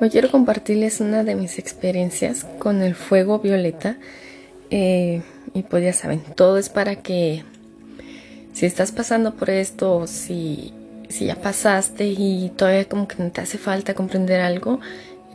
Hoy 0.00 0.10
quiero 0.10 0.28
compartirles 0.28 1.00
una 1.00 1.22
de 1.22 1.36
mis 1.36 1.58
experiencias 1.60 2.44
con 2.58 2.82
el 2.82 2.96
fuego 2.96 3.38
violeta. 3.38 3.96
Eh, 4.70 5.22
y 5.54 5.62
pues 5.62 5.84
ya 5.84 5.92
saben, 5.92 6.20
todo 6.34 6.58
es 6.58 6.68
para 6.68 6.96
que 6.96 7.44
si 8.52 8.66
estás 8.66 8.90
pasando 8.90 9.34
por 9.34 9.50
esto, 9.50 10.08
si, 10.08 10.74
si 11.08 11.26
ya 11.26 11.36
pasaste 11.36 12.06
y 12.06 12.50
todavía 12.56 12.88
como 12.88 13.06
que 13.06 13.16
te 13.16 13.40
hace 13.40 13.56
falta 13.56 13.94
comprender 13.94 14.40
algo, 14.40 14.80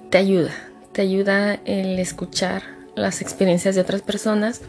te 0.09 0.17
ayuda. 0.17 0.53
Te 0.91 1.03
ayuda 1.03 1.53
el 1.63 1.97
escuchar 1.97 2.63
las 2.95 3.21
experiencias 3.21 3.75
de 3.75 3.81
otras 3.81 4.01
personas 4.01 4.61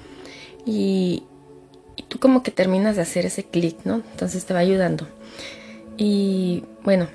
y, 0.64 1.24
y 1.96 2.02
tú 2.04 2.20
como 2.20 2.44
que 2.44 2.52
terminas 2.52 2.94
de 2.94 3.02
hacer 3.02 3.26
ese 3.26 3.42
clic, 3.42 3.78
¿no? 3.84 4.02
Entonces 4.12 4.44
te 4.44 4.54
va 4.54 4.60
ayudando. 4.60 5.08
Y 5.96 6.62
bueno, 6.84 7.08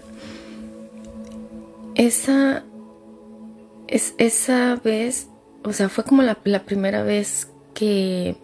esa, 1.96 2.64
es, 3.88 4.14
esa 4.18 4.76
vez, 4.84 5.28
o 5.64 5.74
sea, 5.74 5.90
fue 5.90 6.04
como 6.04 6.22
la, 6.22 6.38
la 6.44 6.64
primera 6.64 7.04
vez 7.04 7.50
que, 7.74 8.36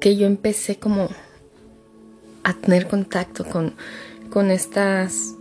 que 0.00 0.16
yo 0.16 0.26
empecé 0.26 0.78
como 0.78 1.08
a 2.44 2.54
tener 2.54 2.88
contacto 2.88 3.44
con, 3.44 3.74
con 4.30 4.50
estas 4.50 5.34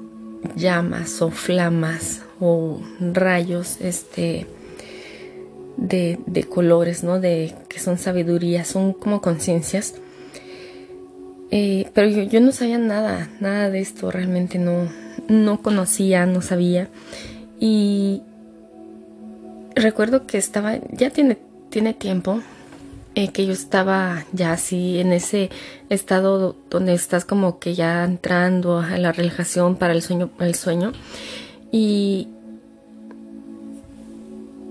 llamas 0.56 1.22
o 1.22 1.32
flamas 1.32 2.22
o 2.40 2.82
rayos 3.00 3.78
este 3.82 4.46
de, 5.78 6.20
de, 6.26 6.44
colores, 6.44 7.04
¿no? 7.04 7.20
De 7.20 7.56
que 7.70 7.80
son 7.80 7.98
sabiduría, 7.98 8.66
son 8.66 8.94
como 8.94 9.22
conciencias. 9.22 9.96
Eh, 11.52 11.90
pero 11.94 12.10
yo, 12.10 12.24
yo, 12.24 12.42
no 12.42 12.52
sabía 12.52 12.78
nada, 12.78 13.30
nada 13.40 13.70
de 13.70 13.80
esto, 13.80 14.12
realmente 14.12 14.58
no, 14.58 14.90
no 15.28 15.62
conocía, 15.62 16.26
no 16.26 16.42
sabía. 16.42 16.90
Y 17.60 18.22
recuerdo 19.76 20.28
que 20.28 20.38
estaba, 20.38 20.78
ya 20.92 21.10
tiene, 21.10 21.38
tiene 21.70 21.94
tiempo, 21.94 22.42
eh, 23.16 23.30
que 23.30 23.46
yo 23.46 23.54
estaba 23.54 24.26
ya 24.32 24.52
así 24.52 25.00
en 25.00 25.12
ese 25.12 25.50
estado 25.90 26.56
donde 26.70 26.94
estás 26.94 27.26
como 27.26 27.60
que 27.60 27.74
ya 27.74 28.04
entrando 28.04 28.80
a 28.80 28.98
la 28.98 29.12
relajación 29.12 29.76
para 29.76 29.94
el 29.94 30.02
sueño, 30.02 30.30
el 30.40 30.56
sueño. 30.56 30.94
Y, 31.72 32.28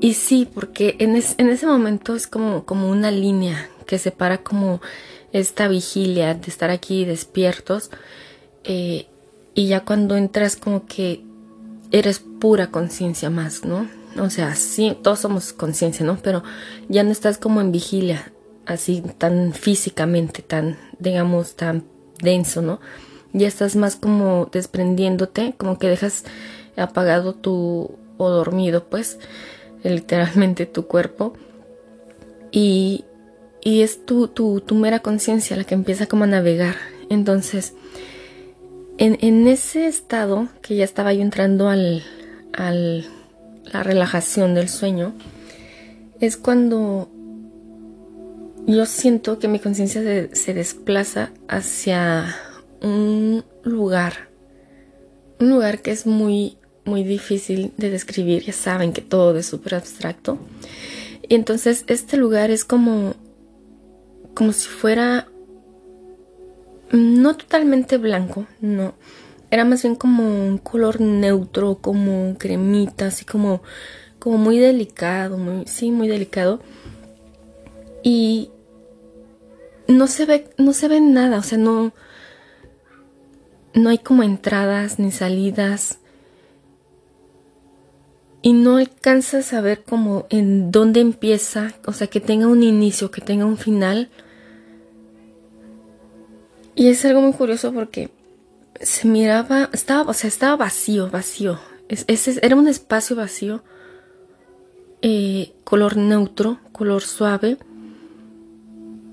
y 0.00 0.14
sí, 0.14 0.48
porque 0.52 0.96
en, 0.98 1.16
en 1.16 1.48
ese 1.48 1.66
momento 1.66 2.14
es 2.14 2.26
como, 2.26 2.64
como 2.64 2.88
una 2.88 3.10
línea 3.10 3.68
que 3.86 3.98
separa 3.98 4.38
como 4.38 4.80
esta 5.32 5.68
vigilia 5.68 6.34
de 6.34 6.48
estar 6.48 6.70
aquí 6.70 7.04
despiertos 7.04 7.90
eh, 8.64 9.06
y 9.56 9.68
ya 9.68 9.84
cuando 9.84 10.16
entras 10.16 10.54
como 10.54 10.86
que 10.86 11.24
eres 11.90 12.20
pura 12.20 12.70
conciencia 12.70 13.30
más, 13.30 13.64
¿no? 13.64 13.88
O 14.20 14.28
sea, 14.28 14.54
sí, 14.54 14.96
todos 15.02 15.20
somos 15.20 15.54
conciencia, 15.54 16.04
¿no? 16.04 16.18
Pero 16.22 16.44
ya 16.88 17.02
no 17.02 17.10
estás 17.10 17.38
como 17.38 17.62
en 17.62 17.72
vigilia, 17.72 18.32
así 18.66 19.02
tan 19.16 19.54
físicamente, 19.54 20.42
tan, 20.42 20.76
digamos, 20.98 21.56
tan 21.56 21.84
denso, 22.20 22.60
¿no? 22.60 22.80
Ya 23.32 23.48
estás 23.48 23.76
más 23.76 23.96
como 23.96 24.48
desprendiéndote, 24.52 25.54
como 25.56 25.78
que 25.78 25.88
dejas 25.88 26.24
apagado 26.76 27.34
tu, 27.34 27.96
o 28.18 28.28
dormido, 28.28 28.84
pues, 28.84 29.18
literalmente 29.82 30.66
tu 30.66 30.86
cuerpo. 30.86 31.32
Y, 32.52 33.06
y 33.62 33.80
es 33.80 34.04
tu, 34.04 34.28
tu, 34.28 34.60
tu 34.60 34.74
mera 34.74 34.98
conciencia 35.00 35.56
la 35.56 35.64
que 35.64 35.74
empieza 35.74 36.06
como 36.06 36.24
a 36.24 36.26
navegar. 36.26 36.76
Entonces, 37.08 37.74
en, 38.98 39.46
ese 39.46 39.86
estado 39.86 40.48
que 40.62 40.76
ya 40.76 40.84
estaba 40.84 41.12
yo 41.12 41.22
entrando 41.22 41.68
al, 41.68 42.02
al 42.52 43.06
la 43.72 43.82
relajación 43.82 44.54
del 44.54 44.68
sueño, 44.68 45.14
es 46.20 46.36
cuando 46.36 47.10
yo 48.66 48.86
siento 48.86 49.38
que 49.38 49.48
mi 49.48 49.58
conciencia 49.58 50.02
se, 50.02 50.34
se, 50.34 50.54
desplaza 50.54 51.30
hacia 51.48 52.34
un 52.80 53.44
lugar, 53.62 54.28
un 55.40 55.50
lugar 55.50 55.82
que 55.82 55.90
es 55.90 56.06
muy, 56.06 56.56
muy 56.84 57.04
difícil 57.04 57.72
de 57.76 57.90
describir, 57.90 58.44
ya 58.44 58.52
saben 58.52 58.92
que 58.92 59.02
todo 59.02 59.36
es 59.36 59.46
súper 59.46 59.74
abstracto. 59.74 60.38
Y 61.28 61.34
entonces 61.34 61.84
este 61.88 62.16
lugar 62.16 62.50
es 62.50 62.64
como, 62.64 63.14
como 64.34 64.52
si 64.52 64.68
fuera 64.68 65.28
no 66.92 67.36
totalmente 67.36 67.98
blanco, 67.98 68.46
no. 68.60 68.94
Era 69.50 69.64
más 69.64 69.82
bien 69.82 69.94
como 69.94 70.46
un 70.46 70.58
color 70.58 71.00
neutro, 71.00 71.76
como 71.76 72.36
cremita, 72.38 73.06
así 73.06 73.24
como, 73.24 73.62
como 74.18 74.38
muy 74.38 74.58
delicado, 74.58 75.38
sí, 75.66 75.90
muy 75.90 76.08
delicado. 76.08 76.60
Y 78.02 78.50
no 79.88 80.06
se 80.06 80.26
ve, 80.26 80.50
no 80.58 80.72
se 80.72 80.88
ve 80.88 81.00
nada, 81.00 81.38
o 81.38 81.42
sea, 81.42 81.58
no, 81.58 81.92
no 83.74 83.90
hay 83.90 83.98
como 83.98 84.22
entradas 84.22 84.98
ni 84.98 85.12
salidas. 85.12 85.98
Y 88.42 88.52
no 88.52 88.76
alcanzas 88.76 89.52
a 89.52 89.60
ver 89.60 89.82
como 89.82 90.26
en 90.30 90.70
dónde 90.70 91.00
empieza, 91.00 91.74
o 91.84 91.92
sea, 91.92 92.06
que 92.06 92.20
tenga 92.20 92.46
un 92.46 92.62
inicio, 92.62 93.10
que 93.10 93.20
tenga 93.20 93.44
un 93.44 93.56
final 93.56 94.10
y 96.76 96.88
es 96.88 97.04
algo 97.04 97.22
muy 97.22 97.32
curioso 97.32 97.72
porque 97.72 98.10
se 98.80 99.08
miraba, 99.08 99.70
estaba, 99.72 100.10
o 100.10 100.12
sea, 100.12 100.28
estaba 100.28 100.56
vacío, 100.56 101.10
vacío. 101.10 101.58
ese 101.88 102.38
era 102.42 102.54
un 102.54 102.68
espacio 102.68 103.16
vacío, 103.16 103.64
eh, 105.00 105.54
color 105.64 105.96
neutro, 105.96 106.60
color 106.72 107.02
suave, 107.02 107.56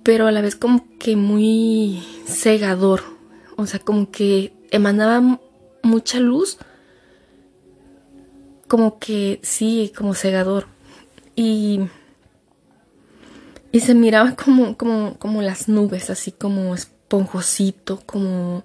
pero 0.04 0.28
a 0.28 0.32
la 0.32 0.42
vez 0.42 0.58
como 0.58 0.86
que 1.00 1.16
muy 1.16 2.04
cegador. 2.26 3.02
O 3.56 3.66
sea, 3.66 3.80
como 3.80 4.12
que 4.12 4.54
emanaba 4.72 5.40
mucha 5.84 6.20
luz, 6.20 6.58
como 8.68 9.00
que 9.00 9.40
sí, 9.42 9.94
como 9.96 10.16
cegador. 10.16 10.68
Y, 11.36 11.80
y 13.72 13.80
se 13.80 13.94
miraba 13.94 14.36
como, 14.36 14.78
como, 14.78 15.18
como 15.18 15.42
las 15.42 15.70
nubes, 15.70 16.10
así 16.10 16.32
como 16.34 16.76
esponjosito, 17.14 18.02
como 18.06 18.64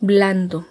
blando. 0.00 0.66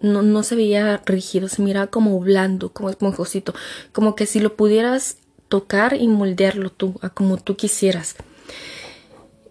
No, 0.00 0.22
no 0.22 0.44
se 0.44 0.54
veía 0.54 1.02
rígido, 1.04 1.48
se 1.48 1.62
miraba 1.62 1.88
como 1.88 2.18
blando, 2.20 2.72
como 2.72 2.90
esponjosito, 2.90 3.54
como 3.92 4.14
que 4.14 4.26
si 4.26 4.38
lo 4.38 4.56
pudieras 4.56 5.16
tocar 5.48 5.94
y 5.94 6.06
moldearlo 6.06 6.70
tú, 6.70 6.94
a 7.02 7.10
como 7.10 7.38
tú 7.38 7.56
quisieras. 7.56 8.14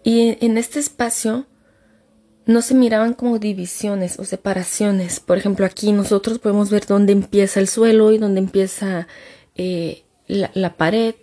Y 0.02 0.38
en 0.40 0.56
este 0.56 0.78
espacio 0.78 1.44
no 2.46 2.62
se 2.62 2.74
miraban 2.74 3.12
como 3.12 3.38
divisiones 3.38 4.18
o 4.18 4.24
separaciones. 4.24 5.20
Por 5.20 5.36
ejemplo, 5.36 5.66
aquí 5.66 5.92
nosotros 5.92 6.38
podemos 6.38 6.70
ver 6.70 6.86
dónde 6.86 7.12
empieza 7.12 7.60
el 7.60 7.68
suelo 7.68 8.10
y 8.12 8.18
dónde 8.18 8.40
empieza 8.40 9.06
eh, 9.54 10.04
la, 10.26 10.50
la, 10.54 10.78
pared 10.78 11.14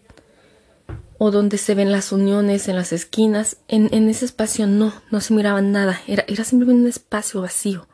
o 1.18 1.32
donde 1.32 1.58
se 1.58 1.76
ven 1.76 1.92
las 1.92 2.12
uniones 2.12 2.68
en 2.68 2.76
las 2.76 2.92
esquinas, 2.92 3.58
en, 3.68 3.90
en 3.94 4.10
ese 4.10 4.26
espacio 4.26 4.68
no, 4.68 4.94
no 5.12 5.22
se 5.22 5.34
miraba 5.34 5.62
nada, 5.62 6.02
era, 6.08 6.26
era 6.28 6.44
simplemente 6.44 6.82
un 6.82 6.90
espacio 6.90 7.42
vacío. 7.42 7.88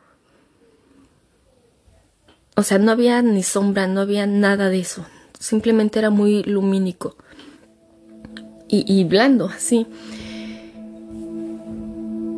O 2.56 2.62
sea, 2.62 2.78
no 2.78 2.90
había 2.90 3.22
ni 3.22 3.42
sombra, 3.42 3.86
no 3.86 4.00
había 4.00 4.26
nada 4.26 4.68
de 4.68 4.80
eso, 4.80 5.06
simplemente 5.38 5.98
era 5.98 6.10
muy 6.10 6.42
lumínico 6.42 7.16
y, 8.68 8.84
y 8.86 9.04
blando, 9.04 9.46
así. 9.46 9.86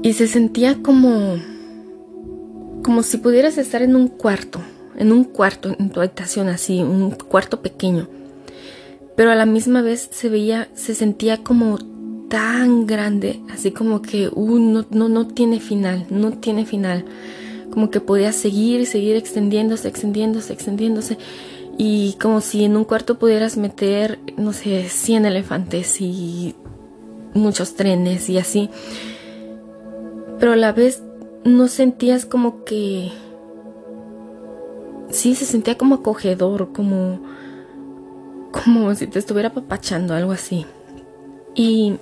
Y 0.03 0.13
se 0.13 0.27
sentía 0.29 0.83
como, 0.83 1.39
como 2.83 3.03
si 3.03 3.17
pudieras 3.17 3.57
estar 3.57 3.81
en 3.81 3.97
un 3.97 4.09
cuarto, 4.09 4.61
en 4.97 5.13
un 5.13 5.25
cuarto, 5.25 5.75
en 5.79 5.91
tu 5.91 6.01
habitación 6.01 6.49
así, 6.49 6.83
un 6.83 7.13
cuarto 7.13 7.63
pequeño 7.63 8.09
pero 9.17 9.31
a 9.31 9.35
la 9.35 9.47
misma 9.47 9.83
vez 9.83 10.09
se 10.11 10.29
veía, 10.29 10.69
se 10.75 10.95
sentía 10.95 11.43
como 11.43 11.79
tan 12.29 12.87
grande, 12.87 13.41
así 13.53 13.71
como 13.71 14.03
que, 14.03 14.29
uh, 14.33 14.59
no, 14.59 14.85
no, 14.91 15.09
no 15.09 15.29
tiene 15.29 15.61
final, 15.61 16.07
no 16.11 16.33
tiene 16.33 16.67
final. 16.67 17.05
Como 17.71 17.91
que 17.91 18.01
podía 18.01 18.33
seguir 18.33 18.81
y 18.81 18.87
seguir 18.87 19.17
extendiéndose, 19.17 19.89
extendiéndose, 19.89 20.53
extendiéndose. 20.53 21.19
Y 21.77 22.17
como 22.21 22.41
si 22.41 22.65
en 22.65 22.77
un 22.77 22.85
cuarto 22.85 23.19
pudieras 23.19 23.57
meter, 23.57 24.19
no 24.37 24.53
sé, 24.53 24.89
100 24.89 25.27
elefantes 25.27 26.01
y 26.01 26.55
muchos 27.35 27.75
trenes 27.75 28.29
y 28.29 28.39
así. 28.39 28.71
Pero 30.39 30.53
a 30.53 30.57
la 30.57 30.73
vez 30.73 31.03
no 31.45 31.69
sentías 31.69 32.27
como 32.27 32.65
que... 32.65 33.13
Sí, 35.11 35.35
se 35.35 35.45
sentía 35.45 35.77
como 35.79 35.97
acogedor, 35.97 36.73
como 36.73 37.21
como 38.55 38.95
si 38.95 39.07
te 39.07 39.19
estuviera 39.19 39.53
papachando, 39.53 40.15
algo 40.15 40.33
así. 40.33 40.65
Y, 41.55 41.95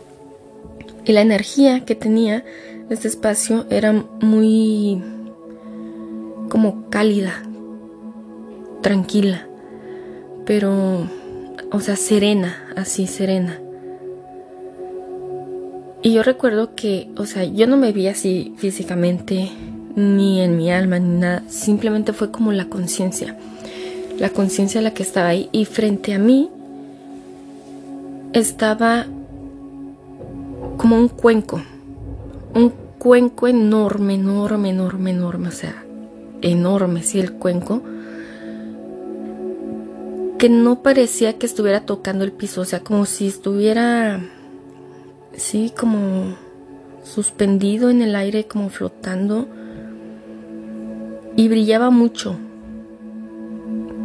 y 1.05 1.13
la 1.13 1.23
energía 1.23 1.85
que 1.85 1.95
tenía 1.95 2.45
este 2.91 3.09
espacio 3.09 3.65
era 3.71 3.93
muy 4.21 5.03
como 6.49 6.91
cálida. 6.91 7.43
tranquila, 8.83 9.47
pero, 10.45 11.09
o 11.71 11.81
sea, 11.81 11.97
serena, 11.97 12.69
así 12.77 13.07
serena. 13.07 13.59
Y 16.03 16.13
yo 16.13 16.23
recuerdo 16.23 16.75
que, 16.75 17.09
o 17.17 17.25
sea, 17.27 17.45
yo 17.45 17.67
no 17.67 17.77
me 17.77 17.93
vi 17.93 18.09
así 18.09 18.55
físicamente, 18.59 19.51
ni 19.95 20.41
en 20.41 20.57
mi 20.57 20.71
alma, 20.73 20.99
ni 20.99 21.21
nada, 21.21 21.45
simplemente 21.49 22.13
fue 22.13 22.31
como 22.33 22.53
la 22.53 22.67
conciencia, 22.67 23.39
la 24.23 24.31
conciencia 24.31 24.81
la 24.81 24.95
que 24.95 25.03
estaba 25.03 25.31
ahí 25.31 25.49
y 25.51 25.65
frente 25.65 26.15
a 26.15 26.19
mí 26.21 26.49
estaba 28.33 29.07
como 30.77 30.97
un 30.97 31.09
cuenco, 31.09 31.61
un 32.55 32.73
cuenco 33.01 33.49
enorme, 33.49 34.15
enorme, 34.15 34.71
enorme, 34.71 35.11
enorme, 35.11 35.49
o 35.49 35.51
sea, 35.51 35.85
enorme, 36.41 37.03
sí, 37.03 37.19
el 37.19 37.33
cuenco, 37.33 37.83
que 40.39 40.49
no 40.49 40.85
parecía 40.85 41.37
que 41.37 41.47
estuviera 41.47 41.85
tocando 41.85 42.23
el 42.23 42.31
piso, 42.31 42.61
o 42.61 42.65
sea, 42.65 42.79
como 42.79 43.07
si 43.07 43.27
estuviera, 43.27 44.21
sí, 45.37 45.73
como 45.77 46.37
suspendido 47.03 47.91
en 47.91 48.03
el 48.03 48.15
aire, 48.15 48.47
como 48.47 48.71
flotando, 48.71 49.49
y 51.35 51.49
brillaba 51.49 51.91
mucho. 51.91 52.37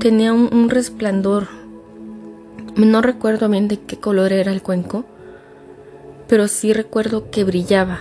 Tenía 0.07 0.31
un, 0.31 0.69
resplandor. 0.69 1.49
No 2.77 3.01
recuerdo 3.01 3.49
bien 3.49 3.67
de 3.67 3.81
qué 3.81 3.97
color 3.97 4.31
era 4.31 4.53
el 4.53 4.61
cuenco, 4.61 5.03
pero 6.29 6.47
sí 6.47 6.71
recuerdo 6.71 7.29
que 7.29 7.43
brillaba 7.43 7.99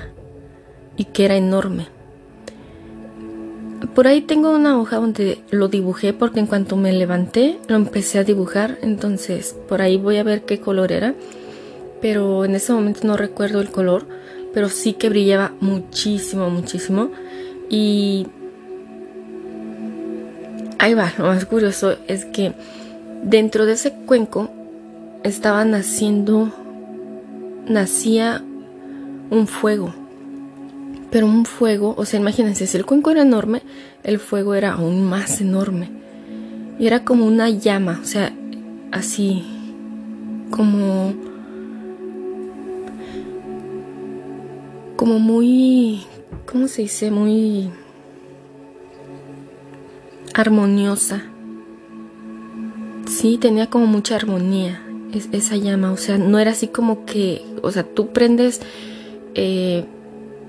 y 0.96 1.06
que 1.06 1.24
era 1.24 1.36
enorme. 1.36 1.88
Por 3.92 4.06
ahí 4.06 4.20
tengo 4.20 4.52
una 4.52 4.78
hoja 4.78 4.98
donde 4.98 5.42
lo 5.50 5.66
dibujé 5.66 6.12
porque 6.12 6.38
en 6.38 6.46
cuanto 6.46 6.76
me 6.76 6.92
levanté 6.92 7.58
lo 7.66 7.74
empecé 7.74 8.20
a 8.20 8.24
dibujar, 8.24 8.78
entonces 8.82 9.56
por 9.68 9.82
ahí 9.82 9.96
voy 9.96 10.18
a 10.18 10.22
ver 10.22 10.44
qué 10.44 10.60
color 10.60 10.92
era, 10.92 11.12
pero 12.00 12.44
en 12.44 12.54
ese 12.54 12.72
momento 12.72 13.00
no 13.02 13.16
recuerdo 13.16 13.60
el 13.60 13.72
color, 13.72 14.06
pero 14.54 14.68
sí 14.68 14.92
que 14.92 15.08
brillaba 15.08 15.54
muchísimo, 15.58 16.50
muchísimo 16.50 17.10
y 17.68 18.28
ahí 20.78 20.94
va, 20.94 21.12
lo 21.18 21.26
más 21.26 21.44
curioso 21.44 21.96
es 22.08 22.24
que 22.24 22.52
dentro 23.22 23.66
de 23.66 23.72
ese 23.72 23.92
cuenco 23.92 24.50
estaba 25.22 25.64
naciendo, 25.64 26.52
nacía 27.66 28.42
un 29.30 29.46
fuego 29.46 29.92
pero 31.10 31.26
un 31.26 31.44
fuego, 31.44 31.94
o 31.96 32.04
sea, 32.04 32.20
imagínense, 32.20 32.66
si 32.66 32.76
el 32.76 32.84
cuenco 32.84 33.10
era 33.10 33.22
enorme, 33.22 33.62
el 34.02 34.18
fuego 34.18 34.54
era 34.54 34.74
aún 34.74 35.08
más 35.08 35.40
enorme. 35.40 35.88
Y 36.78 36.86
era 36.86 37.04
como 37.04 37.24
una 37.24 37.48
llama, 37.48 38.00
o 38.02 38.06
sea, 38.06 38.34
así, 38.92 39.44
como... 40.50 41.14
Como 44.96 45.18
muy... 45.18 46.02
¿Cómo 46.44 46.68
se 46.68 46.82
dice? 46.82 47.10
Muy... 47.10 47.70
Armoniosa. 50.36 51.24
Sí, 53.08 53.38
tenía 53.38 53.68
como 53.68 53.86
mucha 53.86 54.14
armonía 54.16 54.82
esa 55.32 55.56
llama, 55.56 55.92
o 55.92 55.96
sea, 55.96 56.18
no 56.18 56.38
era 56.38 56.50
así 56.50 56.68
como 56.68 57.06
que, 57.06 57.42
o 57.62 57.72
sea, 57.72 57.82
tú 57.82 58.12
prendes... 58.12 58.60
Eh, 59.34 59.86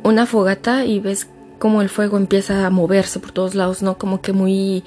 una 0.08 0.26
fogata 0.26 0.86
y 0.86 1.00
ves 1.00 1.28
como 1.60 1.82
el 1.82 1.90
fuego 1.90 2.18
empieza 2.18 2.66
a 2.66 2.70
moverse 2.70 3.20
por 3.20 3.32
todos 3.32 3.56
lados, 3.56 3.82
¿no? 3.82 3.98
Como 3.98 4.22
que 4.22 4.32
muy 4.32 4.84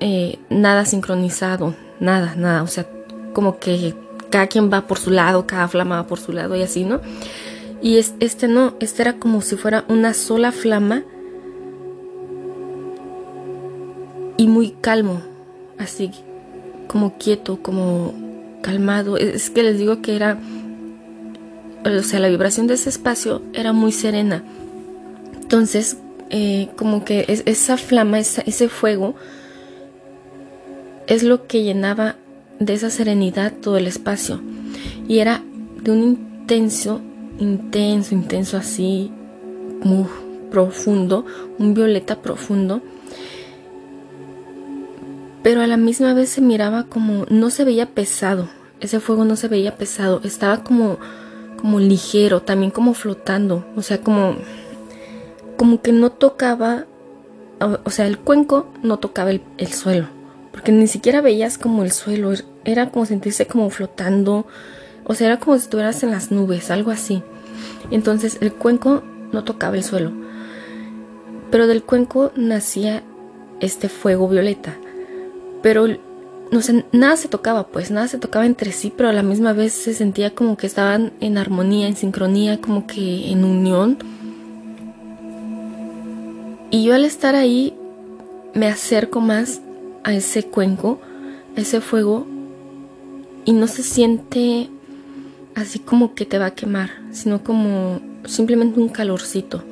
eh, 0.00 0.38
nada 0.50 0.84
sincronizado, 0.84 1.74
nada, 2.00 2.34
nada, 2.36 2.62
o 2.62 2.66
sea, 2.66 2.86
como 3.32 3.58
que 3.58 3.94
cada 4.30 4.46
quien 4.46 4.72
va 4.72 4.86
por 4.86 4.98
su 4.98 5.10
lado, 5.10 5.46
cada 5.46 5.68
flama 5.68 5.96
va 5.96 6.06
por 6.06 6.20
su 6.20 6.32
lado 6.32 6.56
y 6.56 6.62
así, 6.62 6.84
¿no? 6.84 7.00
Y 7.82 7.98
este 7.98 8.46
no, 8.46 8.74
este 8.78 9.02
era 9.02 9.14
como 9.14 9.40
si 9.40 9.56
fuera 9.56 9.84
una 9.88 10.14
sola 10.14 10.52
flama 10.52 11.02
y 14.36 14.46
muy 14.46 14.70
calmo, 14.80 15.22
así 15.78 16.10
como 16.86 17.16
quieto, 17.18 17.62
como 17.62 18.14
calmado. 18.62 19.16
Es 19.16 19.50
que 19.50 19.62
les 19.62 19.78
digo 19.78 20.02
que 20.02 20.16
era 20.16 20.38
o 21.84 22.02
sea, 22.02 22.20
la 22.20 22.28
vibración 22.28 22.66
de 22.66 22.74
ese 22.74 22.90
espacio 22.90 23.42
era 23.52 23.72
muy 23.72 23.92
serena. 23.92 24.44
Entonces, 25.40 25.96
eh, 26.30 26.68
como 26.76 27.04
que 27.04 27.42
esa 27.44 27.76
flama, 27.76 28.18
ese 28.18 28.68
fuego, 28.68 29.14
es 31.06 31.22
lo 31.22 31.46
que 31.46 31.62
llenaba 31.62 32.16
de 32.58 32.74
esa 32.74 32.90
serenidad 32.90 33.52
todo 33.52 33.76
el 33.76 33.86
espacio. 33.86 34.40
Y 35.08 35.18
era 35.18 35.42
de 35.82 35.90
un 35.90 36.02
intenso, 36.02 37.00
intenso, 37.38 38.14
intenso 38.14 38.56
así, 38.56 39.10
muy 39.82 40.06
profundo, 40.50 41.26
un 41.58 41.74
violeta 41.74 42.22
profundo. 42.22 42.80
Pero 45.42 45.60
a 45.60 45.66
la 45.66 45.76
misma 45.76 46.14
vez 46.14 46.30
se 46.30 46.40
miraba 46.40 46.84
como, 46.84 47.26
no 47.28 47.50
se 47.50 47.64
veía 47.64 47.86
pesado, 47.86 48.48
ese 48.80 49.00
fuego 49.00 49.24
no 49.24 49.36
se 49.36 49.48
veía 49.48 49.76
pesado, 49.76 50.20
estaba 50.24 50.62
como 50.62 50.98
como 51.62 51.78
ligero, 51.78 52.42
también 52.42 52.72
como 52.72 52.92
flotando, 52.92 53.64
o 53.76 53.82
sea, 53.82 54.00
como, 54.00 54.34
como 55.56 55.80
que 55.80 55.92
no 55.92 56.10
tocaba, 56.10 56.86
o, 57.84 57.90
sea, 57.90 58.08
el 58.08 58.18
cuenco 58.18 58.66
no 58.82 58.98
tocaba 58.98 59.30
el, 59.30 59.72
suelo, 59.72 60.08
porque 60.50 60.72
ni 60.72 60.88
siquiera 60.88 61.20
veías 61.20 61.58
como 61.58 61.84
el 61.84 61.92
suelo, 61.92 62.32
er, 62.32 62.44
era 62.64 62.90
como 62.90 63.06
sentirse 63.06 63.46
como 63.46 63.70
flotando, 63.70 64.44
o 65.04 65.14
sea, 65.14 65.28
era 65.28 65.38
como 65.38 65.56
si 65.56 65.62
estuvieras 65.62 66.02
en 66.02 66.10
las 66.10 66.32
nubes, 66.32 66.72
algo 66.72 66.90
así. 66.90 67.22
Entonces 67.92 68.38
el 68.40 68.52
cuenco 68.52 69.04
no 69.30 69.44
tocaba 69.44 69.76
el 69.76 69.84
suelo, 69.84 70.10
pero 71.52 71.68
del 71.68 71.84
cuenco 71.84 72.32
nacía 72.34 73.04
este 73.60 73.88
fuego 73.88 74.26
violeta, 74.26 74.76
pero 75.62 75.86
no 76.50 76.60
sé, 76.60 76.84
nada 76.92 77.16
se 77.16 77.28
tocaba, 77.28 77.68
pues 77.68 77.90
nada 77.90 78.08
se 78.08 78.18
tocaba 78.18 78.44
entre 78.44 78.72
sí, 78.72 78.92
pero 78.94 79.08
a 79.08 79.12
la 79.12 79.22
misma 79.22 79.54
vez 79.54 79.72
se 79.72 79.94
sentía 79.94 80.34
como 80.34 80.56
que 80.56 80.66
estaban 80.66 81.12
en 81.20 81.38
armonía, 81.38 81.88
en 81.88 81.96
sincronía, 81.96 82.60
como 82.60 82.86
que 82.86 83.30
en 83.30 83.44
unión. 83.44 83.98
Y 86.70 86.84
yo 86.84 86.94
al 86.94 87.06
estar 87.06 87.34
ahí 87.34 87.74
me 88.54 88.68
acerco 88.68 89.20
más 89.20 89.62
a 90.04 90.12
ese 90.12 90.44
cuenco, 90.44 91.00
a 91.56 91.60
ese 91.60 91.80
fuego, 91.80 92.26
y 93.44 93.52
no 93.52 93.66
se 93.66 93.82
siente 93.82 94.68
así 95.54 95.78
como 95.78 96.14
que 96.14 96.26
te 96.26 96.38
va 96.38 96.46
a 96.46 96.54
quemar, 96.54 96.90
sino 97.12 97.42
como 97.42 98.00
simplemente 98.24 98.78
un 98.78 98.88
calorcito, 98.88 99.62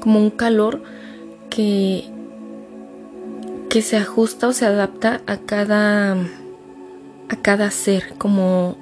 como 0.00 0.20
un 0.20 0.30
calor 0.30 0.82
que 1.50 2.04
que 3.68 3.82
se 3.82 3.96
ajusta 3.96 4.48
o 4.48 4.52
se 4.52 4.66
adapta 4.66 5.20
a 5.26 5.36
cada 5.38 6.16
a 7.28 7.36
cada 7.42 7.70
ser, 7.70 8.14
como 8.16 8.76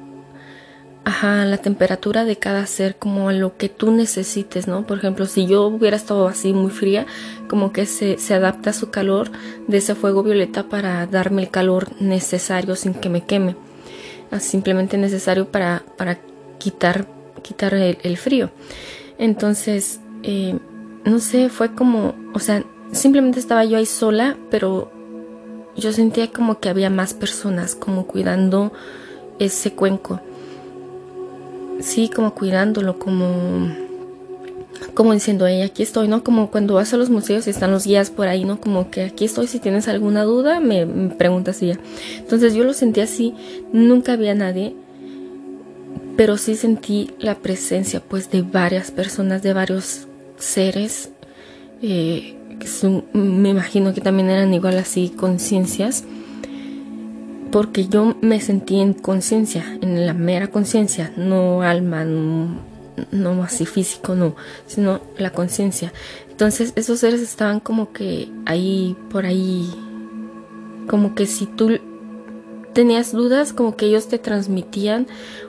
ajá, 1.05 1.45
la 1.45 1.59
temperatura 1.59 2.25
de 2.25 2.37
cada 2.37 2.67
ser, 2.67 2.97
como 2.97 3.29
a 3.29 3.33
lo 3.33 3.57
que 3.57 3.69
tú 3.69 3.93
necesites, 3.93 4.67
¿no? 4.67 4.87
Por 4.87 4.99
ejemplo, 4.99 5.27
si 5.27 5.47
yo 5.47 5.67
hubiera 5.67 5.97
estado 5.97 6.27
así 6.27 6.53
muy 6.53 6.73
fría, 6.73 7.07
como 7.49 7.73
que 7.73 7.87
se, 7.87 8.19
se 8.19 8.35
adapta 8.35 8.71
a 8.71 8.73
su 8.73 8.91
calor 8.91 9.31
de 9.69 9.77
ese 9.79 9.95
fuego 9.95 10.25
violeta 10.25 10.65
para 10.65 11.07
darme 11.07 11.43
el 11.43 11.51
calor 11.51 11.91
necesario 12.01 12.75
sin 12.75 12.93
que 12.93 13.09
me 13.09 13.25
queme. 13.25 13.55
Simplemente 14.41 14.99
necesario 14.99 15.49
para, 15.49 15.85
para 15.97 16.19
quitar, 16.59 17.07
quitar 17.43 17.75
el, 17.75 18.17
frío. 18.17 18.51
Entonces, 19.17 20.01
eh, 20.25 20.59
no 21.05 21.21
sé, 21.21 21.49
fue 21.51 21.73
como, 21.73 22.17
o 22.35 22.41
sea, 22.41 22.65
simplemente 22.93 23.39
estaba 23.39 23.65
yo 23.65 23.77
ahí 23.77 23.87
sola, 23.87 24.37
pero 24.51 24.91
yo 25.77 25.93
sentía 25.93 26.31
como 26.31 26.59
que 26.59 26.69
había 26.69 26.91
más 26.91 27.15
personas 27.15 27.75
como 27.75 28.07
cuidando 28.07 28.73
ese 29.39 29.73
cuenco. 29.73 30.21
Sí, 31.81 32.09
como 32.09 32.35
cuidándolo, 32.35 32.99
como 32.99 33.87
como 34.95 35.13
diciendo, 35.13 35.47
hey, 35.47 35.63
aquí 35.63 35.83
estoy, 35.83 36.09
¿no? 36.09 36.25
Como 36.25 36.51
cuando 36.51 36.75
vas 36.75 36.93
a 36.93 36.97
los 36.97 37.11
museos 37.11 37.47
y 37.47 37.51
están 37.51 37.71
los 37.71 37.85
guías 37.85 38.11
por 38.11 38.29
ahí, 38.29 38.45
¿no? 38.45 38.61
Como 38.61 38.91
que 38.91 39.05
aquí 39.05 39.25
estoy, 39.25 39.47
si 39.47 39.59
tienes 39.59 39.89
alguna 39.89 40.25
duda, 40.25 40.61
me, 40.61 40.87
preguntas 40.87 41.63
y 41.63 41.69
ya. 41.69 41.79
Entonces 42.19 42.55
yo 42.55 42.65
lo 42.65 42.73
sentí 42.73 43.01
así, 43.01 43.35
nunca 43.73 44.15
había 44.15 44.35
nadie, 44.35 44.75
pero 46.17 46.37
sí 46.37 46.57
sentí 46.57 47.11
la 47.19 47.37
presencia, 47.37 48.01
pues, 48.01 48.31
de 48.31 48.43
varias 48.43 48.91
personas, 48.91 49.43
de 49.43 49.53
varios 49.53 50.09
seres, 50.39 51.11
eh, 51.83 52.36
me 53.13 53.51
imagino 53.51 53.95
que 53.95 54.01
también 54.01 54.31
eran 54.31 54.53
igual 54.55 54.79
así 54.79 55.11
conciencias, 55.11 56.05
porque 57.53 57.87
yo 57.87 58.17
me 58.21 58.41
sentí 58.41 58.81
en 58.81 58.93
conciencia, 58.93 59.79
en 59.81 60.07
la 60.07 60.15
mera 60.15 60.49
conciencia, 60.49 61.13
no 61.17 61.63
alma, 61.63 62.05
no, 62.05 63.43
así 63.43 63.67
físico, 63.67 64.15
no, 64.15 64.37
sino 64.67 65.01
la 65.19 65.31
conciencia. 65.31 65.93
Entonces 66.31 66.73
esos 66.77 67.01
seres 67.01 67.21
estaban 67.21 67.61
como 67.61 67.93
que 67.93 68.31
ahí, 68.45 68.97
por 69.11 69.27
ahí, 69.27 69.71
como 70.87 71.15
que 71.15 71.27
si 71.27 71.47
tú 71.47 71.79
tenías 72.73 73.13
dudas, 73.13 73.55
como 73.55 73.75
que 73.75 73.87
ellos 73.87 74.07
te 74.09 74.19
transmitían 74.19 75.07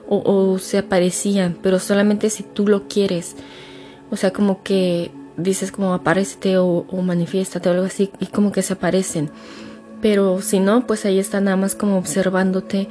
o, 0.07 0.57
se 0.59 0.77
aparecían, 0.77 1.57
pero 1.61 1.79
solamente 1.79 2.29
si 2.29 2.43
tú 2.43 2.67
lo 2.67 2.87
quieres. 2.87 3.35
O 4.09 4.15
sea, 4.15 4.31
como 4.31 4.63
que 4.63 5.11
dices 5.37 5.71
como 5.71 5.93
aparecete 5.93 6.57
o, 6.57 6.85
o 6.89 7.01
manifiéstate 7.01 7.69
o 7.69 7.71
algo 7.71 7.85
así 7.85 8.11
y 8.19 8.25
como 8.25 8.51
que 8.51 8.61
se 8.61 8.73
aparecen. 8.73 9.29
Pero 10.01 10.41
si 10.41 10.59
no, 10.59 10.85
pues 10.85 11.05
ahí 11.05 11.19
está 11.19 11.39
nada 11.39 11.57
más 11.57 11.75
como 11.75 11.97
observándote 11.97 12.87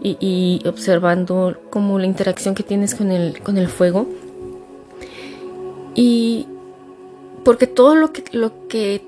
y, 0.00 0.16
y, 0.20 0.66
observando 0.68 1.60
como 1.70 1.98
la 1.98 2.06
interacción 2.06 2.54
que 2.54 2.62
tienes 2.62 2.94
con 2.94 3.10
el, 3.10 3.42
con 3.42 3.58
el 3.58 3.68
fuego. 3.68 4.06
Y 5.94 6.46
porque 7.44 7.66
todo 7.66 7.94
lo 7.94 8.12
que, 8.12 8.24
lo 8.32 8.68
que 8.68 9.02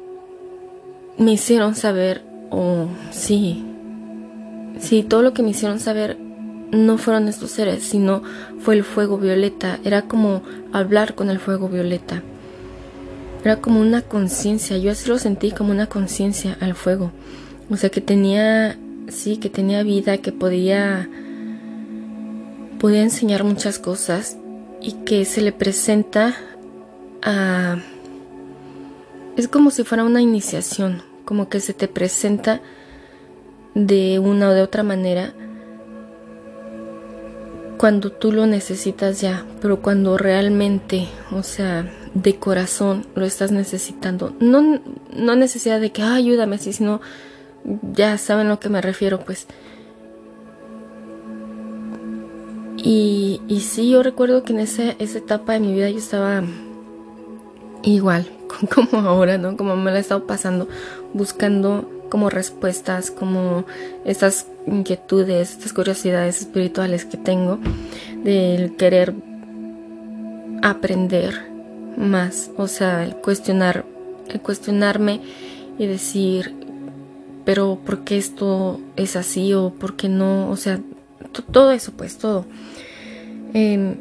me 1.18 1.32
hicieron 1.32 1.74
saber, 1.74 2.22
o 2.50 2.86
sí, 3.10 3.64
sí, 4.78 5.02
todo 5.02 5.22
lo 5.22 5.34
que 5.34 5.42
me 5.42 5.50
hicieron 5.50 5.80
saber 5.80 6.18
no 6.70 6.98
fueron 6.98 7.28
estos 7.28 7.50
seres, 7.50 7.82
sino 7.82 8.22
fue 8.60 8.74
el 8.74 8.84
fuego 8.84 9.18
violeta. 9.18 9.78
Era 9.84 10.02
como 10.02 10.42
hablar 10.72 11.14
con 11.14 11.30
el 11.30 11.38
fuego 11.38 11.68
violeta. 11.68 12.22
Era 13.48 13.62
como 13.62 13.80
una 13.80 14.02
conciencia. 14.02 14.76
Yo 14.76 14.90
así 14.90 15.08
lo 15.08 15.18
sentí 15.18 15.52
como 15.52 15.70
una 15.70 15.86
conciencia 15.86 16.58
al 16.60 16.74
fuego. 16.74 17.12
O 17.70 17.78
sea, 17.78 17.88
que 17.88 18.02
tenía, 18.02 18.76
sí, 19.08 19.38
que 19.38 19.48
tenía 19.48 19.82
vida, 19.82 20.18
que 20.18 20.32
podía, 20.32 21.08
podía 22.78 23.00
enseñar 23.00 23.44
muchas 23.44 23.78
cosas 23.78 24.36
y 24.82 24.92
que 25.06 25.24
se 25.24 25.40
le 25.40 25.52
presenta 25.52 26.36
a... 27.22 27.78
Es 29.38 29.48
como 29.48 29.70
si 29.70 29.82
fuera 29.82 30.04
una 30.04 30.20
iniciación, 30.20 31.00
como 31.24 31.48
que 31.48 31.60
se 31.60 31.72
te 31.72 31.88
presenta 31.88 32.60
de 33.74 34.18
una 34.18 34.50
o 34.50 34.52
de 34.52 34.60
otra 34.60 34.82
manera 34.82 35.32
cuando 37.78 38.12
tú 38.12 38.30
lo 38.30 38.44
necesitas 38.44 39.22
ya, 39.22 39.46
pero 39.62 39.80
cuando 39.80 40.18
realmente, 40.18 41.08
o 41.30 41.42
sea, 41.42 41.90
de 42.22 42.36
corazón 42.36 43.06
lo 43.14 43.24
estás 43.24 43.52
necesitando. 43.52 44.34
No, 44.40 44.80
no 45.14 45.36
necesidad 45.36 45.80
de 45.80 45.92
que 45.92 46.02
ah, 46.02 46.14
ayúdame 46.14 46.56
así, 46.56 46.72
sino 46.72 47.00
ya 47.92 48.18
saben 48.18 48.46
a 48.46 48.50
lo 48.50 48.60
que 48.60 48.68
me 48.68 48.80
refiero, 48.80 49.20
pues. 49.20 49.46
Y, 52.76 53.40
y 53.48 53.60
sí, 53.60 53.90
yo 53.90 54.02
recuerdo 54.02 54.44
que 54.44 54.52
en 54.52 54.60
esa, 54.60 54.90
esa 54.98 55.18
etapa 55.18 55.52
de 55.52 55.60
mi 55.60 55.74
vida 55.74 55.90
yo 55.90 55.98
estaba 55.98 56.42
igual, 57.82 58.28
como 58.74 59.06
ahora, 59.08 59.38
¿no? 59.38 59.56
Como 59.56 59.76
me 59.76 59.90
la 59.90 59.98
he 59.98 60.00
estado 60.00 60.26
pasando, 60.26 60.68
buscando 61.12 61.90
como 62.08 62.30
respuestas, 62.30 63.10
como 63.10 63.64
estas 64.04 64.46
inquietudes, 64.66 65.52
estas 65.52 65.72
curiosidades 65.72 66.40
espirituales 66.40 67.04
que 67.04 67.18
tengo 67.18 67.58
del 68.24 68.76
querer 68.76 69.12
aprender 70.62 71.47
más, 71.98 72.50
o 72.56 72.68
sea, 72.68 73.04
el 73.04 73.16
cuestionar, 73.16 73.84
el 74.28 74.40
cuestionarme 74.40 75.20
y 75.78 75.86
decir, 75.86 76.54
pero 77.44 77.78
¿por 77.84 78.04
qué 78.04 78.18
esto 78.18 78.80
es 78.96 79.16
así 79.16 79.52
o 79.54 79.70
por 79.70 79.96
qué 79.96 80.08
no? 80.08 80.50
O 80.50 80.56
sea, 80.56 80.80
todo 81.50 81.72
eso, 81.72 81.92
pues, 81.92 82.18
todo. 82.18 82.46
Em, 83.54 83.96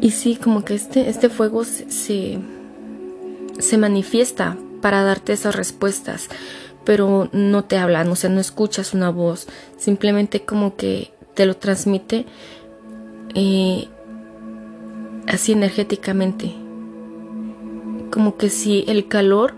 y 0.00 0.10
sí, 0.10 0.36
como 0.36 0.64
que 0.64 0.74
este, 0.74 1.08
este 1.08 1.28
fuego 1.28 1.64
se, 1.64 2.38
se 3.58 3.78
manifiesta 3.78 4.56
para 4.80 5.02
darte 5.02 5.32
esas 5.32 5.56
respuestas, 5.56 6.28
pero 6.84 7.28
no 7.32 7.64
te 7.64 7.76
hablan, 7.76 8.08
o 8.08 8.16
sea, 8.16 8.30
no 8.30 8.40
escuchas 8.40 8.94
una 8.94 9.10
voz, 9.10 9.46
simplemente 9.76 10.44
como 10.44 10.76
que 10.76 11.12
te 11.34 11.46
lo 11.46 11.56
transmite 11.56 12.26
eh, 13.34 13.88
así 15.28 15.52
energéticamente. 15.52 16.54
Como 18.10 18.36
que 18.36 18.50
si 18.50 18.84
el 18.88 19.08
calor 19.08 19.54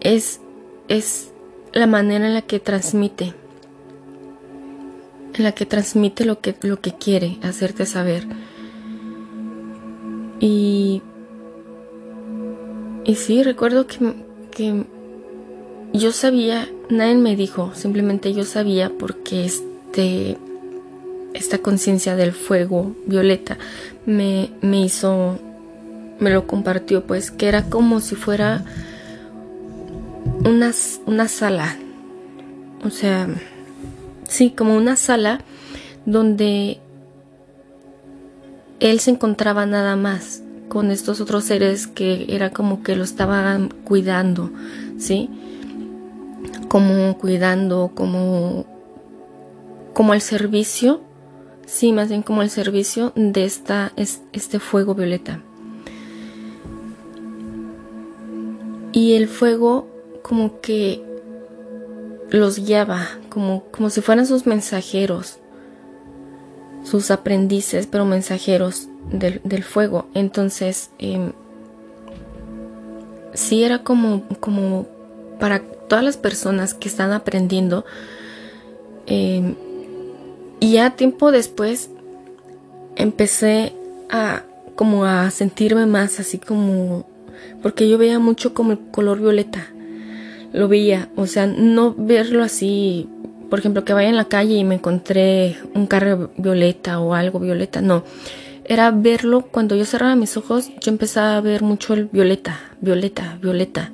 es, 0.00 0.40
es 0.88 1.32
la 1.72 1.86
manera 1.86 2.26
en 2.26 2.34
la 2.34 2.42
que 2.42 2.60
transmite, 2.60 3.34
en 5.34 5.44
la 5.44 5.52
que 5.52 5.66
transmite 5.66 6.24
lo 6.24 6.40
que, 6.40 6.54
lo 6.62 6.80
que 6.80 6.92
quiere 6.92 7.38
hacerte 7.42 7.86
saber. 7.86 8.26
Y 10.40 11.02
y 13.04 13.16
sí, 13.16 13.42
recuerdo 13.42 13.86
que, 13.86 13.98
que 14.50 14.84
yo 15.92 16.10
sabía, 16.10 16.68
nadie 16.88 17.16
me 17.16 17.36
dijo, 17.36 17.72
simplemente 17.74 18.32
yo 18.32 18.44
sabía 18.44 18.90
porque 18.98 19.44
este, 19.44 20.38
esta 21.34 21.58
conciencia 21.58 22.16
del 22.16 22.32
fuego 22.32 22.94
violeta 23.06 23.58
me, 24.06 24.50
me 24.62 24.80
hizo, 24.80 25.38
me 26.20 26.30
lo 26.30 26.46
compartió, 26.46 27.04
pues 27.04 27.30
que 27.30 27.48
era 27.48 27.64
como 27.64 28.00
si 28.00 28.14
fuera 28.14 28.64
una, 30.44 30.72
una 31.06 31.28
sala, 31.28 31.76
o 32.84 32.90
sea, 32.90 33.28
sí, 34.28 34.50
como 34.50 34.76
una 34.76 34.96
sala 34.96 35.40
donde 36.06 36.80
él 38.80 39.00
se 39.00 39.10
encontraba 39.10 39.66
nada 39.66 39.96
más 39.96 40.42
con 40.68 40.90
estos 40.90 41.20
otros 41.20 41.44
seres 41.44 41.86
que 41.86 42.26
era 42.28 42.50
como 42.50 42.82
que 42.82 42.96
lo 42.96 43.04
estaban 43.04 43.68
cuidando, 43.84 44.50
¿sí? 44.98 45.30
Como 46.68 47.16
cuidando, 47.18 47.92
como 47.94 48.66
como 49.94 50.12
el 50.12 50.20
servicio, 50.20 51.00
sí, 51.66 51.92
más 51.92 52.08
bien 52.08 52.22
como 52.22 52.42
el 52.42 52.50
servicio 52.50 53.12
de 53.16 53.44
esta 53.44 53.92
este 53.96 54.58
fuego 54.58 54.94
violeta. 54.94 55.40
Y 58.92 59.14
el 59.14 59.26
fuego 59.28 59.88
como 60.22 60.60
que 60.60 61.02
los 62.30 62.64
guiaba, 62.64 63.08
como, 63.28 63.64
como 63.70 63.90
si 63.90 64.00
fueran 64.00 64.26
sus 64.26 64.46
mensajeros, 64.46 65.38
sus 66.84 67.10
aprendices, 67.10 67.86
pero 67.86 68.04
mensajeros 68.04 68.88
del, 69.10 69.64
fuego. 69.64 70.06
Entonces, 70.14 70.90
eh, 70.98 71.32
sí 73.34 73.64
era 73.64 73.82
como, 73.82 74.24
como 74.40 74.86
para 75.38 75.60
todas 75.60 76.04
las 76.04 76.16
personas 76.16 76.74
que 76.74 76.88
están 76.88 77.12
aprendiendo. 77.12 77.84
Em, 79.06 79.54
y 80.60 80.72
ya 80.72 80.90
tiempo 80.90 81.32
después 81.32 81.90
empecé 82.96 83.72
a 84.10 84.42
como 84.76 85.04
a 85.04 85.30
sentirme 85.30 85.86
más 85.86 86.20
así 86.20 86.38
como 86.38 87.06
porque 87.62 87.88
yo 87.88 87.98
veía 87.98 88.18
mucho 88.18 88.54
como 88.54 88.72
el 88.72 88.78
color 88.90 89.20
violeta 89.20 89.66
lo 90.52 90.68
veía 90.68 91.08
o 91.16 91.26
sea 91.26 91.46
no 91.46 91.94
verlo 91.96 92.42
así 92.42 93.08
por 93.50 93.58
ejemplo 93.58 93.84
que 93.84 93.92
vaya 93.92 94.08
en 94.08 94.16
la 94.16 94.26
calle 94.26 94.54
y 94.54 94.64
me 94.64 94.76
encontré 94.76 95.56
un 95.74 95.86
carro 95.86 96.30
violeta 96.36 97.00
o 97.00 97.14
algo 97.14 97.38
violeta 97.40 97.80
no 97.80 98.04
era 98.66 98.90
verlo, 98.90 99.42
cuando 99.42 99.76
yo 99.76 99.84
cerraba 99.84 100.16
mis 100.16 100.36
ojos, 100.36 100.70
yo 100.80 100.90
empezaba 100.90 101.36
a 101.36 101.40
ver 101.40 101.62
mucho 101.62 101.92
el 101.92 102.06
violeta, 102.06 102.58
violeta, 102.80 103.38
violeta. 103.40 103.92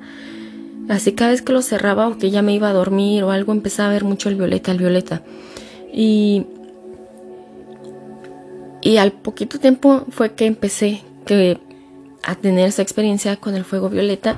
Así 0.87 1.11
cada 1.11 1.31
vez 1.31 1.41
que 1.41 1.51
lo 1.51 1.61
cerraba 1.61 2.07
o 2.07 2.17
que 2.17 2.31
ya 2.31 2.41
me 2.41 2.53
iba 2.53 2.69
a 2.69 2.73
dormir 2.73 3.23
o 3.23 3.31
algo, 3.31 3.51
empezaba 3.51 3.89
a 3.89 3.93
ver 3.93 4.05
mucho 4.05 4.29
el 4.29 4.35
violeta, 4.35 4.71
el 4.71 4.77
violeta. 4.77 5.23
Y, 5.91 6.45
y 8.81 8.97
al 8.97 9.11
poquito 9.11 9.59
tiempo 9.59 10.05
fue 10.09 10.33
que 10.33 10.45
empecé 10.45 11.03
que, 11.25 11.59
a 12.23 12.35
tener 12.35 12.67
esa 12.69 12.81
experiencia 12.81 13.35
con 13.37 13.55
el 13.55 13.65
fuego 13.65 13.89
violeta. 13.89 14.37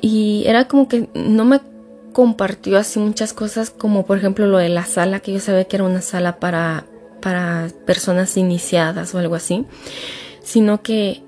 Y 0.00 0.44
era 0.46 0.68
como 0.68 0.88
que 0.88 1.08
no 1.14 1.44
me 1.44 1.60
compartió 2.12 2.78
así 2.78 2.98
muchas 3.00 3.32
cosas 3.32 3.70
como 3.70 4.06
por 4.06 4.18
ejemplo 4.18 4.46
lo 4.46 4.58
de 4.58 4.68
la 4.68 4.84
sala, 4.84 5.20
que 5.20 5.32
yo 5.32 5.40
sabía 5.40 5.64
que 5.64 5.76
era 5.76 5.84
una 5.84 6.02
sala 6.02 6.38
para 6.38 6.86
para 7.24 7.68
personas 7.86 8.36
iniciadas 8.36 9.14
o 9.14 9.18
algo 9.18 9.34
así, 9.34 9.64
sino 10.42 10.82
que 10.82 11.22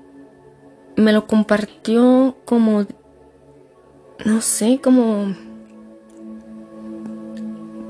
me 0.95 1.11
lo 1.11 1.25
compartió 1.25 2.37
como, 2.45 2.85
no 4.23 4.41
sé, 4.41 4.79
como, 4.81 5.35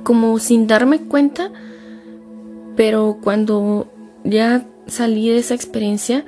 como 0.07 0.39
sin 0.39 0.67
darme 0.67 1.01
cuenta, 1.01 1.51
pero 2.77 3.17
cuando 3.21 3.91
ya 4.23 4.65
salí 4.85 5.27
de 5.27 5.39
esa 5.39 5.53
experiencia, 5.53 6.23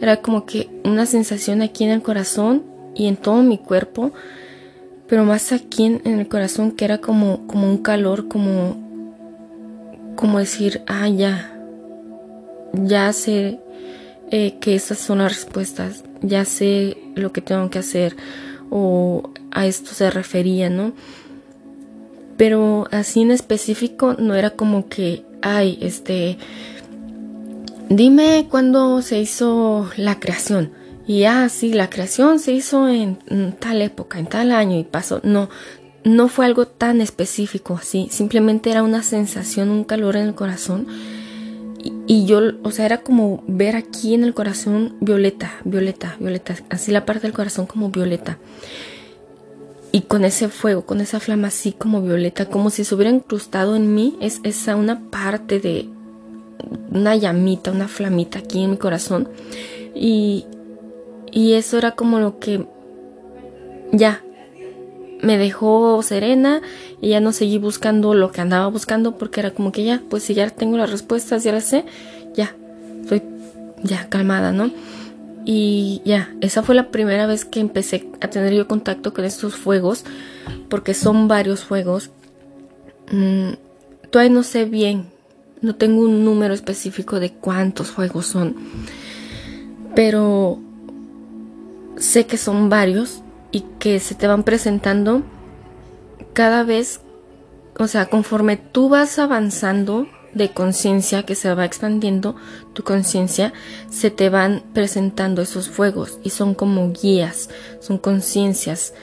era 0.00 0.22
como 0.22 0.46
que 0.46 0.70
una 0.82 1.04
sensación 1.04 1.60
aquí 1.60 1.84
en 1.84 1.90
el 1.90 2.00
corazón 2.00 2.64
y 2.94 3.06
en 3.06 3.18
todo 3.18 3.42
mi 3.42 3.58
cuerpo, 3.58 4.12
pero 5.08 5.24
más 5.24 5.52
aquí 5.52 5.84
en, 5.84 6.00
el 6.06 6.26
corazón 6.26 6.72
que 6.72 6.86
era 6.86 7.02
como, 7.02 7.46
como 7.46 7.68
un 7.68 7.76
calor, 7.76 8.28
como, 8.28 8.78
como 10.16 10.38
decir, 10.38 10.80
ah, 10.86 11.10
ya, 11.10 11.54
ya 12.72 13.12
sé 13.12 13.60
eh, 14.30 14.54
que 14.58 14.74
esas 14.74 14.96
son 14.96 15.18
las 15.18 15.34
respuestas, 15.34 16.02
ya 16.22 16.46
sé 16.46 16.96
lo 17.14 17.30
que 17.30 17.42
tengo 17.42 17.68
que 17.68 17.80
hacer, 17.80 18.16
o 18.70 19.34
a 19.50 19.66
esto 19.66 19.92
se 19.92 20.10
refería, 20.10 20.70
¿no? 20.70 20.94
Pero 22.38 22.86
así 22.92 23.20
en 23.20 23.32
específico 23.32 24.14
no 24.14 24.34
era 24.34 24.50
como 24.50 24.88
que, 24.88 25.24
ay, 25.42 25.76
este, 25.82 26.38
dime 27.90 28.46
cuándo 28.48 29.02
se 29.02 29.18
hizo 29.18 29.90
la 29.96 30.20
creación. 30.20 30.70
Y 31.06 31.24
ah, 31.24 31.48
sí, 31.48 31.72
la 31.72 31.90
creación 31.90 32.38
se 32.38 32.52
hizo 32.52 32.86
en, 32.88 33.18
tal 33.58 33.82
época, 33.82 34.20
en 34.20 34.26
tal 34.26 34.52
año 34.52 34.78
y 34.78 34.84
pasó. 34.84 35.20
No, 35.24 35.48
no 36.04 36.28
fue 36.28 36.46
algo 36.46 36.66
tan 36.66 37.00
específico 37.00 37.78
así. 37.80 38.08
Simplemente 38.10 38.70
era 38.70 38.84
una 38.84 39.02
sensación, 39.02 39.70
un 39.70 39.84
calor 39.84 40.16
en 40.16 40.28
el 40.28 40.34
corazón. 40.34 40.86
Y, 41.82 41.92
y, 42.06 42.26
yo, 42.26 42.40
o 42.62 42.70
sea, 42.70 42.86
era 42.86 42.98
como 42.98 43.42
ver 43.48 43.74
aquí 43.74 44.14
en 44.14 44.22
el 44.22 44.34
corazón 44.34 44.96
violeta, 45.00 45.54
violeta, 45.64 46.14
violeta. 46.20 46.56
Así 46.70 46.92
la 46.92 47.04
parte 47.04 47.22
del 47.22 47.32
corazón 47.32 47.66
como 47.66 47.90
violeta. 47.90 48.38
Y 49.90 50.02
con 50.02 50.24
ese 50.24 50.48
fuego, 50.48 50.84
con 50.84 51.00
esa 51.00 51.18
flama 51.18 51.48
así 51.48 51.72
como 51.72 52.02
violeta, 52.02 52.46
como 52.46 52.70
si 52.70 52.84
se 52.84 52.94
hubiera 52.94 53.10
incrustado 53.10 53.74
en 53.74 53.94
mí. 53.94 54.16
Es 54.20 54.40
esa 54.44 54.76
una 54.76 55.00
parte 55.10 55.60
de 55.60 55.88
una 56.90 57.16
llamita, 57.16 57.70
una 57.70 57.88
flamita 57.88 58.40
aquí 58.40 58.62
en 58.62 58.72
mi 58.72 58.76
corazón. 58.76 59.28
Y, 59.94 60.46
y 61.32 61.54
eso 61.54 61.78
era 61.78 61.92
como 61.92 62.18
lo 62.18 62.38
que 62.38 62.66
ya 63.92 64.22
me 65.20 65.38
dejó 65.38 66.02
serena 66.02 66.62
y 67.00 67.10
ya 67.10 67.20
no 67.20 67.32
seguí 67.32 67.58
buscando 67.58 68.14
lo 68.14 68.30
que 68.30 68.40
andaba 68.40 68.68
buscando 68.68 69.16
porque 69.16 69.40
era 69.40 69.52
como 69.52 69.72
que 69.72 69.84
ya, 69.84 70.02
pues 70.08 70.22
si 70.22 70.34
ya 70.34 70.48
tengo 70.50 70.76
las 70.76 70.90
respuestas, 70.90 71.44
ya 71.44 71.52
las 71.52 71.64
sé, 71.64 71.84
ya, 72.34 72.54
estoy 73.02 73.22
ya 73.82 74.08
calmada, 74.08 74.52
¿no? 74.52 74.70
Y 75.50 76.02
ya, 76.04 76.30
esa 76.42 76.62
fue 76.62 76.74
la 76.74 76.90
primera 76.90 77.26
vez 77.26 77.46
que 77.46 77.58
empecé 77.58 78.10
a 78.20 78.28
tener 78.28 78.52
yo 78.52 78.68
contacto 78.68 79.14
con 79.14 79.24
estos 79.24 79.56
fuegos, 79.56 80.04
porque 80.68 80.92
son 80.92 81.26
varios 81.26 81.64
fuegos. 81.64 82.10
Mm, 83.10 83.52
todavía 84.10 84.34
no 84.34 84.42
sé 84.42 84.66
bien, 84.66 85.06
no 85.62 85.74
tengo 85.74 86.02
un 86.02 86.22
número 86.22 86.52
específico 86.52 87.18
de 87.18 87.32
cuántos 87.32 87.90
fuegos 87.90 88.26
son, 88.26 88.56
pero 89.94 90.58
sé 91.96 92.26
que 92.26 92.36
son 92.36 92.68
varios 92.68 93.22
y 93.50 93.64
que 93.78 94.00
se 94.00 94.14
te 94.14 94.26
van 94.26 94.42
presentando 94.42 95.22
cada 96.34 96.62
vez, 96.62 97.00
o 97.78 97.86
sea, 97.86 98.04
conforme 98.04 98.58
tú 98.58 98.90
vas 98.90 99.18
avanzando 99.18 100.08
de 100.38 100.50
conciencia 100.50 101.24
que 101.24 101.34
se 101.34 101.52
va 101.52 101.64
expandiendo 101.64 102.36
tu 102.72 102.82
conciencia, 102.82 103.52
se 103.90 104.10
te 104.10 104.30
van 104.30 104.62
presentando 104.72 105.42
esos 105.42 105.68
fuegos 105.68 106.18
y 106.22 106.30
son 106.30 106.54
como 106.54 106.92
guías, 106.92 107.50
son 107.80 107.98
conciencias 107.98 108.94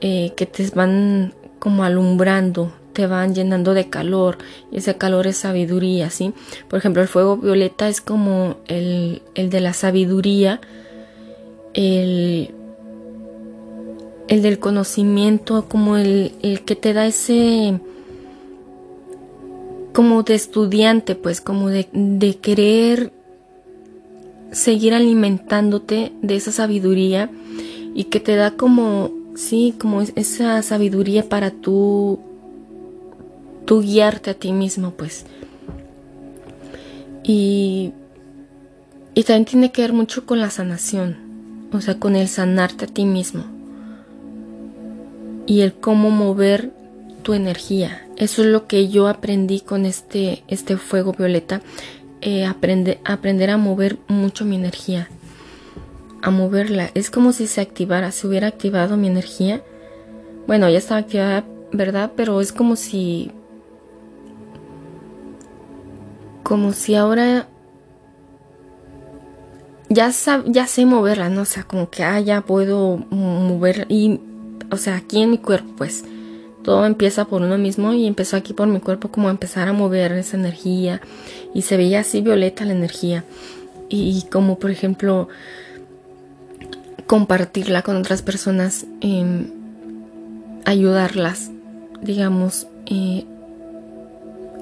eh, 0.00 0.32
que 0.36 0.46
te 0.46 0.68
van 0.70 1.34
como 1.60 1.84
alumbrando, 1.84 2.72
te 2.92 3.06
van 3.06 3.34
llenando 3.34 3.74
de 3.74 3.88
calor 3.88 4.38
y 4.70 4.78
ese 4.78 4.96
calor 4.96 5.26
es 5.26 5.36
sabiduría, 5.36 6.10
¿sí? 6.10 6.34
Por 6.68 6.78
ejemplo, 6.78 7.02
el 7.02 7.08
fuego 7.08 7.36
violeta 7.36 7.88
es 7.88 8.00
como 8.00 8.56
el, 8.66 9.22
el 9.34 9.50
de 9.50 9.60
la 9.60 9.72
sabiduría, 9.72 10.60
el, 11.74 12.54
el 14.28 14.42
del 14.42 14.58
conocimiento, 14.58 15.66
como 15.68 15.96
el, 15.96 16.32
el, 16.42 16.62
que 16.62 16.76
te 16.76 16.92
da 16.92 17.06
ese, 17.06 17.78
como 19.92 20.22
de 20.22 20.34
estudiante, 20.34 21.14
pues, 21.14 21.40
como 21.40 21.68
de, 21.68 21.88
de 21.92 22.36
querer 22.36 23.12
seguir 24.50 24.94
alimentándote 24.94 26.12
de 26.22 26.36
esa 26.36 26.52
sabiduría 26.52 27.30
y 27.94 28.04
que 28.04 28.20
te 28.20 28.36
da 28.36 28.52
como, 28.52 29.10
sí, 29.34 29.74
como 29.78 30.00
esa 30.00 30.62
sabiduría 30.62 31.28
para 31.28 31.50
tú, 31.50 32.18
tú 33.64 33.82
guiarte 33.82 34.30
a 34.30 34.34
ti 34.34 34.52
mismo, 34.52 34.92
pues. 34.92 35.26
Y, 37.22 37.92
y 39.14 39.22
también 39.24 39.44
tiene 39.44 39.72
que 39.72 39.82
ver 39.82 39.92
mucho 39.92 40.26
con 40.26 40.40
la 40.40 40.50
sanación 40.50 41.32
o 41.72 41.80
sea, 41.80 41.98
con 41.98 42.16
el 42.16 42.28
sanarte 42.28 42.84
a 42.84 42.88
ti 42.88 43.04
mismo 43.04 43.44
y 45.46 45.60
el 45.62 45.72
cómo 45.72 46.10
mover 46.10 46.72
tu 47.22 47.34
energía. 47.34 48.06
Eso 48.16 48.42
es 48.42 48.48
lo 48.48 48.66
que 48.66 48.88
yo 48.88 49.08
aprendí 49.08 49.60
con 49.60 49.86
este, 49.86 50.44
este 50.48 50.76
fuego 50.76 51.12
violeta. 51.12 51.60
Eh, 52.20 52.44
aprende, 52.44 53.00
aprender 53.04 53.50
a 53.50 53.56
mover 53.56 53.98
mucho 54.08 54.44
mi 54.44 54.56
energía. 54.56 55.08
A 56.20 56.30
moverla. 56.30 56.90
Es 56.94 57.10
como 57.10 57.32
si 57.32 57.46
se 57.46 57.60
activara, 57.60 58.12
se 58.12 58.26
hubiera 58.26 58.48
activado 58.48 58.96
mi 58.96 59.08
energía. 59.08 59.62
Bueno, 60.46 60.68
ya 60.68 60.78
estaba 60.78 61.00
activada, 61.00 61.44
¿verdad? 61.72 62.12
Pero 62.16 62.40
es 62.40 62.52
como 62.52 62.76
si... 62.76 63.30
Como 66.42 66.72
si 66.72 66.96
ahora 66.96 67.46
ya, 69.92 70.10
ya 70.46 70.66
sé 70.66 70.86
moverla, 70.86 71.28
¿no? 71.28 71.42
O 71.42 71.44
sea, 71.44 71.64
como 71.64 71.90
que, 71.90 72.02
ah, 72.02 72.20
ya 72.20 72.40
puedo 72.40 72.98
mover 73.10 73.86
y, 73.88 74.20
o 74.70 74.76
sea, 74.76 74.96
aquí 74.96 75.22
en 75.22 75.30
mi 75.30 75.38
cuerpo, 75.38 75.72
pues, 75.76 76.04
todo 76.62 76.86
empieza 76.86 77.24
por 77.24 77.42
uno 77.42 77.58
mismo 77.58 77.92
y 77.92 78.06
empezó 78.06 78.36
aquí 78.36 78.52
por 78.52 78.66
mi 78.68 78.80
cuerpo 78.80 79.08
como 79.10 79.28
a 79.28 79.30
empezar 79.30 79.68
a 79.68 79.72
mover 79.72 80.12
esa 80.12 80.36
energía 80.36 81.00
y 81.54 81.62
se 81.62 81.76
veía 81.76 82.00
así 82.00 82.20
violeta 82.20 82.64
la 82.64 82.72
energía 82.72 83.24
y, 83.88 84.24
como 84.30 84.58
por 84.58 84.70
ejemplo 84.70 85.28
compartirla 87.06 87.82
con 87.82 87.96
otras 87.96 88.22
personas, 88.22 88.86
em, 89.02 89.50
ayudarlas, 90.64 91.50
digamos, 92.00 92.66
eh, 92.86 93.26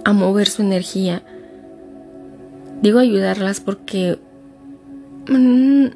a 0.04 0.12
mover 0.12 0.48
su 0.48 0.62
energía. 0.62 1.22
Digo 2.82 2.98
ayudarlas 2.98 3.60
porque 3.60 4.18
Mm, 5.28 5.86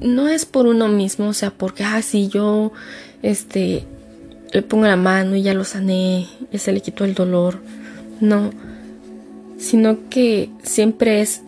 no 0.00 0.28
es 0.28 0.46
por 0.46 0.66
uno 0.66 0.88
mismo, 0.88 1.28
o 1.28 1.32
sea, 1.32 1.50
porque, 1.50 1.84
ah, 1.84 2.02
si 2.02 2.28
yo, 2.28 2.72
este, 3.22 3.84
le 4.54 4.62
pongo 4.62 4.86
la 4.86 4.96
mano 4.96 5.34
y 5.34 5.42
ya 5.42 5.52
lo 5.52 5.64
sané, 5.64 6.28
ya 6.52 6.58
se 6.60 6.72
le 6.72 6.80
quitó 6.80 7.04
el 7.04 7.14
dolor. 7.14 7.58
No, 8.20 8.52
sino 9.58 10.08
que 10.08 10.48
siempre 10.62 11.20
es 11.20 11.42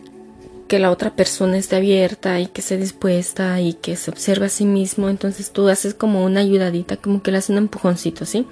que 0.67 0.77
la 0.77 0.91
otra 0.91 1.15
persona 1.15 1.57
esté 1.57 1.77
abierta 1.77 2.37
y 2.41 2.47
que 2.47 2.59
esté 2.59 2.75
dispuesta 2.75 3.61
y 3.61 3.75
que 3.75 3.95
se 3.95 4.11
observe 4.11 4.47
a 4.47 4.49
sí 4.49 4.65
mismo. 4.65 5.07
Entonces 5.07 5.51
tú 5.51 5.69
haces 5.69 5.93
como 5.93 6.25
una 6.25 6.41
ayudadita, 6.41 6.97
como 6.97 7.23
que 7.23 7.31
le 7.31 7.37
haces 7.37 7.51
un 7.51 7.59
empujoncito, 7.59 8.25
¿sí? 8.25 8.45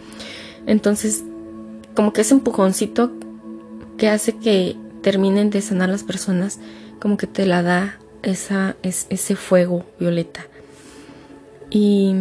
Entonces, 0.66 1.26
como 1.94 2.14
que 2.14 2.22
ese 2.22 2.34
empujoncito 2.34 3.12
que 3.98 4.08
hace 4.08 4.38
que 4.38 4.78
terminen 5.02 5.50
de 5.50 5.62
sanar 5.62 5.90
las 5.90 6.04
personas, 6.04 6.60
como 7.02 7.18
que 7.18 7.28
te 7.28 7.46
la 7.46 7.62
da 7.62 8.00
esa, 8.24 8.78
es, 8.84 9.06
ese 9.10 9.36
fuego 9.36 9.86
violeta. 10.00 10.48
Y, 11.70 12.16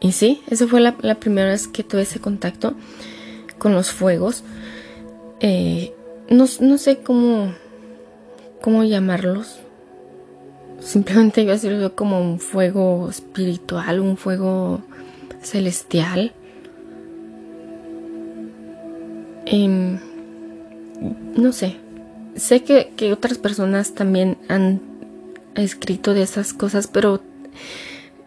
y 0.00 0.12
sí, 0.12 0.42
esa 0.48 0.66
fue 0.66 0.80
la, 0.80 0.96
primera 0.96 1.50
vez 1.50 1.68
que 1.68 1.82
tuve 1.82 2.02
ese 2.02 2.20
contacto 2.20 2.74
con 3.58 3.74
los 3.74 3.90
fuegos. 3.90 4.44
Eh, 5.40 5.94
no, 6.28 6.46
sé 6.46 6.98
cómo, 6.98 7.54
cómo 8.60 8.84
llamarlos. 8.84 9.58
Simplemente 10.80 11.44
yo 11.44 11.52
así 11.52 11.68
lo 11.70 11.78
veo 11.78 11.94
como 11.94 12.20
un 12.20 12.38
fuego 12.38 13.08
espiritual, 13.08 14.00
un 14.00 14.16
fuego 14.16 14.82
celestial. 15.42 16.32
Em, 19.46 19.98
no 21.36 21.52
sé, 21.52 21.76
sé 22.36 22.62
que, 22.62 23.12
otras 23.12 23.38
personas 23.38 23.94
también 23.94 24.36
han 24.48 24.80
escrito 25.54 26.14
de 26.14 26.22
esas 26.22 26.52
cosas, 26.52 26.86
pero 26.86 27.22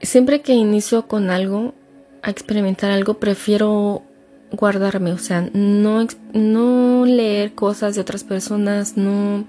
siempre 0.02 0.42
que 0.42 0.54
inicio 0.54 1.08
con 1.08 1.30
algo, 1.30 1.74
a 2.22 2.30
experimentar 2.30 2.92
algo, 2.92 3.16
prefiero 3.16 4.04
guardarme, 4.52 5.12
o 5.12 5.18
sea, 5.18 5.50
no, 5.54 6.06
no 6.34 7.06
leer 7.06 7.54
cosas 7.54 7.96
de 7.96 8.02
otras 8.02 8.24
personas, 8.24 8.98
no 8.98 9.46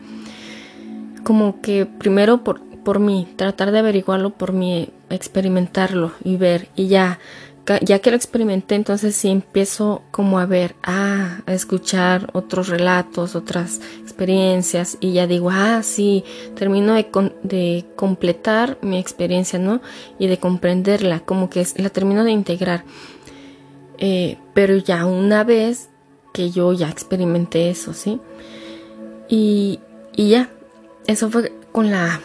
como 1.25 1.61
que 1.61 1.87
primero 1.87 2.45
por, 2.45 2.61
por 2.83 2.99
mí, 2.99 3.29
tratar 3.37 3.73
de 3.73 3.79
averiguarlo 3.79 4.31
por 4.31 4.53
mí, 4.53 4.91
experimentarlo 5.09 6.13
y 6.25 6.37
ver 6.37 6.69
y 6.77 6.89
ya 6.89 7.19
ya 7.83 8.01
que 8.01 8.11
lo 8.11 8.17
experimenté, 8.17 8.75
entonces 8.75 9.15
sí 9.15 9.29
empiezo 9.29 10.03
como 10.11 10.39
a 10.39 10.47
ver, 10.47 10.75
ah, 10.83 11.41
a 11.47 11.53
escuchar 11.53 12.31
otros 12.33 12.69
relatos, 12.69 13.37
otras 13.37 13.81
experiencias 14.03 14.97
y 15.01 15.13
ya 15.13 15.27
digo, 15.27 15.51
ah, 15.51 15.83
sí, 15.83 16.25
termino 16.57 16.95
de, 16.95 17.07
de 17.43 17.87
completar 17.97 18.79
mi 18.83 18.99
experiencia, 18.99 19.59
¿no? 19.59 19.81
Y 20.19 20.27
de 20.27 20.39
comprenderla, 20.39 21.21
como 21.21 21.49
que 21.49 21.67
la 21.77 21.91
termino 21.91 22.25
de 22.25 22.33
integrar. 22.33 22.85
Eh, 23.99 24.39
pero 24.55 24.77
ya 24.77 25.05
una 25.05 25.45
vez 25.45 25.91
que 26.33 26.51
yo 26.51 26.73
ya 26.73 26.89
experimenté 26.89 27.71
eso, 27.71 27.93
¿sí? 27.93 28.21
Y, 29.29 29.81
y 30.17 30.31
ya, 30.31 30.51
eso 31.07 31.31
fue 31.31 31.53
con 31.71 31.91
la, 31.91 32.21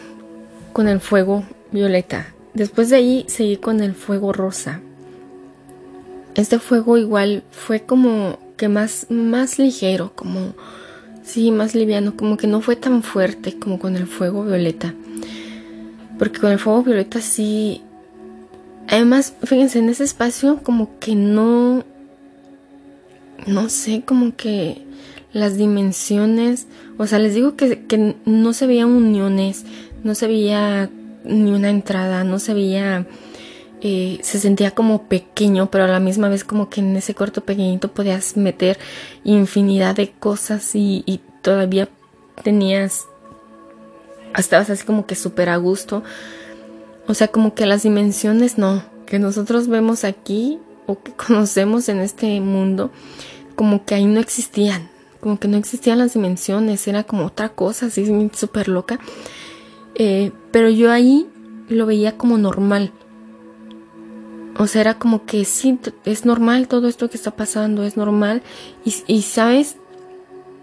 con 0.74 0.88
el 0.88 1.00
fuego 1.00 1.44
violeta 1.72 2.36
después 2.56 2.90
de 2.90 2.96
ahí 2.96 3.26
seguí 3.28 3.58
con 3.58 3.84
el 3.84 3.94
fuego 3.94 4.34
rosa. 4.34 4.82
Este 6.36 6.60
fuego 6.60 6.98
igual 6.98 7.44
fue 7.50 7.82
como 7.82 8.38
que 8.58 8.68
más, 8.68 9.08
más 9.10 9.58
ligero, 9.58 10.12
como, 10.16 10.54
sí, 11.24 11.52
más 11.52 11.76
liviano, 11.76 12.16
como 12.16 12.38
que 12.38 12.48
no 12.48 12.62
fue 12.62 12.76
tan 12.76 13.04
fuerte 13.04 13.58
como 13.58 13.80
con 13.80 13.96
el 13.96 14.06
fuego 14.06 14.44
violeta. 14.44 14.94
Porque 16.20 16.40
con 16.40 16.52
el 16.52 16.60
fuego 16.60 16.84
violeta 16.84 17.22
sí... 17.22 17.82
Además, 18.88 19.34
fíjense, 19.44 19.80
en 19.80 19.90
ese 19.90 20.04
espacio 20.04 20.60
como 20.64 21.00
que 21.00 21.16
no... 21.16 21.84
No 23.48 23.70
sé, 23.70 24.04
como 24.06 24.36
que 24.36 24.86
las 25.34 25.58
dimensiones... 25.58 26.68
O 26.98 27.08
sea, 27.08 27.20
les 27.20 27.34
digo 27.34 27.56
que, 27.56 27.86
que 27.86 28.16
no 28.26 28.54
se 28.54 28.68
veían 28.68 28.90
uniones, 28.90 29.66
no 30.04 30.16
se 30.16 30.28
veía 30.28 30.90
ni 31.24 31.52
una 31.52 31.70
entrada, 31.70 32.24
no 32.24 32.40
se 32.40 32.54
veía... 32.54 33.08
Se 33.82 34.40
sentía 34.40 34.72
como 34.72 35.04
pequeño, 35.04 35.70
pero 35.70 35.84
a 35.84 35.88
la 35.88 36.00
misma 36.00 36.28
vez 36.28 36.44
como 36.44 36.70
que 36.70 36.82
en 36.82 36.96
ese 36.96 37.14
cuarto 37.14 37.42
pequeñito 37.42 37.92
podías 37.92 38.36
meter 38.36 38.80
infinidad 39.24 39.96
de 39.96 40.12
cosas 40.12 40.74
y, 40.74 41.04
y 41.06 41.22
todavía 41.44 41.88
tenías 42.44 43.06
estabas 44.40 44.70
así 44.70 44.86
como 44.86 45.06
que 45.06 45.16
súper 45.16 45.50
a 45.50 45.58
gusto. 45.58 46.04
O 47.08 47.14
sea, 47.14 47.28
como 47.28 47.54
que 47.54 47.66
las 47.66 47.84
dimensiones 47.84 48.58
no, 48.58 48.84
que 49.06 49.20
nosotros 49.20 49.68
vemos 49.68 50.04
aquí 50.04 50.60
o 50.88 51.02
que 51.02 51.12
conocemos 51.28 51.90
en 51.90 52.00
este 52.00 52.40
mundo, 52.42 52.92
como 53.56 53.86
que 53.86 53.96
ahí 53.96 54.06
no 54.06 54.20
existían, 54.20 54.90
como 55.22 55.40
que 55.40 55.48
no 55.48 55.58
existían 55.58 56.00
las 56.00 56.14
dimensiones, 56.14 56.88
era 56.88 57.04
como 57.04 57.26
otra 57.26 57.50
cosa, 57.50 57.88
así 57.88 58.06
súper 58.34 58.68
loca. 58.68 59.00
Eh, 59.96 60.32
pero 60.52 60.70
yo 60.70 60.92
ahí 60.92 61.28
lo 61.70 61.86
veía 61.86 62.18
como 62.18 62.38
normal. 62.38 62.92
O 64.58 64.68
sea, 64.68 64.82
era 64.82 64.94
como 64.94 65.26
que 65.26 65.44
sí, 65.44 65.78
es 66.06 66.26
normal 66.26 66.68
todo 66.68 66.88
esto 66.88 67.10
que 67.10 67.18
está 67.18 67.32
pasando, 67.32 67.84
es 67.84 67.98
normal. 67.98 68.42
Y, 68.86 69.22
sabes, 69.24 69.76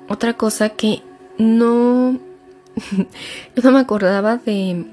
otra 0.09 0.35
cosa 0.35 0.71
que 0.71 1.03
no 1.39 2.19
yo 3.55 3.63
no 3.63 3.73
me 3.73 3.81
acordaba 3.81 4.39
de, 4.39 4.87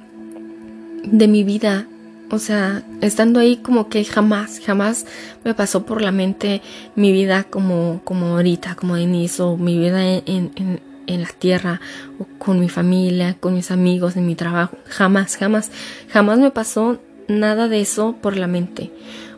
de 1.04 1.28
mi 1.28 1.44
vida. 1.44 1.88
O 2.32 2.38
sea, 2.38 2.84
estando 3.02 3.40
ahí 3.40 3.58
como 3.58 3.90
que 3.90 4.04
jamás, 4.06 4.60
jamás 4.64 5.06
me 5.44 5.56
pasó 5.56 5.86
por 5.86 6.02
la 6.02 6.12
mente 6.12 6.62
mi 6.96 7.12
vida 7.12 7.44
como, 7.44 8.02
como 8.04 8.36
ahorita, 8.36 8.76
como 8.76 8.96
Denise, 8.96 9.42
o 9.42 9.58
mi 9.58 9.80
vida 9.80 10.06
en, 10.06 10.52
en, 10.56 10.82
en 11.08 11.22
la 11.22 11.30
tierra, 11.30 11.82
o 12.20 12.26
con 12.38 12.60
mi 12.60 12.70
familia, 12.70 13.36
con 13.40 13.56
mis 13.56 13.72
amigos, 13.72 14.16
en 14.16 14.28
mi 14.28 14.36
trabajo. 14.36 14.78
Jamás, 14.86 15.38
jamás, 15.38 15.72
jamás 16.10 16.38
me 16.38 16.52
pasó 16.52 17.00
nada 17.30 17.68
de 17.68 17.82
eso 17.82 18.15
por 18.22 18.36
la 18.36 18.48
mente. 18.48 18.92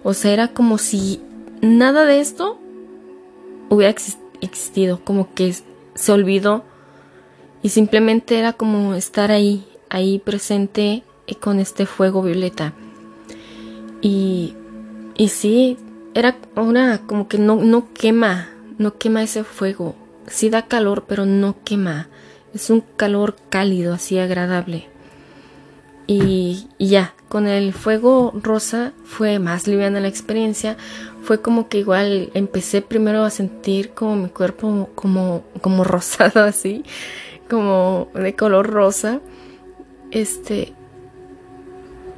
O 0.04 0.13
sea, 0.13 0.34
era 0.34 0.47
como 0.47 0.77
si 0.77 1.21
nada 1.62 2.06
de 2.06 2.19
esto 2.19 2.60
hubiera 3.69 3.93
existido, 4.41 5.04
como 5.04 5.34
que 5.34 5.56
se 5.93 6.12
olvidó 6.12 6.63
y 7.62 7.69
simplemente 7.69 8.39
era 8.39 8.54
como 8.54 8.95
estar 8.95 9.32
ahí, 9.32 9.65
ahí 9.89 10.19
presente 10.19 11.04
con 11.39 11.60
este 11.60 11.86
fuego 11.86 12.21
violeta. 12.21 12.73
Y, 14.01 14.56
y 15.15 15.30
sí, 15.30 15.77
era 16.13 16.38
una 16.56 17.06
como 17.06 17.27
que 17.27 17.38
no, 17.38 17.58
no 17.58 17.93
quema, 17.93 18.49
no 18.77 18.97
quema 18.97 19.23
ese 19.23 19.43
fuego. 19.43 19.95
Sí 20.27 20.49
da 20.49 20.67
calor, 20.67 21.06
pero 21.08 21.25
no 21.25 21.56
quema. 21.63 22.10
Es 22.54 22.69
un 22.69 22.82
calor 22.82 23.36
cálido, 23.49 23.93
así 23.93 24.17
agradable. 24.17 24.90
Y, 26.07 26.67
ya, 26.79 27.13
con 27.29 27.47
el 27.47 27.73
fuego 27.73 28.33
rosa 28.35 28.93
fue 29.05 29.39
más 29.39 29.67
liviana 29.67 29.99
la 29.99 30.07
experiencia. 30.07 30.77
Fue 31.23 31.41
como 31.41 31.69
que 31.69 31.77
igual 31.77 32.31
empecé 32.33 32.81
primero 32.81 33.23
a 33.23 33.29
sentir 33.29 33.91
como 33.91 34.15
mi 34.15 34.29
cuerpo 34.29 34.89
como, 34.95 35.43
como 35.61 35.83
rosado 35.85 36.43
así 36.43 36.83
como 37.51 38.07
de 38.13 38.33
color 38.33 38.67
rosa. 38.69 39.19
Este. 40.09 40.73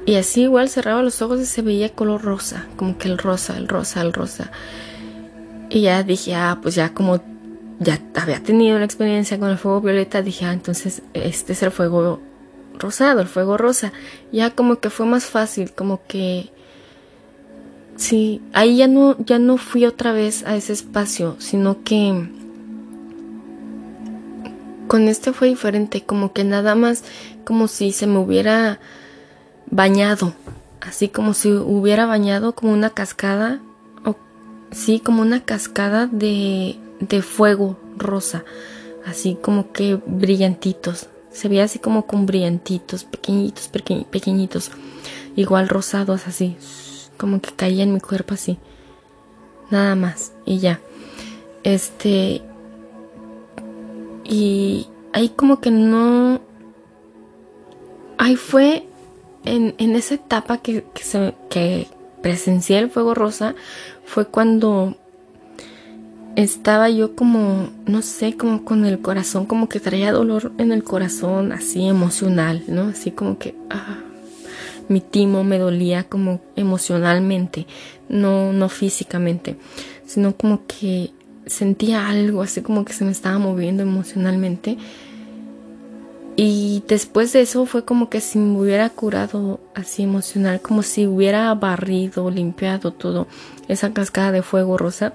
Y 0.06 0.14
así 0.14 0.42
igual 0.42 0.68
cerraba 0.68 1.02
los 1.02 1.20
ojos 1.22 1.40
y 1.40 1.46
se 1.46 1.62
veía 1.62 1.88
color 1.88 2.22
rosa, 2.22 2.66
como 2.76 2.98
que 2.98 3.08
el 3.08 3.18
rosa, 3.18 3.56
el 3.56 3.68
rosa, 3.68 4.02
el 4.02 4.12
rosa. 4.12 4.52
Y 5.70 5.80
ya 5.82 6.02
dije, 6.02 6.34
ah, 6.34 6.58
pues 6.62 6.74
ya 6.74 6.92
como 6.94 7.20
ya 7.80 7.98
había 8.14 8.40
tenido 8.42 8.78
la 8.78 8.84
experiencia 8.84 9.38
con 9.38 9.50
el 9.50 9.58
fuego 9.58 9.80
violeta, 9.80 10.22
dije, 10.22 10.44
ah, 10.44 10.52
entonces 10.52 11.02
este 11.14 11.54
es 11.54 11.62
el 11.62 11.70
fuego 11.70 12.20
rosado, 12.78 13.20
el 13.20 13.28
fuego 13.28 13.56
rosa. 13.56 13.92
Ya 14.32 14.50
como 14.50 14.80
que 14.80 14.90
fue 14.90 15.06
más 15.06 15.24
fácil, 15.24 15.72
como 15.72 16.00
que 16.06 16.50
sí, 17.96 18.40
ahí 18.52 18.76
ya 18.78 18.88
no 18.88 19.16
ya 19.24 19.38
no 19.38 19.56
fui 19.56 19.84
otra 19.86 20.12
vez 20.12 20.44
a 20.44 20.56
ese 20.56 20.72
espacio, 20.72 21.36
sino 21.38 21.82
que 21.84 22.28
con 24.86 25.08
este 25.08 25.32
fue 25.32 25.48
diferente, 25.48 26.02
como 26.02 26.32
que 26.32 26.44
nada 26.44 26.74
más 26.74 27.04
como 27.44 27.68
si 27.68 27.92
se 27.92 28.06
me 28.06 28.18
hubiera 28.18 28.80
bañado, 29.70 30.34
así 30.80 31.08
como 31.08 31.34
si 31.34 31.52
hubiera 31.52 32.06
bañado 32.06 32.54
como 32.54 32.72
una 32.72 32.90
cascada, 32.90 33.60
o 34.04 34.16
sí, 34.70 35.00
como 35.00 35.22
una 35.22 35.44
cascada 35.44 36.06
de, 36.06 36.76
de 37.00 37.22
fuego 37.22 37.78
rosa, 37.96 38.44
así 39.06 39.38
como 39.40 39.72
que 39.72 39.98
brillantitos, 40.06 41.08
se 41.34 41.48
veía 41.48 41.64
así 41.64 41.78
como 41.78 42.06
con 42.06 42.24
brillantitos, 42.24 43.04
pequeñitos, 43.04 43.68
pequeñitos, 43.68 44.70
igual 45.36 45.68
rosados 45.68 46.26
así, 46.26 46.56
como 47.18 47.40
que 47.40 47.50
caía 47.50 47.82
en 47.82 47.92
mi 47.92 48.00
cuerpo 48.00 48.34
así, 48.34 48.58
nada 49.70 49.96
más, 49.96 50.32
y 50.46 50.60
ya, 50.60 50.80
este, 51.64 52.40
y 54.24 54.86
ahí 55.12 55.28
como 55.30 55.60
que 55.60 55.70
no... 55.70 56.40
Ahí 58.16 58.36
fue 58.36 58.86
en, 59.44 59.74
en 59.78 59.96
esa 59.96 60.14
etapa 60.14 60.58
que, 60.58 60.84
que, 60.94 61.34
que 61.50 61.88
presencié 62.22 62.78
el 62.78 62.90
fuego 62.90 63.12
rosa, 63.12 63.54
fue 64.04 64.26
cuando 64.28 64.96
estaba 66.36 66.90
yo 66.90 67.14
como, 67.14 67.68
no 67.86 68.02
sé, 68.02 68.36
como 68.36 68.64
con 68.64 68.84
el 68.84 69.00
corazón, 69.00 69.46
como 69.46 69.68
que 69.68 69.80
traía 69.80 70.12
dolor 70.12 70.52
en 70.58 70.72
el 70.72 70.82
corazón, 70.82 71.52
así 71.52 71.86
emocional, 71.86 72.64
¿no? 72.66 72.88
Así 72.88 73.10
como 73.12 73.38
que 73.38 73.54
ah, 73.70 73.98
mi 74.88 75.00
timo 75.00 75.44
me 75.44 75.58
dolía 75.58 76.04
como 76.04 76.40
emocionalmente, 76.56 77.66
no, 78.08 78.52
no 78.52 78.68
físicamente, 78.68 79.56
sino 80.06 80.36
como 80.36 80.66
que 80.66 81.12
sentía 81.46 82.08
algo, 82.08 82.42
así 82.42 82.62
como 82.62 82.84
que 82.84 82.92
se 82.92 83.04
me 83.04 83.12
estaba 83.12 83.38
moviendo 83.38 83.82
emocionalmente. 83.82 84.76
Y 86.36 86.82
después 86.88 87.32
de 87.32 87.42
eso 87.42 87.64
fue 87.64 87.84
como 87.84 88.10
que 88.10 88.20
si 88.20 88.40
me 88.40 88.58
hubiera 88.58 88.90
curado 88.90 89.60
así 89.76 90.02
emocional, 90.02 90.60
como 90.60 90.82
si 90.82 91.06
hubiera 91.06 91.54
barrido, 91.54 92.28
limpiado 92.28 92.90
todo, 92.90 93.28
esa 93.68 93.92
cascada 93.92 94.32
de 94.32 94.42
fuego 94.42 94.76
rosa, 94.76 95.12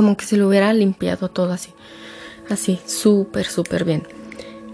como 0.00 0.16
que 0.16 0.24
se 0.24 0.38
lo 0.38 0.48
hubiera 0.48 0.72
limpiado 0.72 1.28
todo 1.28 1.52
así, 1.52 1.74
así, 2.48 2.80
súper, 2.86 3.44
súper 3.44 3.84
bien. 3.84 4.08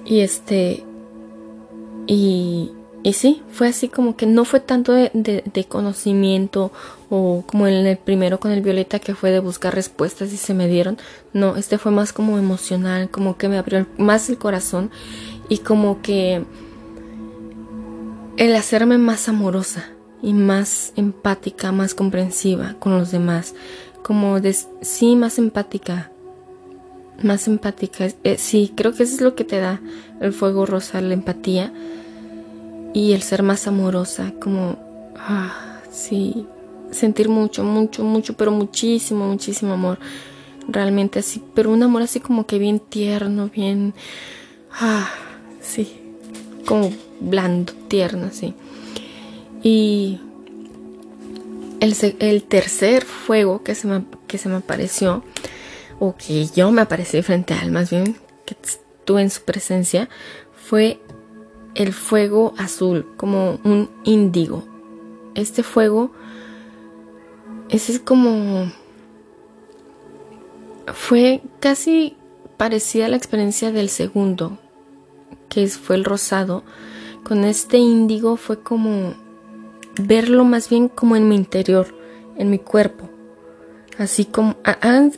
Y 0.04 0.20
este, 0.20 0.84
y 2.06 2.70
y 3.02 3.12
sí, 3.12 3.42
fue 3.50 3.66
así 3.66 3.88
como 3.88 4.14
que 4.16 4.24
no 4.26 4.44
fue 4.44 4.60
tanto 4.60 4.92
de, 4.92 5.66
conocimiento 5.68 6.70
o 7.10 7.42
como 7.44 7.66
en 7.66 7.86
el 7.86 7.96
primero 7.96 8.38
con 8.38 8.52
el 8.52 8.62
Violeta 8.62 9.00
que 9.00 9.16
fue 9.16 9.32
de 9.32 9.40
buscar 9.40 9.74
respuestas 9.74 10.32
y 10.32 10.36
se 10.36 10.54
me 10.54 10.68
dieron. 10.68 10.96
No, 11.32 11.56
este 11.56 11.76
fue 11.76 11.90
más 11.90 12.12
como 12.12 12.38
emocional, 12.38 13.10
como 13.10 13.36
que 13.36 13.48
me 13.48 13.58
abrió 13.58 13.84
más 13.98 14.28
el 14.28 14.38
corazón 14.38 14.92
y 15.48 15.58
como 15.58 16.02
que 16.02 16.44
el 18.36 18.54
hacerme 18.54 18.96
más 18.96 19.28
amorosa 19.28 19.90
y 20.22 20.32
más 20.32 20.92
empática, 20.96 21.72
más 21.72 21.94
comprensiva 21.94 22.74
con 22.78 22.96
los 22.98 23.10
demás. 23.10 23.54
Como 24.06 24.40
de, 24.40 24.56
sí, 24.82 25.16
más 25.16 25.36
empática. 25.36 26.12
Más 27.24 27.48
empática. 27.48 28.06
Eh, 28.22 28.36
sí, 28.38 28.72
creo 28.76 28.92
que 28.92 29.02
eso 29.02 29.16
es 29.16 29.20
lo 29.20 29.34
que 29.34 29.42
te 29.42 29.58
da 29.58 29.80
el 30.20 30.32
fuego 30.32 30.64
rosa, 30.64 31.00
la 31.00 31.12
empatía 31.12 31.72
y 32.94 33.14
el 33.14 33.22
ser 33.22 33.42
más 33.42 33.66
amorosa, 33.66 34.32
como, 34.40 34.76
ah, 35.16 35.80
sí, 35.90 36.46
sentir 36.92 37.28
mucho, 37.28 37.64
mucho, 37.64 38.04
mucho, 38.04 38.34
pero 38.34 38.52
muchísimo, 38.52 39.26
muchísimo 39.26 39.72
amor, 39.72 39.98
realmente 40.68 41.18
así, 41.18 41.42
pero 41.56 41.72
un 41.72 41.82
amor 41.82 42.02
así 42.02 42.20
como 42.20 42.46
que 42.46 42.60
bien 42.60 42.78
tierno, 42.78 43.50
bien, 43.52 43.92
ah, 44.70 45.10
sí, 45.60 45.98
como 46.64 46.92
blando, 47.18 47.72
tierno, 47.88 48.28
sí. 48.30 48.54
Y 49.64 50.20
el, 51.80 52.44
tercer 52.44 53.04
fuego 53.04 53.62
que 53.62 53.74
se, 53.74 53.86
me, 53.86 54.04
que 54.26 54.38
se 54.38 54.48
me 54.48 54.56
apareció, 54.56 55.24
o 55.98 56.16
que 56.16 56.46
yo 56.46 56.70
me 56.70 56.82
aparecí 56.82 57.22
frente 57.22 57.54
a 57.54 57.62
él, 57.62 57.70
más 57.70 57.90
bien, 57.90 58.16
que 58.44 58.56
estuve 58.62 59.22
en 59.22 59.30
su 59.30 59.42
presencia, 59.42 60.08
fue 60.52 61.00
el 61.74 61.92
fuego 61.92 62.54
azul, 62.58 63.06
como 63.16 63.58
un 63.64 63.90
índigo. 64.04 64.64
Este 65.34 65.62
fuego, 65.62 66.12
ese 67.68 67.92
es 67.92 68.00
como... 68.00 68.72
Fue 70.92 71.42
casi 71.60 72.16
parecida 72.56 73.06
a 73.06 73.08
la 73.08 73.16
experiencia 73.16 73.72
del 73.72 73.88
segundo, 73.88 74.58
que 75.48 75.66
fue 75.68 75.96
el 75.96 76.04
rosado. 76.04 76.62
Con 77.24 77.44
este 77.44 77.78
índigo 77.78 78.36
fue 78.36 78.62
como 78.62 79.14
verlo 79.98 80.44
más 80.44 80.68
bien 80.68 80.88
como 80.88 81.16
en 81.16 81.28
mi 81.28 81.36
interior, 81.36 81.86
en 82.36 82.50
mi 82.50 82.58
cuerpo. 82.58 83.08
Así 83.98 84.26
como, 84.26 84.56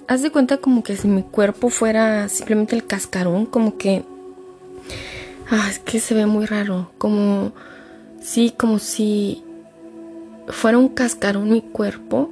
haz 0.06 0.22
de 0.22 0.30
cuenta 0.30 0.58
como 0.58 0.84
que 0.84 0.96
si 0.96 1.08
mi 1.08 1.22
cuerpo 1.22 1.68
fuera 1.68 2.28
simplemente 2.28 2.76
el 2.76 2.86
cascarón, 2.86 3.46
como 3.46 3.76
que... 3.76 4.04
Ah, 5.50 5.66
es 5.68 5.78
que 5.78 5.98
se 5.98 6.14
ve 6.14 6.26
muy 6.26 6.46
raro, 6.46 6.90
como... 6.98 7.52
Sí, 8.20 8.52
como 8.56 8.78
si 8.78 9.42
fuera 10.48 10.78
un 10.78 10.88
cascarón 10.88 11.50
mi 11.50 11.62
cuerpo. 11.62 12.30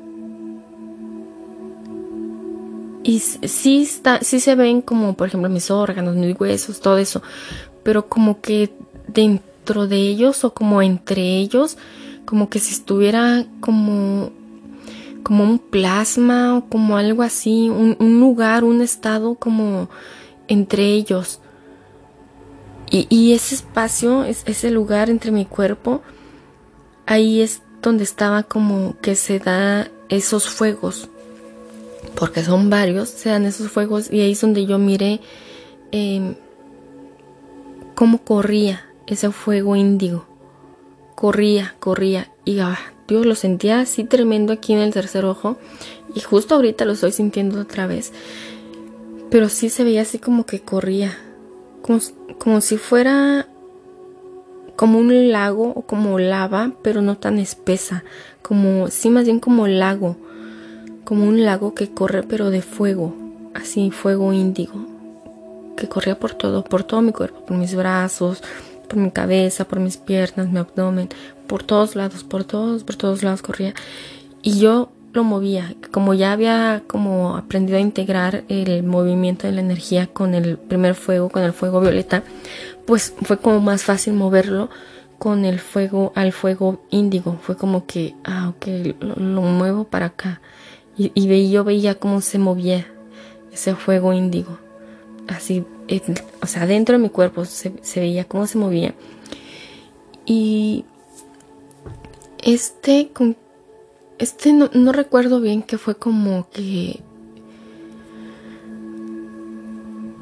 Y 3.02 3.20
sí, 3.20 3.82
está, 3.82 4.20
sí 4.20 4.40
se 4.40 4.54
ven 4.54 4.82
como, 4.82 5.16
por 5.16 5.28
ejemplo, 5.28 5.48
mis 5.48 5.70
órganos, 5.70 6.16
mis 6.16 6.38
huesos, 6.38 6.80
todo 6.80 6.98
eso. 6.98 7.22
Pero 7.82 8.08
como 8.08 8.40
que 8.40 8.72
dentro 9.08 9.86
de 9.86 9.96
ellos 9.96 10.44
o 10.44 10.52
como 10.52 10.82
entre 10.82 11.22
ellos, 11.22 11.76
como 12.26 12.50
que 12.50 12.58
si 12.58 12.72
estuviera 12.72 13.46
como 13.60 14.30
como 15.26 15.42
un 15.42 15.58
plasma 15.58 16.56
o 16.56 16.68
como 16.68 16.96
algo 16.96 17.24
así, 17.24 17.68
un, 17.68 18.20
lugar, 18.20 18.62
un 18.62 18.80
estado 18.80 19.34
como 19.34 19.88
entre 20.46 20.84
ellos. 20.84 21.40
Y, 22.88 23.32
ese 23.32 23.56
espacio, 23.56 24.22
ese 24.22 24.70
lugar 24.70 25.10
entre 25.10 25.32
mi 25.32 25.44
cuerpo, 25.44 26.00
ahí 27.06 27.40
es 27.40 27.60
donde 27.82 28.04
estaba 28.04 28.44
como 28.44 28.94
que 29.00 29.16
se 29.16 29.40
da 29.40 29.90
esos 30.08 30.48
fuegos, 30.48 31.08
porque 32.14 32.44
son 32.44 32.70
varios, 32.70 33.08
se 33.08 33.30
dan 33.30 33.46
esos 33.46 33.68
fuegos 33.68 34.08
y 34.12 34.20
ahí 34.20 34.30
es 34.30 34.40
donde 34.40 34.64
yo 34.64 34.78
miré 34.78 35.20
em, 35.90 36.36
cómo 37.96 38.18
corría 38.18 38.86
ese 39.08 39.32
fuego 39.32 39.74
índigo, 39.74 40.25
corría, 41.16 41.74
corría 41.80 42.28
y 42.44 42.60
ah, 42.60 42.78
yo 43.08 43.24
lo 43.24 43.34
sentía 43.34 43.80
así 43.80 44.04
tremendo 44.04 44.52
aquí 44.52 44.72
en 44.72 44.78
el 44.78 44.92
tercer 44.92 45.24
ojo 45.24 45.56
y 46.14 46.20
justo 46.20 46.54
ahorita 46.54 46.84
lo 46.84 46.92
estoy 46.92 47.10
sintiendo 47.10 47.60
otra 47.60 47.88
vez. 47.88 48.12
Pero 49.30 49.48
sí 49.48 49.70
se 49.70 49.82
veía 49.82 50.02
así 50.02 50.20
como 50.20 50.46
que 50.46 50.60
corría, 50.60 51.18
como, 51.82 51.98
como 52.38 52.60
si 52.60 52.76
fuera 52.76 53.48
como 54.76 54.98
un 54.98 55.32
lago 55.32 55.72
o 55.74 55.82
como 55.82 56.18
lava, 56.18 56.72
pero 56.82 57.00
no 57.00 57.16
tan 57.16 57.38
espesa, 57.38 58.04
como 58.42 58.88
sí 58.88 59.08
más 59.08 59.24
bien 59.24 59.40
como 59.40 59.66
lago, 59.66 60.16
como 61.04 61.26
un 61.26 61.44
lago 61.44 61.74
que 61.74 61.90
corre 61.90 62.22
pero 62.22 62.50
de 62.50 62.60
fuego, 62.60 63.14
así 63.54 63.90
fuego 63.90 64.32
índigo, 64.34 64.86
que 65.76 65.88
corría 65.88 66.18
por 66.20 66.34
todo, 66.34 66.62
por 66.62 66.84
todo 66.84 67.00
mi 67.00 67.12
cuerpo, 67.12 67.44
por 67.46 67.56
mis 67.56 67.74
brazos, 67.74 68.42
por 68.86 68.98
mi 68.98 69.10
cabeza, 69.10 69.66
por 69.66 69.80
mis 69.80 69.96
piernas, 69.96 70.48
mi 70.48 70.58
abdomen, 70.58 71.08
por 71.46 71.62
todos 71.62 71.96
lados, 71.96 72.24
por 72.24 72.44
todos, 72.44 72.84
por 72.84 72.96
todos 72.96 73.22
lados 73.22 73.42
corría. 73.42 73.74
Y 74.42 74.58
yo 74.58 74.90
lo 75.12 75.24
movía, 75.24 75.74
como 75.92 76.14
ya 76.14 76.32
había 76.32 76.82
como 76.86 77.36
aprendido 77.36 77.78
a 77.78 77.80
integrar 77.80 78.44
el 78.48 78.82
movimiento 78.82 79.46
de 79.46 79.54
la 79.54 79.60
energía 79.60 80.06
con 80.06 80.34
el 80.34 80.58
primer 80.58 80.94
fuego, 80.94 81.30
con 81.30 81.42
el 81.42 81.52
fuego 81.52 81.80
violeta, 81.80 82.22
pues 82.86 83.14
fue 83.22 83.38
como 83.38 83.60
más 83.60 83.82
fácil 83.82 84.12
moverlo 84.12 84.68
con 85.18 85.44
el 85.44 85.58
fuego 85.58 86.12
al 86.14 86.32
fuego 86.32 86.84
índigo. 86.90 87.38
Fue 87.40 87.56
como 87.56 87.86
que, 87.86 88.14
ah, 88.24 88.50
ok, 88.50 88.66
lo, 89.00 89.42
muevo 89.42 89.84
para 89.84 90.06
acá. 90.06 90.40
Y, 90.98 91.12
y 91.14 91.50
yo 91.50 91.64
veía 91.64 91.96
cómo 91.96 92.20
se 92.20 92.38
movía 92.38 92.86
ese 93.52 93.74
fuego 93.74 94.12
índigo. 94.12 94.58
Así, 95.28 95.64
o 96.42 96.46
sea, 96.46 96.66
dentro 96.66 96.96
de 96.96 97.02
mi 97.02 97.10
cuerpo 97.10 97.44
se, 97.44 97.72
veía 97.96 98.24
cómo 98.24 98.46
se 98.46 98.58
movía. 98.58 98.94
Y 100.24 100.84
este, 102.42 103.10
este 104.18 104.52
no, 104.52 104.92
recuerdo 104.92 105.40
bien 105.40 105.62
que 105.62 105.78
fue 105.78 105.96
como 105.96 106.48
que 106.50 107.00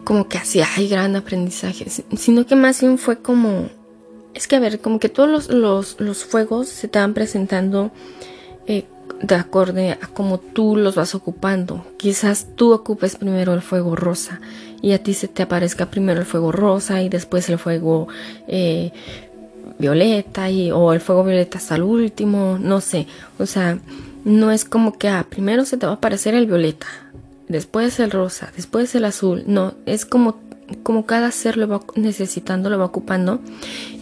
como 0.04 0.28
que 0.28 0.36
hacía 0.36 0.66
hay 0.76 0.86
gran 0.88 1.16
aprendizaje, 1.16 1.86
sino 1.88 2.44
que 2.44 2.56
más 2.56 2.82
bien 2.82 2.98
fue 2.98 3.22
como, 3.22 3.70
es 4.34 4.46
que 4.46 4.56
a 4.56 4.60
ver, 4.60 4.80
como 4.80 4.98
que 4.98 5.08
todos 5.08 5.48
los, 5.48 5.98
los, 5.98 6.24
fuegos 6.26 6.68
se 6.68 6.88
estaban 6.88 7.14
presentando 7.14 7.90
eh, 8.66 8.84
de 9.22 9.34
acorde 9.34 9.92
a 9.92 10.06
como 10.08 10.38
tú 10.38 10.76
los 10.76 10.94
vas 10.94 11.14
ocupando. 11.14 11.86
Quizás 11.96 12.48
tú 12.54 12.74
ocupes 12.74 13.16
primero 13.16 13.54
el 13.54 13.62
fuego 13.62 13.96
rosa 13.96 14.42
y 14.84 14.92
a 14.92 15.02
ti 15.02 15.14
se 15.14 15.28
te 15.28 15.42
aparezca 15.42 15.86
primero 15.86 16.20
el 16.20 16.26
fuego 16.26 16.52
rosa 16.52 17.00
y 17.00 17.08
después 17.08 17.48
el 17.48 17.58
fuego 17.58 18.06
eh, 18.46 18.92
violeta 19.78 20.50
y, 20.50 20.70
o 20.72 20.92
el 20.92 21.00
fuego 21.00 21.24
violeta 21.24 21.56
hasta 21.56 21.76
el 21.76 21.84
último, 21.84 22.58
no 22.60 22.82
sé. 22.82 23.06
O 23.38 23.46
sea, 23.46 23.78
no 24.26 24.50
es 24.50 24.66
como 24.66 24.98
que 24.98 25.08
ah, 25.08 25.24
primero 25.26 25.64
se 25.64 25.78
te 25.78 25.86
va 25.86 25.92
a 25.92 25.94
aparecer 25.94 26.34
el 26.34 26.46
violeta, 26.46 26.86
después 27.48 27.98
el 27.98 28.10
rosa, 28.10 28.52
después 28.56 28.94
el 28.94 29.06
azul. 29.06 29.44
No, 29.46 29.72
es 29.86 30.04
como, 30.04 30.36
como 30.82 31.06
cada 31.06 31.30
ser 31.30 31.56
lo 31.56 31.66
va 31.66 31.80
necesitando, 31.94 32.68
lo 32.68 32.78
va 32.78 32.84
ocupando 32.84 33.40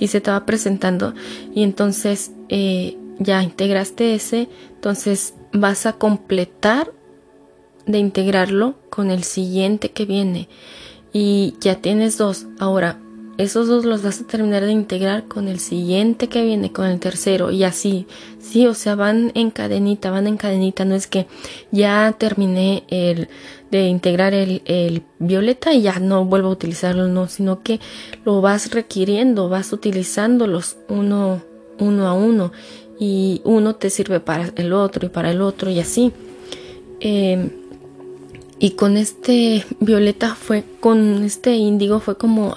y 0.01 0.09
se 0.09 0.21
te 0.21 0.33
va 0.33 0.45
presentando. 0.47 1.15
Y 1.55 1.63
entonces 1.63 2.33
eh, 2.49 2.99
ya 3.21 3.41
integraste 3.45 4.17
ese, 4.17 4.49
entonces 4.75 5.35
vas 5.53 5.87
a 5.87 5.93
completar 5.93 6.91
de 7.87 7.99
integrarlo 7.99 8.75
con 8.91 9.11
el 9.11 9.25
siguiente 9.25 9.91
que 9.91 10.05
viene. 10.05 10.49
Y 11.13 11.55
ya 11.61 11.77
tienes 11.77 12.19
dos. 12.19 12.47
Ahora, 12.59 12.99
esos 13.39 13.67
dos 13.67 13.85
los 13.85 14.03
vas 14.03 14.21
a 14.21 14.27
terminar 14.27 14.65
de 14.65 14.73
integrar 14.73 15.25
con 15.25 15.49
el 15.49 15.59
siguiente 15.59 16.29
que 16.29 16.45
viene, 16.45 16.71
con 16.71 16.87
el 16.87 17.01
tercero, 17.01 17.51
y 17.51 17.65
así, 17.65 18.07
sí, 18.39 18.67
o 18.67 18.75
sea, 18.75 18.95
van 18.95 19.33
en 19.35 19.51
cadenita, 19.51 20.11
van 20.11 20.27
en 20.27 20.37
cadenita, 20.37 20.85
no 20.85 20.95
es 20.95 21.07
que 21.07 21.27
ya 21.71 22.15
terminé 22.19 22.85
el 22.89 23.29
de 23.71 23.87
integrar 23.87 24.35
el, 24.35 25.03
violeta 25.19 25.73
y 25.73 25.81
ya 25.81 25.99
no 25.99 26.27
vuelvo 26.27 26.49
a 26.49 26.53
utilizarlo, 26.53 27.09
no, 27.09 27.27
sino 27.27 27.63
que 27.63 27.81
lo 28.25 28.43
vas 28.43 28.71
requiriendo, 28.71 29.49
vas 29.49 29.73
utilizándolos 29.73 30.77
uno, 30.89 31.43
uno 31.79 32.07
a 32.07 32.13
uno, 32.13 32.53
y 33.01 33.41
uno 33.45 33.77
te 33.77 33.89
sirve 33.89 34.21
para 34.21 34.53
el 34.57 34.75
otro 34.75 35.07
y 35.07 35.09
para 35.09 35.31
el 35.31 35.41
otro, 35.41 35.71
y 35.71 35.81
así. 35.81 36.13
Em, 37.01 37.62
y 38.59 38.71
con 38.71 38.97
este 38.97 39.65
violeta 39.81 40.35
fue, 40.35 40.65
con 40.81 41.25
este 41.25 41.55
índigo 41.55 42.01
fue 42.01 42.17
como 42.17 42.55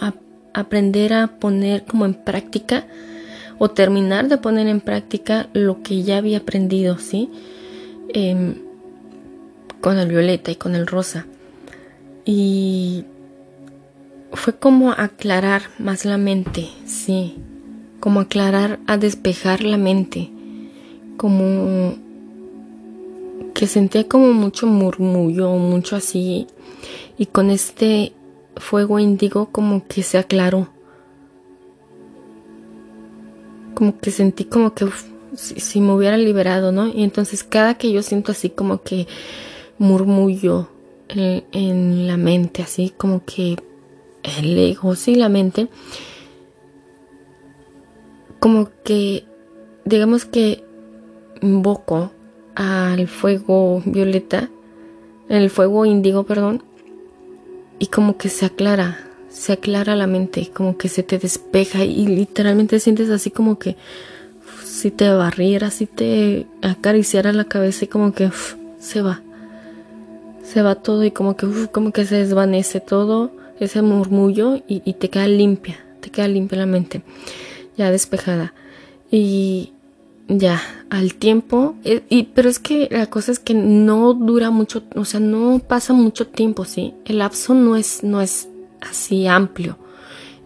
aprender 0.53 1.13
a 1.13 1.27
poner 1.39 1.85
como 1.85 2.05
en 2.05 2.13
práctica 2.13 2.85
o 3.57 3.69
terminar 3.69 4.27
de 4.27 4.37
poner 4.37 4.67
en 4.67 4.81
práctica 4.81 5.49
lo 5.53 5.81
que 5.81 6.03
ya 6.03 6.17
había 6.17 6.39
aprendido, 6.39 6.97
¿sí? 6.97 7.29
Em, 8.09 8.55
con 9.81 9.97
el 9.97 10.07
violeta 10.07 10.51
y 10.51 10.55
con 10.55 10.75
el 10.75 10.87
rosa. 10.87 11.25
Y 12.25 13.05
fue 14.33 14.55
como 14.57 14.91
aclarar 14.91 15.63
más 15.79 16.05
la 16.05 16.17
mente, 16.17 16.67
sí, 16.85 17.35
como 17.99 18.19
aclarar, 18.19 18.79
a 18.87 18.97
despejar 18.97 19.63
la 19.63 19.77
mente, 19.77 20.31
como 21.17 21.95
que 23.55 23.67
sentía 23.67 24.05
como 24.07 24.33
mucho 24.33 24.67
murmullo, 24.67 25.51
mucho 25.53 25.95
así, 25.95 26.45
y 27.17 27.25
con 27.27 27.49
este 27.49 28.11
fuego 28.57 28.99
índigo 28.99 29.47
como 29.47 29.87
que 29.87 30.03
se 30.03 30.17
aclaró. 30.17 30.67
Como 33.73 33.97
que 33.97 34.11
sentí 34.11 34.43
como 34.43 34.73
que 34.75 34.87
si, 35.35 35.79
me 35.79 35.93
hubiera 35.93 36.17
liberado, 36.17 36.73
¿no? 36.73 36.87
Y 36.87 37.03
entonces 37.03 37.45
cada 37.45 37.75
que 37.75 37.93
yo 37.93 38.03
siento 38.03 38.33
así 38.33 38.49
como 38.49 38.81
que 38.81 39.07
murmullo 39.77 40.67
en, 41.07 41.45
en 41.53 42.07
la 42.07 42.17
mente, 42.17 42.61
así 42.61 42.93
como 42.97 43.23
que 43.23 43.55
el 44.37 44.57
ego, 44.57 44.95
sí, 44.95 45.15
la 45.15 45.29
mente, 45.29 45.69
como 48.39 48.69
que, 48.83 49.23
digamos 49.85 50.25
que 50.25 50.65
invoco 51.41 52.11
al 52.55 53.07
fuego 53.07 53.81
violeta, 53.85 54.49
el 55.29 55.49
fuego 55.49 55.85
índigo, 55.85 56.23
perdón, 56.23 56.63
y 57.79 57.87
como 57.87 58.17
que 58.17 58.29
se 58.29 58.45
aclara, 58.45 58.97
se 59.29 59.53
aclara 59.53 59.95
la 59.95 60.07
mente, 60.07 60.49
como 60.53 60.77
que 60.77 60.87
se 60.87 61.03
te 61.03 61.17
despeja 61.17 61.83
y 61.83 62.07
literalmente 62.07 62.79
sientes 62.79 63.09
así 63.09 63.31
como 63.31 63.59
que 63.59 63.75
si 64.63 64.91
te 64.91 65.09
barriera, 65.09 65.71
si 65.71 65.85
te 65.85 66.47
acariciara 66.61 67.33
la 67.33 67.45
cabeza 67.45 67.85
y 67.85 67.87
como 67.87 68.13
que 68.13 68.29
se 68.79 69.01
va. 69.01 69.21
Se 70.43 70.61
va 70.61 70.75
todo 70.75 71.03
y 71.03 71.11
como 71.11 71.35
que 71.35 71.47
como 71.71 71.91
que 71.91 72.05
se 72.05 72.17
desvanece 72.17 72.79
todo 72.79 73.31
ese 73.59 73.81
murmullo 73.81 74.61
y, 74.67 74.93
te 74.93 75.09
queda 75.09 75.27
limpia, 75.27 75.77
te 76.01 76.09
queda 76.09 76.27
limpia 76.27 76.59
la 76.59 76.65
mente, 76.65 77.01
ya 77.77 77.89
despejada. 77.89 78.53
Y 79.09 79.73
ya, 80.27 80.61
al 80.89 81.13
tiempo, 81.15 81.75
eh, 81.83 82.03
y, 82.09 82.23
pero 82.23 82.49
es 82.49 82.59
que 82.59 82.87
la 82.91 83.07
cosa 83.07 83.31
es 83.31 83.39
que 83.39 83.53
no 83.53 84.13
dura 84.13 84.49
mucho, 84.49 84.83
o 84.95 85.05
sea, 85.05 85.19
no 85.19 85.59
pasa 85.59 85.93
mucho 85.93 86.27
tiempo, 86.27 86.65
¿sí? 86.65 86.93
El 87.05 87.19
lapso 87.19 87.53
no 87.53 87.75
es, 87.75 88.03
no 88.03 88.21
es 88.21 88.47
así 88.81 89.27
amplio 89.27 89.77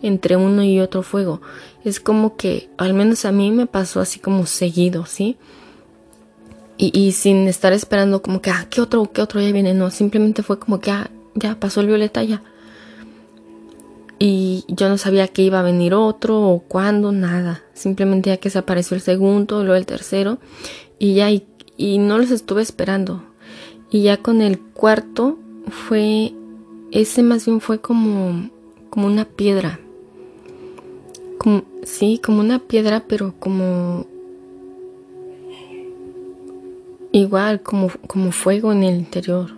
entre 0.01 0.35
uno 0.35 0.63
y 0.63 0.79
otro 0.79 1.03
fuego. 1.03 1.41
Es 1.83 1.99
como 1.99 2.35
que, 2.35 2.69
al 2.77 2.93
menos 2.93 3.25
a 3.25 3.31
mí 3.31 3.51
me 3.51 3.67
pasó 3.67 3.99
así 3.99 4.19
como 4.19 4.45
seguido, 4.45 5.05
¿sí? 5.05 5.37
Y, 6.77 6.97
y 6.97 7.11
sin 7.11 7.47
estar 7.47 7.73
esperando 7.73 8.21
como 8.21 8.41
que, 8.41 8.51
ah, 8.51 8.67
¿qué 8.69 8.81
otro, 8.81 9.11
qué 9.11 9.21
otro 9.21 9.41
ya 9.41 9.51
viene? 9.51 9.73
No, 9.73 9.91
simplemente 9.91 10.43
fue 10.43 10.59
como 10.59 10.79
que, 10.79 10.91
ah, 10.91 11.09
ya 11.35 11.59
pasó 11.59 11.81
el 11.81 11.87
violeta, 11.87 12.23
ya. 12.23 12.41
Y 14.21 14.65
yo 14.67 14.89
no 14.89 14.97
sabía 14.97 15.29
que 15.29 15.43
iba 15.43 15.61
a 15.61 15.63
venir 15.63 15.93
otro 15.93 16.41
o 16.41 16.59
cuándo, 16.59 17.13
nada. 17.13 17.63
Simplemente 17.73 18.29
ya 18.29 18.37
que 18.37 18.49
se 18.49 18.59
apareció 18.59 18.95
el 18.95 19.01
segundo, 19.01 19.63
luego 19.63 19.75
el 19.75 19.85
tercero. 19.85 20.39
Y 20.99 21.13
ya, 21.13 21.31
y, 21.31 21.97
no 21.97 22.17
los 22.17 22.29
estuve 22.29 22.61
esperando. 22.61 23.23
Y 23.89 24.03
ya 24.03 24.17
con 24.17 24.41
el 24.41 24.59
cuarto 24.59 25.39
fue, 25.69 26.33
ese 26.91 27.23
más 27.23 27.45
bien 27.45 27.61
fue 27.61 27.79
como, 27.79 28.49
como 28.89 29.07
una 29.07 29.23
piedra. 29.23 29.79
Como, 31.37 31.63
sí, 31.83 32.19
como 32.21 32.41
una 32.41 32.59
piedra, 32.59 33.05
pero 33.07 33.33
como 33.39 34.05
igual, 37.13 37.61
como, 37.61 37.89
como 38.07 38.33
fuego 38.33 38.73
en 38.73 38.83
el 38.83 38.95
interior. 38.95 39.51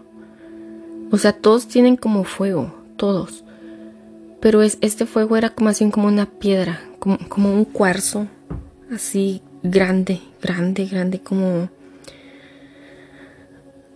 O 1.12 1.17
sea, 1.17 1.34
todos 1.34 1.67
tienen 1.67 1.97
como 1.97 2.24
fuego, 2.26 2.71
todos. 2.95 3.43
Pero 4.41 4.62
es, 4.62 4.77
este 4.82 5.06
fuego 5.06 5.38
era 5.38 5.51
como 5.51 5.69
así 5.69 5.89
como 5.89 6.08
una 6.08 6.25
piedra, 6.25 6.82
como, 6.99 7.17
como 7.30 7.54
un 7.54 7.63
cuarzo, 7.63 8.27
así 8.93 9.41
grande, 9.63 10.19
grande, 10.41 10.86
grande, 10.86 11.21
como, 11.21 11.69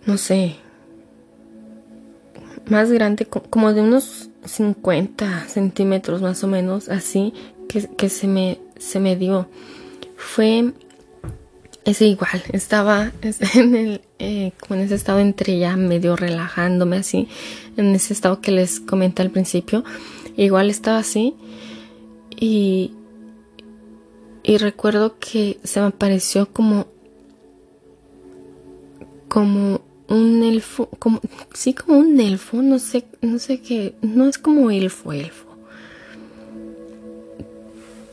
no 0.06 0.16
sé, 0.16 0.56
más 2.68 2.90
grande, 2.90 3.26
como 3.26 3.72
de 3.72 3.82
unos 3.82 4.30
50 4.44 5.48
centímetros 5.48 6.22
más 6.22 6.42
o 6.44 6.46
menos, 6.46 6.88
así, 6.88 7.32
que, 7.68 7.88
que 7.88 8.08
se, 8.08 8.26
me, 8.26 8.58
se 8.78 9.00
me 9.00 9.16
dio. 9.16 9.48
Fue 10.16 10.72
ese 11.84 12.06
igual, 12.06 12.42
estaba 12.52 13.12
en 13.54 13.74
el, 13.74 14.00
eh, 14.18 14.52
como 14.60 14.78
en 14.78 14.86
ese 14.86 14.96
estado 14.96 15.20
entre 15.20 15.58
ya 15.58 15.76
medio 15.76 16.16
relajándome 16.16 16.96
así, 16.96 17.28
en 17.76 17.94
ese 17.94 18.12
estado 18.12 18.40
que 18.40 18.50
les 18.50 18.80
comenté 18.80 19.22
al 19.22 19.30
principio, 19.30 19.84
igual 20.36 20.70
estaba 20.70 20.98
así 20.98 21.34
y, 22.30 22.92
y 24.42 24.58
recuerdo 24.58 25.18
que 25.18 25.58
se 25.64 25.80
me 25.80 25.86
apareció 25.86 26.52
como, 26.52 26.86
como 29.28 29.80
un 30.08 30.42
elfo, 30.42 30.88
como, 30.98 31.20
sí, 31.52 31.74
como 31.74 31.98
un 31.98 32.20
elfo, 32.20 32.62
no 32.62 32.78
sé, 32.78 33.06
no 33.22 33.38
sé 33.38 33.60
qué, 33.60 33.94
no 34.02 34.28
es 34.28 34.38
como 34.38 34.70
elfo, 34.70 35.12
elfo. 35.12 35.46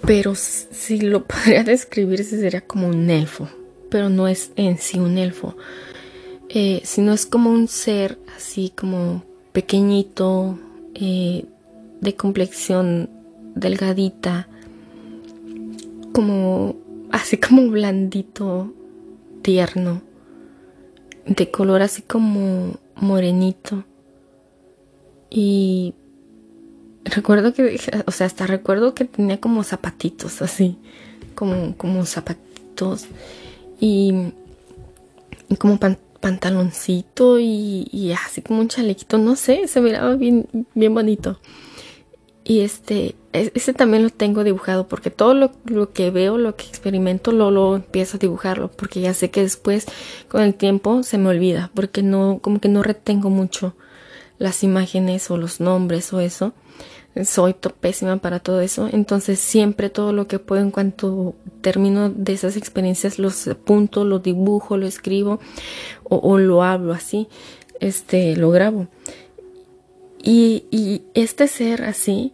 Pero 0.05 0.35
si 0.35 0.99
lo 0.99 1.23
podría 1.27 1.63
describir, 1.63 2.23
sería 2.23 2.61
como 2.61 2.87
un 2.87 3.09
elfo 3.09 3.47
pero 3.93 4.09
no 4.09 4.27
es 4.27 4.51
en 4.55 4.79
sí 4.79 4.97
un 4.97 5.19
elfo, 5.19 5.55
eh, 6.49 6.81
sino 6.83 7.13
es 7.13 7.27
como 7.27 7.51
un 7.51 7.67
ser 7.67 8.17
así 8.35 8.73
como 8.75 9.23
pequeñito, 9.51 10.57
eh, 10.95 11.45
de 12.03 12.15
complexión 12.15 13.09
delgadita, 13.55 14.47
como 16.11 16.75
así 17.11 17.37
como 17.37 17.69
blandito, 17.69 18.73
tierno, 19.41 20.01
de 21.25 21.49
color 21.49 21.81
así 21.81 22.01
como 22.01 22.77
morenito. 22.95 23.85
Y 25.29 25.95
recuerdo 27.05 27.53
que, 27.53 27.79
o 28.05 28.11
sea, 28.11 28.27
hasta 28.27 28.47
recuerdo 28.47 28.93
que 28.93 29.05
tenía 29.05 29.39
como 29.39 29.63
zapatitos 29.63 30.41
así, 30.41 30.77
como, 31.35 31.75
como 31.77 32.05
zapatitos 32.05 33.07
y, 33.79 34.33
como 35.57 35.79
pantaloncito 36.19 37.39
y, 37.39 38.13
así 38.25 38.41
como 38.41 38.61
un 38.61 38.67
chalequito, 38.67 39.17
no 39.17 39.35
sé, 39.35 39.67
se 39.67 39.81
miraba 39.81 40.15
bien, 40.15 40.47
bien 40.73 40.93
bonito. 40.93 41.39
Y 42.43 42.59
este, 42.59 43.15
ese 43.31 43.73
también 43.73 44.03
lo 44.03 44.09
tengo 44.09 44.43
dibujado 44.43 44.87
porque 44.87 45.09
todo 45.09 45.33
lo, 45.33 45.51
lo, 45.65 45.93
que 45.93 46.11
veo, 46.11 46.37
lo 46.37 46.55
que 46.55 46.65
experimento, 46.65 47.31
lo, 47.31 47.51
lo 47.51 47.75
empiezo 47.75 48.17
a 48.17 48.19
dibujarlo 48.19 48.69
porque 48.69 48.99
ya 48.99 49.13
sé 49.13 49.31
que 49.31 49.41
después 49.41 49.85
con 50.27 50.41
el 50.41 50.53
tiempo 50.53 51.03
se 51.03 51.17
me 51.17 51.29
olvida 51.29 51.71
porque 51.73 52.03
no, 52.03 52.39
como 52.41 52.59
que 52.59 52.67
no 52.67 52.83
retengo 52.83 53.29
mucho 53.29 53.75
las 54.39 54.63
imágenes 54.63 55.31
o 55.31 55.37
los 55.37 55.61
nombres 55.61 56.11
o 56.11 56.19
eso 56.19 56.53
soy 57.23 57.55
pésima 57.79 58.17
para 58.17 58.39
todo 58.39 58.61
eso, 58.61 58.89
entonces 58.91 59.39
siempre 59.39 59.89
todo 59.89 60.13
lo 60.13 60.27
que 60.27 60.39
puedo 60.39 60.61
en 60.61 60.71
cuanto 60.71 61.35
termino 61.61 62.09
de 62.09 62.33
esas 62.33 62.57
experiencias 62.57 63.19
los 63.19 63.47
apunto, 63.47 64.03
lo 64.03 64.19
dibujo, 64.19 64.77
lo 64.77 64.87
escribo 64.87 65.39
o, 66.03 66.37
lo 66.39 66.63
hablo 66.63 66.93
así, 66.93 67.27
este, 67.79 68.35
lo 68.35 68.49
grabo. 68.49 68.87
Y, 70.23 70.65
y 70.71 71.01
este 71.13 71.49
ser 71.49 71.83
así, 71.83 72.33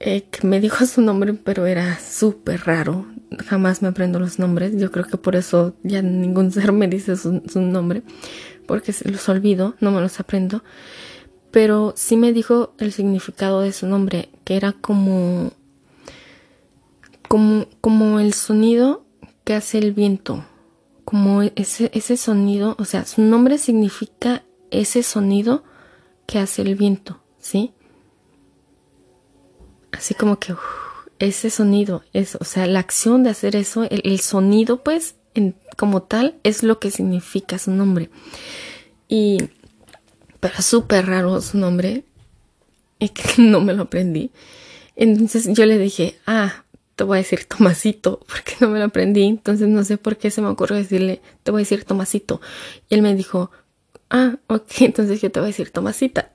eh, 0.00 0.22
que 0.30 0.46
me 0.46 0.58
dijo 0.58 0.86
su 0.86 1.02
nombre, 1.02 1.34
pero 1.34 1.66
era 1.66 2.00
súper 2.00 2.62
raro, 2.64 3.04
jamás 3.46 3.82
me 3.82 3.88
aprendo 3.88 4.18
los 4.18 4.38
nombres, 4.38 4.72
yo 4.74 4.90
creo 4.90 5.04
que 5.04 5.18
por 5.18 5.36
eso 5.36 5.74
ya 5.82 6.00
ningún 6.00 6.50
ser 6.52 6.72
me 6.72 6.88
dice 6.88 7.16
su, 7.16 7.42
su 7.46 7.60
nombre, 7.60 8.02
porque 8.66 8.94
los 9.04 9.28
olvido, 9.28 9.74
no 9.80 9.90
me 9.90 10.00
los 10.00 10.18
aprendo. 10.18 10.64
Pero 11.50 11.92
sí 11.96 12.16
me 12.16 12.32
dijo 12.32 12.72
el 12.78 12.92
significado 12.92 13.60
de 13.60 13.72
su 13.72 13.86
nombre, 13.86 14.30
que 14.44 14.56
era 14.56 14.72
como, 14.72 15.52
como, 17.28 17.66
como 17.82 18.20
el 18.20 18.32
sonido 18.32 19.04
que 19.44 19.54
hace 19.54 19.78
el 19.78 19.92
viento, 19.92 20.46
como 21.04 21.42
ese, 21.42 21.90
ese 21.92 22.16
sonido, 22.16 22.76
o 22.78 22.86
sea, 22.86 23.04
su 23.04 23.20
nombre 23.20 23.58
significa 23.58 24.44
ese 24.70 25.02
sonido 25.02 25.64
que 26.30 26.38
hace 26.38 26.62
el 26.62 26.76
viento, 26.76 27.20
¿sí? 27.40 27.72
Así 29.90 30.14
como 30.14 30.38
que 30.38 30.54
ese 31.18 31.50
sonido, 31.50 32.04
es, 32.12 32.36
o 32.36 32.44
sea, 32.44 32.68
la 32.68 32.78
acción 32.78 33.24
de 33.24 33.30
hacer 33.30 33.56
eso, 33.56 33.82
el, 33.90 34.20
sonido, 34.20 34.84
pues, 34.84 35.16
en, 35.34 35.56
como 35.76 36.02
tal, 36.02 36.36
es 36.44 36.62
lo 36.62 36.78
que 36.78 36.92
significa 36.92 37.58
su 37.58 37.72
nombre. 37.72 38.10
Y 39.08 39.38
pero 40.38 40.62
súper 40.62 41.06
raro 41.06 41.40
su 41.40 41.58
nombre 41.58 42.04
y 43.00 43.08
que 43.08 43.42
no 43.42 43.60
me 43.60 43.74
lo 43.74 43.82
aprendí. 43.82 44.30
Entonces 44.94 45.48
yo 45.52 45.66
le 45.66 45.78
dije, 45.78 46.16
ah, 46.28 46.62
te 46.94 47.02
voy 47.02 47.18
a 47.18 47.22
decir 47.22 47.44
Tomasito, 47.44 48.20
porque 48.28 48.54
no 48.60 48.68
me 48.68 48.78
lo 48.78 48.84
aprendí. 48.84 49.24
Entonces 49.24 49.66
no 49.66 49.82
sé 49.82 49.96
por 49.96 50.16
qué 50.16 50.30
se 50.30 50.42
me 50.42 50.46
ocurrió 50.46 50.76
decirle, 50.76 51.22
te 51.42 51.50
voy 51.50 51.62
a 51.62 51.62
decir 51.62 51.82
Tomasito. 51.82 52.40
Y 52.88 52.94
él 52.94 53.02
me 53.02 53.16
dijo, 53.16 53.50
ah, 54.10 54.36
ok, 54.48 54.70
entonces 54.80 55.20
yo 55.20 55.30
te 55.30 55.40
voy 55.40 55.48
a 55.48 55.52
decir 55.52 55.70
Tomasita. 55.70 56.32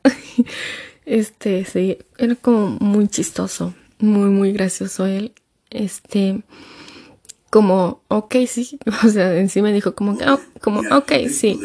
este, 1.06 1.66
sí, 1.66 1.98
era 2.18 2.36
como 2.36 2.78
muy 2.80 3.08
chistoso, 3.08 3.74
muy, 4.00 4.30
muy 4.30 4.52
gracioso 4.54 5.06
él. 5.06 5.34
Este, 5.70 6.42
como, 7.50 8.02
ok, 8.08 8.36
sí, 8.48 8.80
o 9.06 9.10
sea, 9.10 9.38
en 9.38 9.50
sí 9.50 9.62
me 9.62 9.74
dijo 9.74 9.96
como, 9.96 10.14
oh, 10.14 10.40
como, 10.62 10.82
ok, 10.96 11.14
sí. 11.30 11.60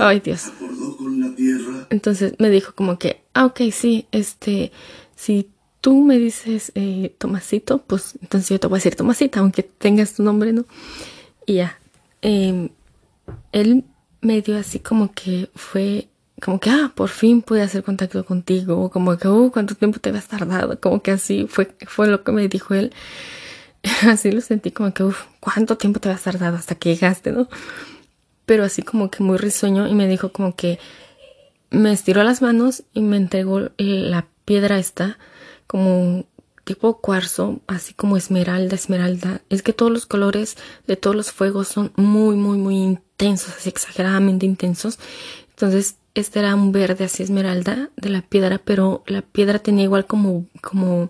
Ay, 0.00 0.20
Dios. 0.20 0.52
Entonces 1.90 2.34
me 2.38 2.50
dijo 2.50 2.72
como 2.74 2.98
que, 2.98 3.22
ah, 3.34 3.46
ok, 3.46 3.60
sí, 3.72 4.06
este, 4.12 4.72
si 5.16 5.50
tú 5.80 6.02
me 6.02 6.18
dices 6.18 6.72
eh, 6.74 7.14
Tomasito, 7.18 7.78
pues 7.78 8.18
entonces 8.20 8.50
yo 8.50 8.60
te 8.60 8.66
voy 8.66 8.76
a 8.76 8.78
decir 8.78 8.96
Tomasita, 8.96 9.40
aunque 9.40 9.62
tengas 9.62 10.14
tu 10.14 10.22
nombre, 10.22 10.52
¿no? 10.52 10.64
Y 11.46 11.54
ya, 11.54 11.78
em, 12.20 12.68
él 13.52 13.84
me 14.20 14.42
dio 14.42 14.58
así 14.58 14.80
como 14.80 15.12
que 15.12 15.50
fue, 15.54 16.08
como 16.42 16.60
que, 16.60 16.70
ah, 16.70 16.92
por 16.94 17.08
fin 17.08 17.42
pude 17.42 17.62
hacer 17.62 17.82
contacto 17.82 18.24
contigo, 18.24 18.90
como 18.90 19.16
que, 19.16 19.28
uh, 19.28 19.50
cuánto 19.50 19.74
tiempo 19.74 19.98
te 20.00 20.10
habías 20.10 20.28
tardado, 20.28 20.80
como 20.80 21.02
que 21.02 21.12
así 21.12 21.46
fue, 21.48 21.74
fue 21.86 22.08
lo 22.08 22.24
que 22.24 22.32
me 22.32 22.48
dijo 22.48 22.74
él. 22.74 22.92
así 24.08 24.32
lo 24.32 24.40
sentí 24.40 24.70
como 24.72 24.92
que, 24.92 25.04
uff, 25.04 25.26
cuánto 25.40 25.76
tiempo 25.78 26.00
te 26.00 26.08
habías 26.08 26.22
tardado 26.24 26.56
hasta 26.56 26.74
que 26.74 26.94
llegaste, 26.94 27.32
¿no? 27.32 27.48
Pero 28.46 28.64
así 28.64 28.82
como 28.82 29.10
que 29.10 29.22
muy 29.22 29.38
risueño 29.38 29.88
y 29.88 29.94
me 29.94 30.08
dijo 30.08 30.32
como 30.32 30.54
que, 30.56 30.78
me 31.70 31.92
estiró 31.92 32.22
las 32.24 32.42
manos 32.42 32.84
y 32.94 33.00
me 33.02 33.16
entregó 33.16 33.70
la 33.76 34.26
piedra 34.44 34.78
esta 34.78 35.18
como 35.66 36.24
tipo 36.68 37.00
cuarzo, 37.00 37.60
así 37.66 37.94
como 37.94 38.18
esmeralda, 38.18 38.74
esmeralda. 38.74 39.40
Es 39.48 39.62
que 39.62 39.72
todos 39.72 39.90
los 39.90 40.04
colores 40.04 40.58
de 40.86 40.96
todos 40.96 41.16
los 41.16 41.32
fuegos 41.32 41.66
son 41.68 41.92
muy, 41.96 42.36
muy, 42.36 42.58
muy 42.58 42.76
intensos, 42.76 43.54
así 43.56 43.70
exageradamente 43.70 44.44
intensos. 44.44 44.98
Entonces, 45.48 45.96
este 46.14 46.40
era 46.40 46.54
un 46.54 46.70
verde 46.70 47.04
así 47.04 47.22
esmeralda 47.22 47.88
de 47.96 48.10
la 48.10 48.20
piedra, 48.20 48.60
pero 48.62 49.02
la 49.06 49.22
piedra 49.22 49.60
tenía 49.60 49.84
igual 49.84 50.04
como, 50.04 50.44
como, 50.60 51.08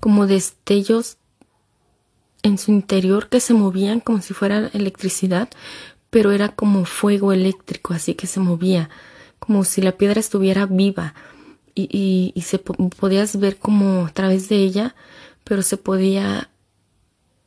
como 0.00 0.26
destellos 0.26 1.18
en 2.42 2.58
su 2.58 2.72
interior 2.72 3.28
que 3.28 3.38
se 3.38 3.54
movían 3.54 4.00
como 4.00 4.20
si 4.20 4.34
fuera 4.34 4.68
electricidad, 4.72 5.48
pero 6.10 6.32
era 6.32 6.48
como 6.48 6.84
fuego 6.86 7.32
eléctrico, 7.32 7.94
así 7.94 8.14
que 8.14 8.26
se 8.26 8.40
movía, 8.40 8.90
como 9.38 9.62
si 9.62 9.80
la 9.80 9.92
piedra 9.92 10.18
estuviera 10.18 10.66
viva 10.66 11.14
y, 11.86 12.40
se 12.42 12.58
podías 12.58 13.38
ver 13.38 13.56
como 13.58 14.06
a 14.06 14.10
través 14.10 14.48
de 14.48 14.56
ella, 14.56 14.94
pero 15.44 15.62
se 15.62 15.76
podía, 15.76 16.50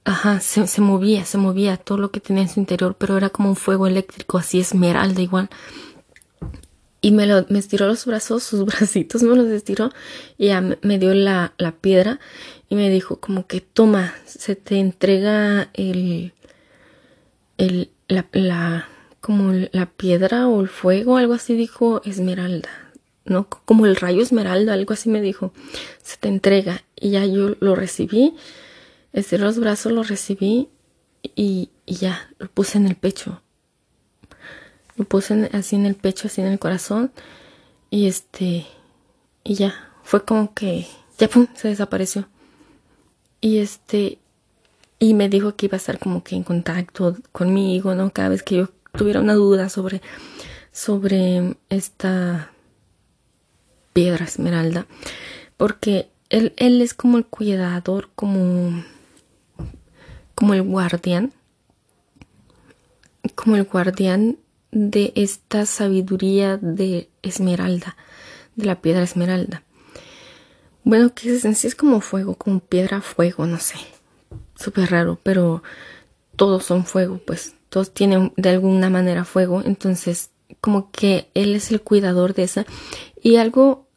ajá, 0.06 0.40
se, 0.40 0.68
se 0.68 0.82
movía, 0.82 1.26
se 1.26 1.38
movía 1.38 1.78
todo 1.78 1.98
lo 1.98 2.12
que 2.12 2.20
tenía 2.20 2.44
en 2.44 2.50
su 2.50 2.60
interior, 2.60 2.96
pero 2.98 3.18
era 3.18 3.30
como 3.30 3.50
un 3.50 3.56
fuego 3.56 3.88
eléctrico, 3.88 4.38
así 4.38 4.60
esmeralda 4.60 5.22
igual. 5.22 5.50
Y 7.04 7.12
me, 7.12 7.26
lo, 7.26 7.46
me 7.50 7.58
estiró 7.60 7.88
los 7.88 8.06
brazos, 8.06 8.44
sus 8.44 8.64
bracitos 8.66 9.24
me 9.24 9.36
los 9.36 9.48
estiró 9.48 9.90
y 10.38 10.48
ya 10.48 10.62
me, 10.62 11.00
dio 11.00 11.14
la, 11.14 11.54
la, 11.58 11.72
piedra 11.72 12.20
y 12.70 12.76
me 12.76 12.90
dijo 12.90 13.20
como 13.20 13.48
que 13.48 13.60
toma, 13.60 14.14
se 14.26 14.56
te 14.56 14.80
entrega 14.80 15.70
el, 15.74 16.34
el, 17.58 17.90
la, 18.08 18.28
la, 18.34 18.88
como 19.20 19.52
la 19.72 19.88
piedra 19.88 20.48
o 20.48 20.62
el 20.62 20.68
fuego, 20.68 21.18
algo 21.18 21.34
así 21.34 21.56
dijo 21.56 22.02
Esmeralda, 22.06 22.70
¿no? 23.26 23.48
Como 23.50 23.86
el 23.86 23.96
rayo 23.96 24.22
Esmeralda, 24.22 24.74
algo 24.74 24.94
así 24.94 25.10
me 25.10 25.22
dijo, 25.22 25.54
se 26.04 26.18
te 26.18 26.28
entrega 26.28 26.84
y 26.96 27.12
ya 27.12 27.26
yo 27.26 27.56
lo 27.60 27.76
recibí, 27.76 28.36
estiré 29.14 29.44
los 29.44 29.60
brazos, 29.60 29.92
lo 29.92 30.04
recibí 30.04 30.70
y, 31.36 31.70
y 31.86 31.96
ya 31.96 32.30
lo 32.40 32.48
puse 32.50 32.78
en 32.78 32.88
el 32.88 32.96
pecho 32.96 33.42
lo 35.02 35.06
puse 35.06 35.50
así 35.54 35.76
en 35.76 35.86
el 35.86 35.96
pecho, 35.96 36.28
así 36.28 36.42
en 36.42 36.48
el 36.48 36.60
corazón. 36.60 37.12
Y 37.90 38.08
este, 38.08 38.66
y 39.44 39.56
ya, 39.56 39.74
fue 40.04 40.24
como 40.24 40.54
que, 40.54 40.88
ya 41.18 41.28
pum, 41.28 41.48
se 41.56 41.70
desapareció. 41.70 42.28
Y 43.42 43.58
este, 43.58 44.20
y 45.00 45.14
me 45.14 45.30
dijo 45.30 45.56
que 45.56 45.66
iba 45.66 45.76
a 45.76 45.78
estar 45.78 45.98
como 45.98 46.24
que 46.24 46.36
en 46.36 46.44
contacto 46.44 47.18
conmigo, 47.32 47.96
¿no? 47.96 48.12
Cada 48.12 48.30
vez 48.30 48.44
que 48.44 48.58
yo 48.58 48.70
tuviera 48.92 49.20
una 49.20 49.34
duda 49.34 49.70
sobre, 49.70 50.02
sobre 50.72 51.58
esta 51.70 52.52
piedra 53.94 54.26
esmeralda. 54.26 54.86
Porque 55.58 56.10
él, 56.30 56.54
él 56.58 56.82
es 56.82 56.94
como 56.94 57.18
el 57.18 57.26
cuidador, 57.26 58.10
como, 58.16 58.84
como 60.36 60.54
el 60.54 60.64
guardián. 60.64 61.34
Como 63.36 63.56
el 63.56 63.64
guardián 63.66 64.38
de 64.72 65.12
esta 65.16 65.66
sabiduría 65.66 66.58
de 66.58 67.10
esmeralda, 67.22 67.96
de 68.56 68.66
la 68.66 68.82
piedra 68.82 69.04
esmeralda. 69.04 69.64
Bueno, 70.84 71.14
que 71.14 71.30
en 71.30 71.56
sí 71.56 71.68
es 71.68 71.76
como 71.76 72.02
fuego, 72.02 72.36
como 72.36 72.60
piedra 72.60 73.02
fuego, 73.02 73.46
no 73.46 73.60
sé. 73.60 73.76
Súper 74.56 74.90
raro, 74.90 75.20
pero 75.22 75.62
todos 76.36 76.66
son 76.66 76.86
fuego, 76.86 77.20
pues 77.26 77.56
todos 77.70 77.94
tienen 77.94 78.34
de 78.36 78.50
alguna 78.50 78.90
manera 78.90 79.26
fuego, 79.26 79.62
entonces 79.64 80.32
como 80.60 80.92
que 80.92 81.30
él 81.34 81.56
es 81.56 81.72
el 81.72 81.82
cuidador 81.82 82.34
de 82.34 82.44
esa. 82.44 82.66
Y 83.22 83.36
algo 83.38 83.88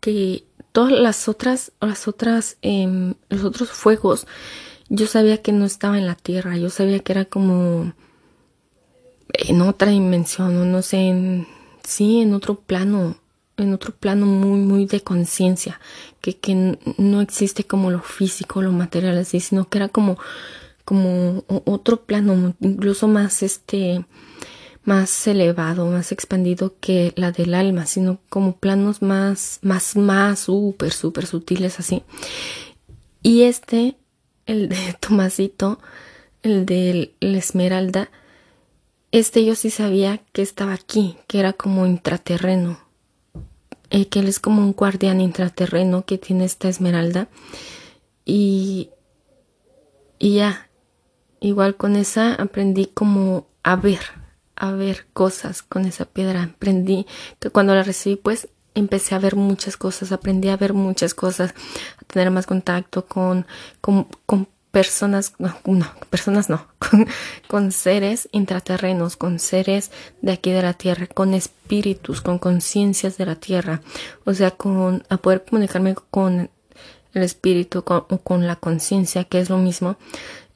que 0.00 0.44
todas 0.72 0.92
las 0.92 1.28
otras, 1.28 1.72
las 1.80 2.08
otras, 2.08 2.56
eh, 2.62 3.14
los 3.28 3.44
otros 3.44 3.70
fuegos, 3.70 4.26
yo 4.88 5.06
sabía 5.06 5.42
que 5.42 5.52
no 5.52 5.64
estaba 5.64 5.98
en 5.98 6.06
la 6.06 6.14
tierra, 6.14 6.56
yo 6.56 6.70
sabía 6.70 6.98
que 7.00 7.12
era 7.12 7.24
como 7.24 7.92
en 9.32 9.60
otra 9.62 9.90
dimensión, 9.90 10.70
no 10.70 10.82
sé, 10.82 10.96
en, 11.08 11.46
sí, 11.82 12.20
en 12.20 12.34
otro 12.34 12.56
plano, 12.56 13.16
en 13.56 13.72
otro 13.72 13.94
plano 13.94 14.26
muy, 14.26 14.58
muy 14.58 14.86
de 14.86 15.00
conciencia, 15.00 15.80
que, 16.20 16.36
que 16.36 16.78
no 16.98 17.20
existe 17.20 17.64
como 17.64 17.90
lo 17.90 18.00
físico, 18.00 18.62
lo 18.62 18.72
material 18.72 19.18
así, 19.18 19.40
sino 19.40 19.68
que 19.68 19.78
era 19.78 19.88
como, 19.88 20.18
como 20.84 21.44
otro 21.48 22.02
plano, 22.04 22.54
incluso 22.60 23.08
más 23.08 23.42
este, 23.42 24.04
más 24.84 25.26
elevado, 25.26 25.86
más 25.86 26.12
expandido 26.12 26.74
que 26.80 27.12
la 27.16 27.32
del 27.32 27.54
alma, 27.54 27.86
sino 27.86 28.18
como 28.28 28.56
planos 28.56 29.02
más, 29.02 29.58
más, 29.62 29.96
más 29.96 30.40
súper, 30.40 30.92
súper 30.92 31.26
sutiles 31.26 31.80
así. 31.80 32.02
Y 33.22 33.42
este, 33.42 33.96
el 34.46 34.68
de 34.68 34.96
Tomasito, 35.00 35.78
el 36.42 36.66
de 36.66 37.14
la 37.20 37.38
Esmeralda, 37.38 38.10
este 39.12 39.44
yo 39.44 39.54
sí 39.54 39.70
sabía 39.70 40.20
que 40.32 40.42
estaba 40.42 40.72
aquí, 40.72 41.16
que 41.28 41.38
era 41.38 41.52
como 41.52 41.86
intraterreno, 41.86 42.78
eh, 43.90 44.08
que 44.08 44.18
él 44.18 44.28
es 44.28 44.40
como 44.40 44.60
un 44.60 44.72
guardián 44.72 45.20
intraterreno 45.20 46.04
que 46.04 46.18
tiene 46.18 46.44
esta 46.44 46.68
esmeralda. 46.68 47.28
Y, 48.24 48.90
y 50.18 50.34
ya, 50.36 50.68
igual 51.40 51.76
con 51.76 51.94
esa 51.94 52.34
aprendí 52.34 52.86
como 52.86 53.46
a 53.62 53.76
ver, 53.76 54.00
a 54.56 54.72
ver 54.72 55.06
cosas 55.12 55.62
con 55.62 55.84
esa 55.86 56.04
piedra. 56.04 56.42
Aprendí 56.42 57.06
que 57.38 57.50
cuando 57.50 57.74
la 57.74 57.82
recibí, 57.82 58.16
pues 58.16 58.48
empecé 58.74 59.14
a 59.14 59.18
ver 59.18 59.36
muchas 59.36 59.76
cosas, 59.76 60.12
aprendí 60.12 60.48
a 60.48 60.56
ver 60.56 60.72
muchas 60.74 61.14
cosas, 61.14 61.54
a 62.00 62.04
tener 62.06 62.30
más 62.30 62.46
contacto 62.46 63.06
con, 63.06 63.46
con, 63.80 64.08
personas, 64.70 65.34
no, 65.38 65.54
personas 66.10 66.50
no, 66.50 66.66
con, 67.48 67.70
seres 67.70 68.28
intraterrenos, 68.32 69.16
con 69.16 69.38
seres 69.38 69.92
de 70.20 70.32
aquí 70.32 70.50
de 70.50 70.62
la 70.62 70.74
tierra, 70.74 71.06
con 71.06 71.32
espíritus, 71.32 72.20
con 72.20 72.38
conciencias 72.38 73.16
de 73.16 73.26
la 73.26 73.36
tierra, 73.36 73.82
o 74.24 74.34
sea, 74.34 74.50
con 74.50 75.04
a 75.08 75.16
poder 75.18 75.44
comunicarme 75.44 75.94
con 76.10 76.50
el 77.12 77.22
espíritu 77.22 77.84
o 77.86 78.18
con 78.18 78.48
la 78.48 78.56
conciencia, 78.56 79.22
que 79.22 79.38
es 79.38 79.48
lo 79.48 79.58
mismo, 79.58 79.96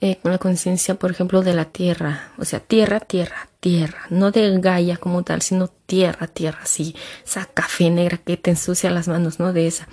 eh, 0.00 0.18
con 0.22 0.32
la 0.32 0.38
conciencia, 0.38 0.94
por 0.94 1.10
ejemplo, 1.10 1.42
de 1.42 1.54
la 1.54 1.66
tierra, 1.66 2.32
o 2.38 2.44
sea, 2.44 2.60
tierra, 2.60 3.00
tierra, 3.00 3.48
tierra, 3.60 4.06
no 4.10 4.30
de 4.30 4.58
Gaia 4.60 4.96
como 4.96 5.24
tal, 5.24 5.42
sino 5.42 5.68
tierra, 5.68 6.26
tierra, 6.28 6.60
sí, 6.64 6.94
esa 7.24 7.46
café 7.46 7.90
negra 7.90 8.18
que 8.18 8.36
te 8.36 8.50
ensucia 8.50 8.90
las 8.90 9.08
manos, 9.08 9.40
¿no? 9.40 9.52
De 9.52 9.66
esa 9.66 9.88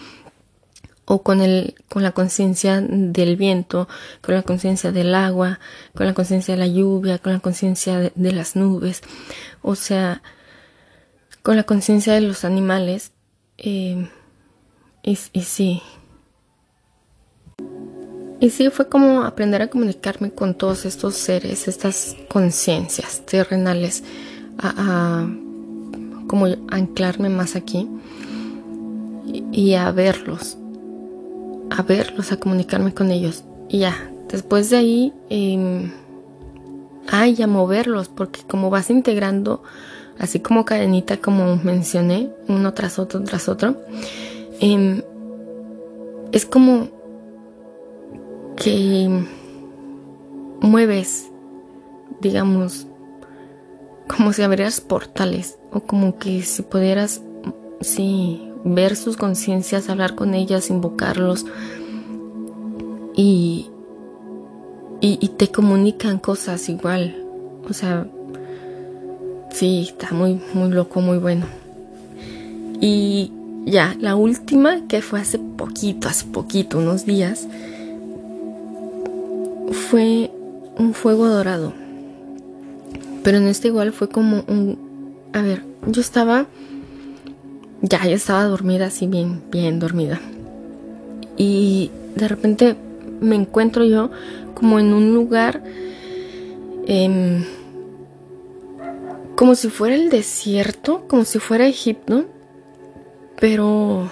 o 1.06 1.22
con 1.22 1.42
el 1.42 1.76
con 1.88 2.04
la 2.04 2.12
conciencia 2.12 2.82
del 2.82 3.36
viento, 3.36 3.88
con 4.22 4.36
la 4.36 4.42
conciencia 4.42 4.92
del 4.92 5.14
agua, 5.16 5.60
con 5.94 6.08
la 6.08 6.14
conciencia 6.14 6.56
de 6.56 6.60
la 6.60 6.68
lluvia, 6.68 7.20
con 7.20 7.34
la 7.34 7.40
conciencia 7.40 8.12
de, 8.14 8.32
las 8.32 8.56
nubes, 8.56 9.02
o 9.62 9.76
sea, 9.76 10.24
con 11.44 11.56
la 11.56 11.64
conciencia 11.64 12.14
de 12.14 12.22
los 12.22 12.44
animales. 12.44 13.12
Eh, 13.58 14.10
y, 15.04 15.20
y, 15.34 15.42
sí. 15.44 15.82
Y 18.46 18.52
sí, 18.52 18.70
fue 18.70 18.88
como 18.88 19.24
aprender 19.24 19.64
a 19.64 19.70
comunicarme 19.70 20.30
con 20.30 20.54
todos 20.54 20.86
estos 20.86 21.16
seres, 21.16 21.68
estas 21.68 22.16
conciencias 22.30 23.26
terrenales, 23.26 24.04
a, 24.60 25.28
como 26.28 26.46
anclarme 26.70 27.30
más 27.30 27.56
aquí 27.56 27.90
y 29.52 29.74
a 29.74 29.90
verlos 29.90 30.60
a 31.72 31.82
verlos, 31.82 32.32
a 32.32 32.38
comunicarme 32.38 32.94
con 32.94 33.10
ellos. 33.10 33.44
Y 33.68 33.80
ya, 33.80 34.12
después 34.30 34.70
de 34.70 34.78
ahí, 34.78 35.14
eh, 35.32 35.92
ay, 37.08 37.42
a 37.42 37.48
moverlos, 37.48 38.10
porque 38.10 38.42
como 38.48 38.70
vas 38.70 38.92
integrando, 38.92 39.64
así 40.20 40.40
como 40.40 40.66
cadenita, 40.66 41.18
como 41.18 41.56
mencioné, 41.64 42.30
uno 42.48 42.76
tras 42.76 43.00
otro, 43.00 43.24
tras 43.24 43.50
otro, 43.50 43.82
em, 44.60 45.02
es 46.32 46.46
como 46.46 46.95
que 48.56 49.26
mueves, 50.62 51.30
digamos, 52.22 52.88
como 54.08 54.34
si 54.34 54.42
abrieras 54.42 54.82
portales, 54.82 55.58
o 55.72 55.82
como 55.82 56.18
que 56.18 56.42
si 56.44 56.62
pudieras, 56.62 57.22
sí, 57.82 58.52
ver 58.64 58.96
sus 58.96 59.18
conciencias, 59.18 59.90
hablar 59.90 60.16
con 60.16 60.34
ellas, 60.34 60.70
invocarlos 60.70 61.46
y, 63.16 63.70
y, 65.02 65.30
te 65.38 65.50
comunican 65.50 66.18
cosas 66.18 66.68
igual. 66.68 67.16
O 67.70 67.74
sea, 67.74 68.08
sí, 69.52 69.88
está 69.90 70.12
muy, 70.14 70.42
muy 70.54 70.72
loco, 70.72 71.00
muy 71.02 71.18
bueno. 71.18 71.46
Y 72.82 73.32
ya, 73.66 73.96
la 74.00 74.16
última 74.16 74.88
que 74.88 75.02
fue 75.02 75.22
hace 75.22 75.40
poquito, 75.40 76.08
hace 76.08 76.26
poquito, 76.26 76.80
unos 76.80 77.06
días, 77.06 77.48
fue 79.72 80.32
un 80.78 80.94
fuego 80.94 81.28
dorado. 81.28 81.74
Pero 83.24 83.38
en 83.38 83.48
este 83.48 83.70
igual 83.70 83.92
fue 83.92 84.10
como 84.10 84.44
un... 84.48 84.78
A 85.34 85.42
ver, 85.42 85.64
yo 85.88 86.02
estaba 86.02 86.48
ya 87.82 88.04
yo 88.06 88.16
estaba 88.16 88.44
dormida, 88.46 88.88
así 88.88 89.08
bien, 89.08 89.42
bien 89.52 89.80
dormida. 89.80 90.20
Y 91.38 91.92
de 92.16 92.28
repente 92.28 92.76
me 93.22 93.36
encuentro 93.36 93.84
yo 93.86 94.10
como 94.54 94.80
en 94.80 94.94
un 94.94 95.14
lugar 95.14 95.64
em, 96.88 97.44
como 99.36 99.56
si 99.56 99.70
fuera 99.70 99.96
el 99.96 100.10
desierto, 100.10 101.06
como 101.08 101.26
si 101.26 101.40
fuera 101.40 101.68
Egipto, 101.68 102.26
pero 103.40 104.10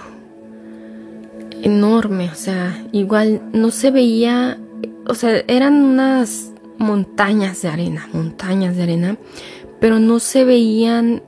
enorme, 1.61 2.29
o 2.29 2.35
sea, 2.35 2.83
igual 2.91 3.41
no 3.53 3.71
se 3.71 3.89
veía, 3.89 4.59
o 5.07 5.15
sea, 5.15 5.43
eran 5.47 5.75
unas 5.75 6.51
montañas 6.77 7.61
de 7.61 7.69
arena, 7.69 8.07
montañas 8.13 8.75
de 8.75 8.83
arena, 8.83 9.17
pero 9.79 9.99
no 9.99 10.19
se 10.19 10.43
veían 10.45 11.23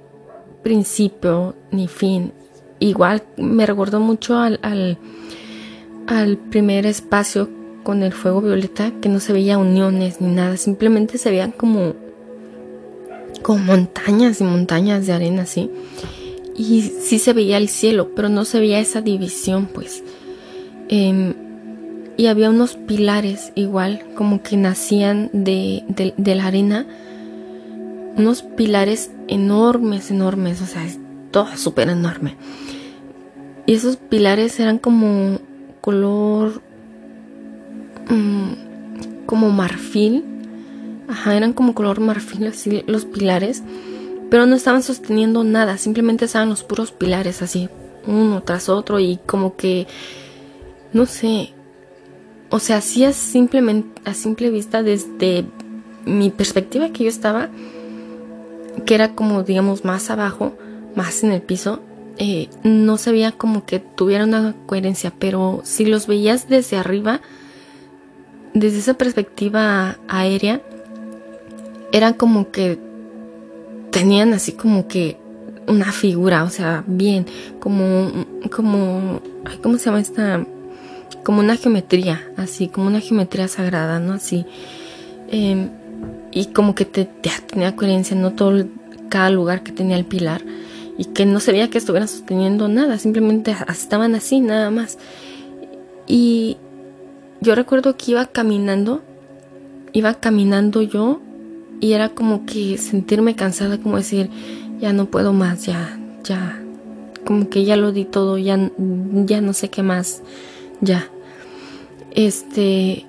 principio 0.64 1.56
ni 1.72 1.88
fin. 1.88 2.34
Igual 2.80 3.24
me 3.38 3.66
recordó 3.66 4.00
mucho 4.00 4.38
al, 4.38 4.60
al, 6.08 6.38
primer 6.50 6.86
espacio 6.86 7.50
con 7.84 8.02
el 8.02 8.14
fuego 8.14 8.42
violeta, 8.42 8.92
que 9.02 9.10
no 9.10 9.20
se 9.20 9.34
veía 9.34 9.58
uniones 9.58 10.22
ni 10.22 10.34
nada, 10.34 10.58
simplemente 10.58 11.18
se 11.18 11.30
veían 11.30 11.52
como, 11.52 11.94
como 13.42 13.60
montañas 13.60 14.42
y 14.42 14.44
montañas 14.44 15.06
de 15.06 15.14
arena, 15.14 15.44
así. 15.44 15.70
Y 16.56 16.82
sí 16.82 17.20
se 17.20 17.34
veía 17.34 17.58
el 17.58 17.70
cielo, 17.70 18.12
pero 18.16 18.30
no 18.30 18.46
se 18.46 18.60
veía 18.60 18.80
esa 18.80 19.02
división, 19.02 19.68
pues. 19.68 20.04
Em, 20.90 21.45
y 22.18 22.28
había 22.28 22.50
unos 22.50 22.76
pilares 22.76 23.52
igual, 23.56 24.06
como 24.16 24.42
que 24.42 24.58
nacían 24.58 25.30
de, 25.34 25.84
de, 26.18 26.36
la 26.36 26.48
arena. 26.48 26.86
Unos 28.18 28.44
pilares 28.44 29.12
enormes, 29.28 30.12
enormes, 30.12 30.62
o 30.62 30.66
sea, 30.66 30.86
todo 31.32 31.48
súper 31.58 31.90
enorme. 31.90 32.36
Y 33.66 33.74
esos 33.74 33.98
pilares 33.98 34.60
eran 34.60 34.78
como 34.78 35.40
color 35.82 36.62
mm, 38.10 39.26
como 39.26 39.50
marfil. 39.52 40.24
Ajá, 41.08 41.36
eran 41.36 41.54
como 41.54 41.76
color 41.76 42.00
marfil 42.00 42.48
así 42.48 42.84
los 42.88 43.06
pilares. 43.06 43.64
Pero 44.30 44.46
no 44.46 44.56
estaban 44.56 44.84
sosteniendo 44.84 45.44
nada, 45.44 45.78
simplemente 45.78 46.26
estaban 46.26 46.50
los 46.50 46.64
puros 46.64 46.92
pilares 46.92 47.42
así, 47.42 47.70
uno 48.08 48.42
tras 48.42 48.70
otro 48.70 49.00
y 49.00 49.20
como 49.26 49.56
que 49.56 49.86
no 50.94 51.06
sé, 51.06 51.55
o 52.56 52.60
sea, 52.60 52.78
así 52.78 53.06
simplemente 53.12 54.02
a 54.06 54.14
simple 54.14 54.50
vista 54.50 54.82
desde 54.82 55.44
mi 56.06 56.30
perspectiva 56.30 56.88
que 56.88 57.04
yo 57.04 57.10
estaba, 57.10 57.50
que 58.86 58.96
era 58.96 59.14
como 59.14 59.44
digamos 59.44 59.84
más 59.84 60.10
abajo, 60.10 60.54
más 60.96 61.26
en 61.26 61.34
el 61.34 61.42
piso, 61.42 61.82
eh, 62.18 62.48
no 62.64 62.96
se 62.96 63.12
veía 63.12 63.34
como 63.34 63.66
que 63.66 63.80
tuviera 63.80 64.24
una 64.24 64.56
coherencia, 64.68 65.12
pero 65.20 65.60
si 65.66 65.84
los 65.84 66.08
veías 66.08 66.48
desde 66.48 66.78
arriba, 66.78 67.20
desde 68.54 68.78
esa 68.78 68.94
perspectiva 68.94 69.98
aérea, 70.08 70.62
eran 71.92 72.14
como 72.14 72.52
que 72.52 72.80
tenían 73.92 74.32
así 74.32 74.54
como 74.54 74.88
que 74.88 75.18
una 75.68 75.92
figura, 75.92 76.46
o 76.46 76.50
sea, 76.50 76.86
bien, 76.88 77.26
como, 77.60 78.14
como, 78.50 79.20
¿cómo 79.62 79.78
se 79.78 79.86
llama 79.88 80.00
esta? 80.00 80.46
Como 81.26 81.40
una 81.40 81.56
geometría, 81.56 82.22
así, 82.38 82.68
como 82.68 82.86
una 82.86 83.00
geometría 83.00 83.48
sagrada, 83.48 84.00
¿no? 84.00 84.14
Así. 84.14 84.46
Em, 85.32 85.72
y 86.32 86.46
como 86.46 86.76
que 86.76 86.86
te, 86.86 87.06
tenía 87.48 87.76
coherencia, 87.76 88.16
no 88.16 88.34
todo 88.34 88.64
cada 89.10 89.32
lugar 89.32 89.64
que 89.64 89.72
tenía 89.72 89.98
el 89.98 90.06
pilar. 90.06 90.44
Y 91.00 91.06
que 91.06 91.26
no 91.26 91.40
se 91.40 91.52
veía 91.52 91.72
que 91.72 91.80
estuvieran 91.80 92.08
sosteniendo 92.08 92.68
nada, 92.68 93.00
simplemente 93.00 93.56
estaban 93.68 94.14
así, 94.14 94.40
nada 94.40 94.70
más. 94.70 95.00
Y 96.08 96.58
yo 97.42 97.56
recuerdo 97.56 97.98
que 97.98 98.12
iba 98.12 98.28
caminando, 98.28 99.02
iba 99.94 100.14
caminando 100.14 100.84
yo 100.84 101.22
y 101.82 101.94
era 101.94 102.10
como 102.10 102.46
que 102.46 102.78
sentirme 102.78 103.36
cansada, 103.36 103.80
como 103.80 103.98
decir, 103.98 104.30
ya 104.80 104.94
no 104.94 105.08
puedo 105.08 105.34
más, 105.34 105.66
ya, 105.66 106.00
ya, 106.24 106.62
como 107.26 107.50
que 107.50 107.66
ya 107.66 107.78
lo 107.78 107.92
di 107.92 108.06
todo, 108.06 108.38
ya, 108.38 108.72
ya 108.78 109.42
no 109.42 109.54
sé 109.54 109.70
qué 109.70 109.82
más, 109.82 110.22
ya. 110.82 111.10
Este. 112.16 113.06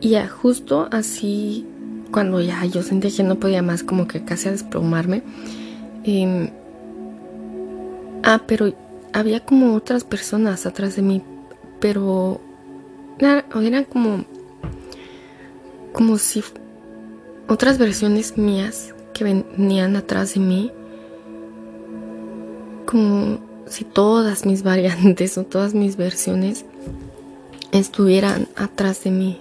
Y 0.00 0.10
ya 0.10 0.28
justo 0.28 0.88
así, 0.90 1.66
cuando 2.10 2.40
ya 2.40 2.64
yo 2.64 2.82
sentía 2.82 3.10
que 3.14 3.22
no 3.22 3.36
podía 3.36 3.62
más, 3.62 3.82
como 3.82 4.08
que 4.08 4.24
casi 4.24 4.48
a 4.48 4.52
desplomarme. 4.52 5.22
Em, 6.04 6.50
ah, 8.22 8.42
pero 8.46 8.72
había 9.12 9.40
como 9.40 9.74
otras 9.74 10.04
personas 10.04 10.66
atrás 10.66 10.96
de 10.96 11.02
mí, 11.02 11.22
pero 11.80 12.40
eran 13.18 13.84
como, 13.84 14.24
como 15.92 16.18
si 16.18 16.42
otras 17.48 17.78
versiones 17.78 18.36
mías 18.36 18.94
que 19.12 19.24
venían 19.24 19.96
atrás 19.96 20.34
de 20.34 20.40
mí, 20.40 20.72
como 22.86 23.45
si 23.68 23.84
todas 23.84 24.46
mis 24.46 24.62
variantes 24.62 25.36
o 25.38 25.44
todas 25.44 25.74
mis 25.74 25.96
versiones 25.96 26.64
estuvieran 27.72 28.48
atrás 28.56 29.04
de 29.04 29.10
mí, 29.10 29.40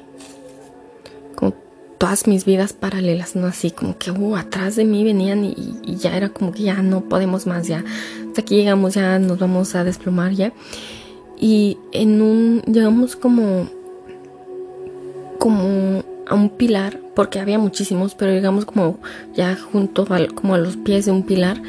como 1.36 1.54
todas 1.98 2.28
mis 2.28 2.46
vidas 2.46 2.74
paralelas, 2.74 3.36
no 3.36 3.48
así 3.48 3.72
como 3.72 3.98
que 3.98 4.12
uh, 4.12 4.36
atrás 4.36 4.76
de 4.76 4.86
mí 4.86 5.04
venían 5.04 5.46
y, 5.46 5.96
ya 5.96 6.18
era 6.18 6.30
como 6.30 6.52
que 6.52 6.64
ya 6.64 6.82
no 6.82 7.02
podemos 7.02 7.46
más, 7.46 7.68
ya 7.68 7.84
hasta 8.28 8.42
aquí 8.42 8.56
llegamos, 8.56 8.96
ya 8.96 9.20
nos 9.20 9.40
vamos 9.40 9.76
a 9.76 9.84
desplomar 9.84 10.34
ya. 10.34 10.52
Y 11.38 11.78
en 11.92 12.22
un, 12.22 12.62
llegamos 12.62 13.16
como, 13.16 13.70
como 15.38 16.04
a 16.28 16.34
un 16.34 16.50
pilar, 16.50 17.00
porque 17.14 17.40
había 17.40 17.60
muchísimos, 17.60 18.16
pero 18.16 18.32
llegamos 18.32 18.66
como 18.66 19.00
ya 19.34 19.56
junto 19.56 20.06
como 20.34 20.56
a 20.56 20.58
los 20.58 20.78
pies 20.78 21.06
de 21.06 21.12
un 21.12 21.24
pilar 21.24 21.62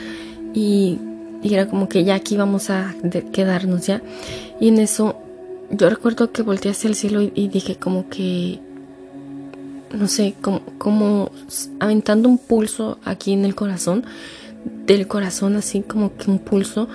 y 0.55 0.99
y 1.47 1.55
era 1.55 1.69
como 1.69 1.89
que 1.89 2.03
ya 2.03 2.17
aquí 2.17 2.37
vamos 2.37 2.71
a 2.71 2.95
quedarnos 3.33 3.87
ya. 3.87 4.03
Y 4.59 4.69
en 4.69 4.79
eso 4.79 5.17
yo 5.71 5.89
recuerdo 5.89 6.33
que 6.33 6.43
volteé 6.43 6.73
hacia 6.73 6.89
el 6.89 6.97
cielo 6.97 7.23
y, 7.23 7.49
dije 7.49 7.77
como 7.77 8.09
que, 8.09 8.59
no 9.93 10.09
sé, 10.09 10.35
como, 10.41 10.61
como 10.79 11.31
aventando 11.79 12.29
un 12.29 12.39
pulso 12.39 12.99
aquí 13.05 13.33
en 13.33 13.45
el 13.45 13.55
corazón, 13.55 14.05
del 14.87 15.07
corazón 15.07 15.55
así 15.55 15.83
como 15.83 16.17
que 16.17 16.31
un 16.31 16.41
pulso. 16.41 16.89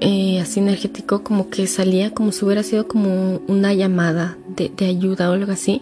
Eh, 0.00 0.40
así 0.40 0.60
energético 0.60 1.22
como 1.22 1.48
que 1.48 1.66
salía 1.66 2.12
como 2.12 2.30
si 2.30 2.44
hubiera 2.44 2.62
sido 2.62 2.86
como 2.86 3.40
una 3.46 3.72
llamada 3.72 4.36
de, 4.54 4.70
ayuda 4.84 5.30
o 5.30 5.32
algo 5.32 5.52
así 5.52 5.80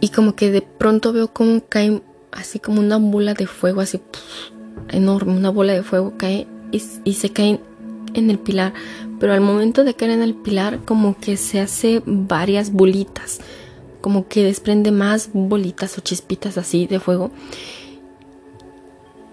y 0.00 0.08
como 0.08 0.34
que 0.34 0.50
de 0.50 0.60
pronto 0.60 1.12
veo 1.12 1.28
como 1.28 1.60
cae 1.68 2.02
así 2.32 2.58
como 2.58 2.80
una 2.80 2.96
bola 2.96 3.34
de 3.34 3.46
fuego 3.46 3.80
así 3.80 4.00
enorme, 4.88 5.32
una 5.32 5.50
bola 5.50 5.72
de 5.72 5.82
fuego 5.82 6.14
cae 6.16 6.46
y, 6.70 7.12
se 7.12 7.30
cae 7.30 7.60
en 8.14 8.30
el 8.30 8.38
pilar, 8.38 8.72
pero 9.20 9.32
al 9.32 9.40
momento 9.40 9.84
de 9.84 9.94
caer 9.94 10.12
en 10.12 10.22
el 10.22 10.34
pilar 10.34 10.80
como 10.84 11.18
que 11.18 11.36
se 11.36 11.60
hace 11.60 12.02
varias 12.06 12.72
bolitas, 12.72 13.40
como 14.00 14.26
que 14.28 14.42
desprende 14.42 14.90
más 14.90 15.30
bolitas 15.32 15.96
o 15.98 16.00
chispitas 16.00 16.58
así 16.58 16.86
de 16.86 17.00
fuego. 17.00 17.30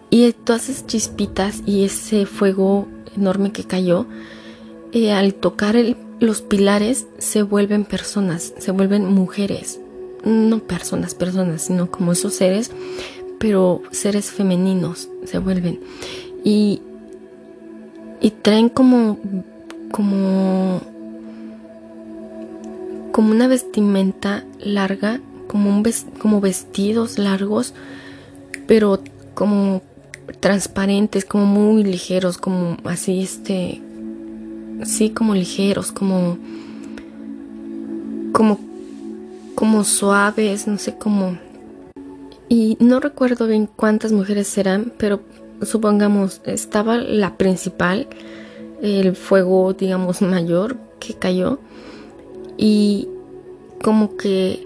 Y 0.10 0.32
todas 0.34 0.70
esas 0.70 0.88
chispitas 0.88 1.62
y 1.66 1.84
ese 1.84 2.26
fuego 2.26 2.88
enorme 3.16 3.52
que 3.52 3.64
cayó, 3.64 4.08
eh, 4.92 5.12
al 5.12 5.36
tocar 5.36 5.76
los 6.20 6.42
pilares 6.42 7.08
se 7.20 7.44
vuelven 7.44 7.86
personas, 7.86 8.54
se 8.58 8.72
vuelven 8.72 9.06
mujeres, 9.06 9.80
no 10.26 10.60
personas, 10.60 11.14
personas, 11.14 11.64
sino 11.64 11.92
como 11.92 12.12
esos 12.12 12.34
seres 12.34 12.72
pero 13.40 13.82
seres 13.92 14.30
femeninos 14.32 15.10
se 15.26 15.40
vuelven. 15.40 15.80
Y, 16.44 16.82
y 18.22 18.32
traen 18.32 18.70
como, 18.70 19.18
como, 19.92 20.82
como 23.12 23.32
una 23.32 23.48
vestimenta 23.48 24.46
larga, 24.60 25.22
como, 25.48 25.70
un 25.70 25.84
como 26.20 26.42
vestidos 26.42 27.18
largos, 27.18 27.74
pero 28.68 29.02
como 29.34 29.82
transparentes, 30.42 31.26
como 31.26 31.46
muy 31.46 31.84
ligeros, 31.84 32.38
como 32.38 32.78
así, 32.84 33.22
este, 33.22 33.82
sí, 34.84 35.10
como 35.12 35.34
ligeros, 35.34 35.92
como, 35.92 36.38
como, 38.34 38.60
como 39.56 39.84
suaves, 39.84 40.68
no 40.68 40.78
sé, 40.78 40.96
como 40.96 41.38
y 42.50 42.78
no 42.80 43.00
recuerdo 43.00 43.46
bien 43.46 43.68
cuántas 43.68 44.12
mujeres 44.12 44.58
eran, 44.58 44.92
pero 44.98 45.22
supongamos, 45.62 46.42
estaba 46.46 46.98
la 46.98 47.38
principal, 47.38 48.08
el 48.82 49.16
fuego, 49.16 49.74
digamos, 49.74 50.24
mayor 50.24 50.78
que 51.00 51.14
cayó. 51.14 51.60
Y 52.58 53.08
como 53.84 54.18
que 54.18 54.66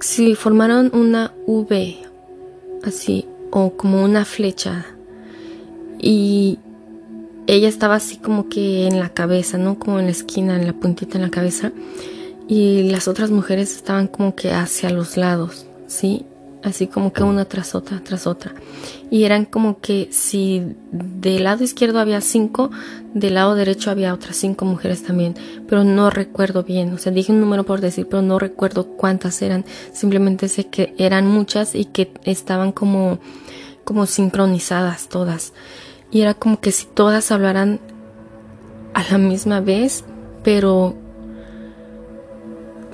si 0.00 0.34
formaron 0.34 0.90
una 0.92 1.32
V, 1.46 1.96
así, 2.84 3.26
o 3.50 3.70
como 3.70 4.04
una 4.04 4.26
flecha. 4.26 4.86
Y 5.98 6.58
ella 7.46 7.68
estaba 7.68 7.94
así 7.94 8.18
como 8.18 8.50
que 8.50 8.86
en 8.86 9.00
la 9.00 9.08
cabeza, 9.08 9.56
¿no? 9.56 9.78
Como 9.78 9.98
en 9.98 10.04
la 10.04 10.12
esquina, 10.12 10.56
en 10.56 10.66
la 10.66 10.74
puntita 10.74 11.16
en 11.16 11.22
la 11.22 11.30
cabeza. 11.30 11.72
Y 12.46 12.90
las 12.90 13.08
otras 13.08 13.30
mujeres 13.30 13.74
estaban 13.74 14.08
como 14.08 14.34
que 14.34 14.52
hacia 14.52 14.90
los 14.90 15.16
lados, 15.16 15.66
¿sí? 15.86 16.26
Así 16.62 16.86
como 16.86 17.12
que 17.12 17.22
una 17.22 17.44
tras 17.44 17.74
otra, 17.74 18.00
tras 18.02 18.26
otra. 18.26 18.52
Y 19.10 19.24
eran 19.24 19.44
como 19.44 19.80
que 19.80 20.08
si 20.10 20.74
del 20.90 21.44
lado 21.44 21.64
izquierdo 21.64 22.00
había 22.00 22.20
cinco, 22.20 22.70
del 23.14 23.34
lado 23.34 23.54
derecho 23.54 23.90
había 23.90 24.12
otras 24.12 24.36
cinco 24.36 24.64
mujeres 24.64 25.02
también, 25.02 25.34
pero 25.68 25.84
no 25.84 26.10
recuerdo 26.10 26.64
bien, 26.64 26.92
o 26.92 26.98
sea, 26.98 27.12
dije 27.12 27.32
un 27.32 27.40
número 27.40 27.64
por 27.64 27.80
decir, 27.80 28.06
pero 28.08 28.22
no 28.22 28.38
recuerdo 28.38 28.86
cuántas 28.86 29.40
eran, 29.42 29.64
simplemente 29.92 30.48
sé 30.48 30.66
que 30.66 30.94
eran 30.98 31.26
muchas 31.26 31.74
y 31.74 31.86
que 31.86 32.12
estaban 32.24 32.72
como, 32.72 33.18
como 33.84 34.06
sincronizadas 34.06 35.08
todas. 35.08 35.52
Y 36.10 36.22
era 36.22 36.34
como 36.34 36.60
que 36.60 36.72
si 36.72 36.86
todas 36.86 37.30
hablaran 37.30 37.80
a 38.94 39.04
la 39.10 39.18
misma 39.18 39.60
vez, 39.60 40.04
pero 40.42 40.96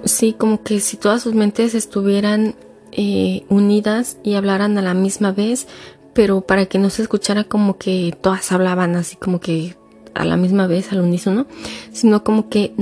sí, 0.04 0.34
como 0.36 0.62
que 0.62 0.80
si 0.80 0.96
todas 0.96 1.22
sus 1.22 1.34
mentes 1.34 1.74
estuvieran 1.74 2.56
eh, 2.94 3.44
unidas 3.48 4.18
y 4.22 4.34
hablaran 4.34 4.78
a 4.78 4.82
la 4.82 4.94
misma 4.94 5.32
vez, 5.32 5.66
pero 6.12 6.42
para 6.42 6.66
que 6.66 6.78
no 6.78 6.90
se 6.90 7.02
escuchara 7.02 7.44
como 7.44 7.76
que 7.76 8.16
todas 8.20 8.52
hablaban 8.52 8.94
así 8.96 9.16
como 9.16 9.40
que 9.40 9.76
a 10.14 10.24
la 10.24 10.36
misma 10.36 10.66
vez, 10.66 10.92
al 10.92 11.00
unísono, 11.00 11.46
sino 11.92 12.22
como 12.22 12.48
que 12.48 12.72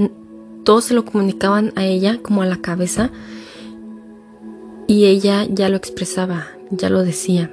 todos 0.64 0.84
se 0.84 0.94
lo 0.94 1.04
comunicaban 1.04 1.72
a 1.76 1.84
ella, 1.84 2.18
como 2.22 2.42
a 2.42 2.46
la 2.46 2.58
cabeza, 2.58 3.10
y 4.86 5.06
ella 5.06 5.46
ya 5.48 5.68
lo 5.68 5.76
expresaba, 5.76 6.46
ya 6.70 6.90
lo 6.90 7.02
decía. 7.02 7.50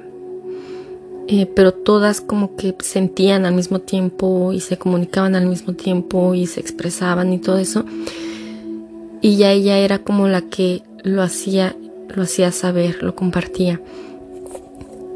Eh, 1.28 1.46
pero 1.46 1.72
todas 1.72 2.20
como 2.20 2.56
que 2.56 2.74
sentían 2.80 3.46
al 3.46 3.54
mismo 3.54 3.78
tiempo 3.78 4.52
y 4.52 4.60
se 4.60 4.78
comunicaban 4.78 5.36
al 5.36 5.46
mismo 5.46 5.74
tiempo 5.74 6.34
y 6.34 6.46
se 6.46 6.60
expresaban 6.60 7.32
y 7.32 7.38
todo 7.38 7.58
eso. 7.58 7.84
Y 9.22 9.36
ya 9.36 9.52
ella 9.52 9.78
era 9.78 10.00
como 10.00 10.28
la 10.28 10.42
que 10.42 10.82
lo 11.04 11.22
hacía 11.22 11.76
lo 12.14 12.22
hacía 12.22 12.52
saber, 12.52 13.02
lo 13.02 13.14
compartía. 13.14 13.80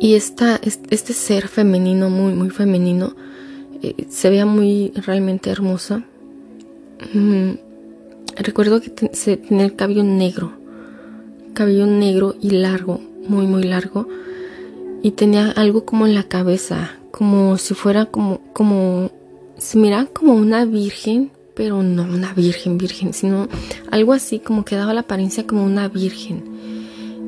Y 0.01 0.15
esta, 0.15 0.61
este 0.63 1.13
ser 1.13 1.49
femenino, 1.49 2.11
muy, 2.11 2.35
muy 2.35 2.51
femenino, 2.51 3.15
eh, 3.83 4.07
se 4.09 4.31
veía 4.31 4.47
muy 4.47 4.93
realmente 4.95 5.51
hermosa. 5.51 6.05
Mm, 7.13 7.53
recuerdo 8.37 8.81
que 8.81 8.91
tenía 8.91 9.65
el 9.65 9.77
cabello 9.77 10.03
negro, 10.03 10.53
cabello 11.55 11.87
negro 11.87 12.35
y 12.41 12.51
largo, 12.51 13.01
muy, 13.29 13.47
muy 13.47 13.63
largo. 13.63 14.09
Y 15.03 15.13
tenía 15.13 15.51
algo 15.51 15.85
como 15.85 16.07
en 16.07 16.15
la 16.15 16.25
cabeza, 16.25 16.99
como 17.11 17.59
si 17.59 17.75
fuera 17.75 18.07
como, 18.07 18.41
como, 18.53 19.11
se 19.59 19.79
miraba 19.79 20.07
como 20.07 20.35
una 20.35 20.65
virgen, 20.65 21.31
pero 21.55 21.83
no 21.83 22.03
una 22.03 22.35
virgen, 22.35 22.79
virgen, 22.79 23.13
sino 23.13 23.49
algo 23.91 24.13
así 24.13 24.39
como 24.39 24.65
que 24.65 24.77
daba 24.77 24.95
la 24.95 25.03
apariencia 25.03 25.47
como 25.47 25.65
una 25.65 25.89
virgen. 25.89 26.55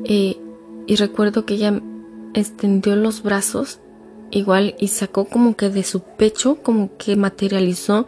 Y 0.07 0.37
recuerdo 0.95 1.45
que 1.45 1.55
ella 1.55 1.81
extendió 2.33 2.95
los 2.95 3.23
brazos 3.23 3.79
igual 4.31 4.75
y 4.79 4.87
sacó 4.87 5.25
como 5.25 5.55
que 5.55 5.69
de 5.69 5.83
su 5.83 6.01
pecho 6.01 6.57
como 6.61 6.95
que 6.97 7.15
materializó 7.15 8.07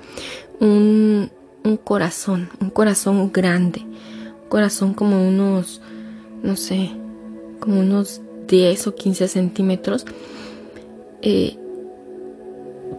un, 0.60 1.30
un 1.64 1.78
corazón, 1.78 2.50
un 2.62 2.70
corazón 2.70 3.32
grande, 3.32 3.82
un 3.82 4.50
corazón 4.50 4.94
como 4.94 5.28
unos, 5.28 5.82
no 6.44 6.56
sé, 6.56 6.92
como 7.60 7.80
unos 7.80 8.22
10 8.48 8.88
o 8.88 8.96
15 8.96 9.28
centímetros, 9.28 10.06
eh, 11.22 11.58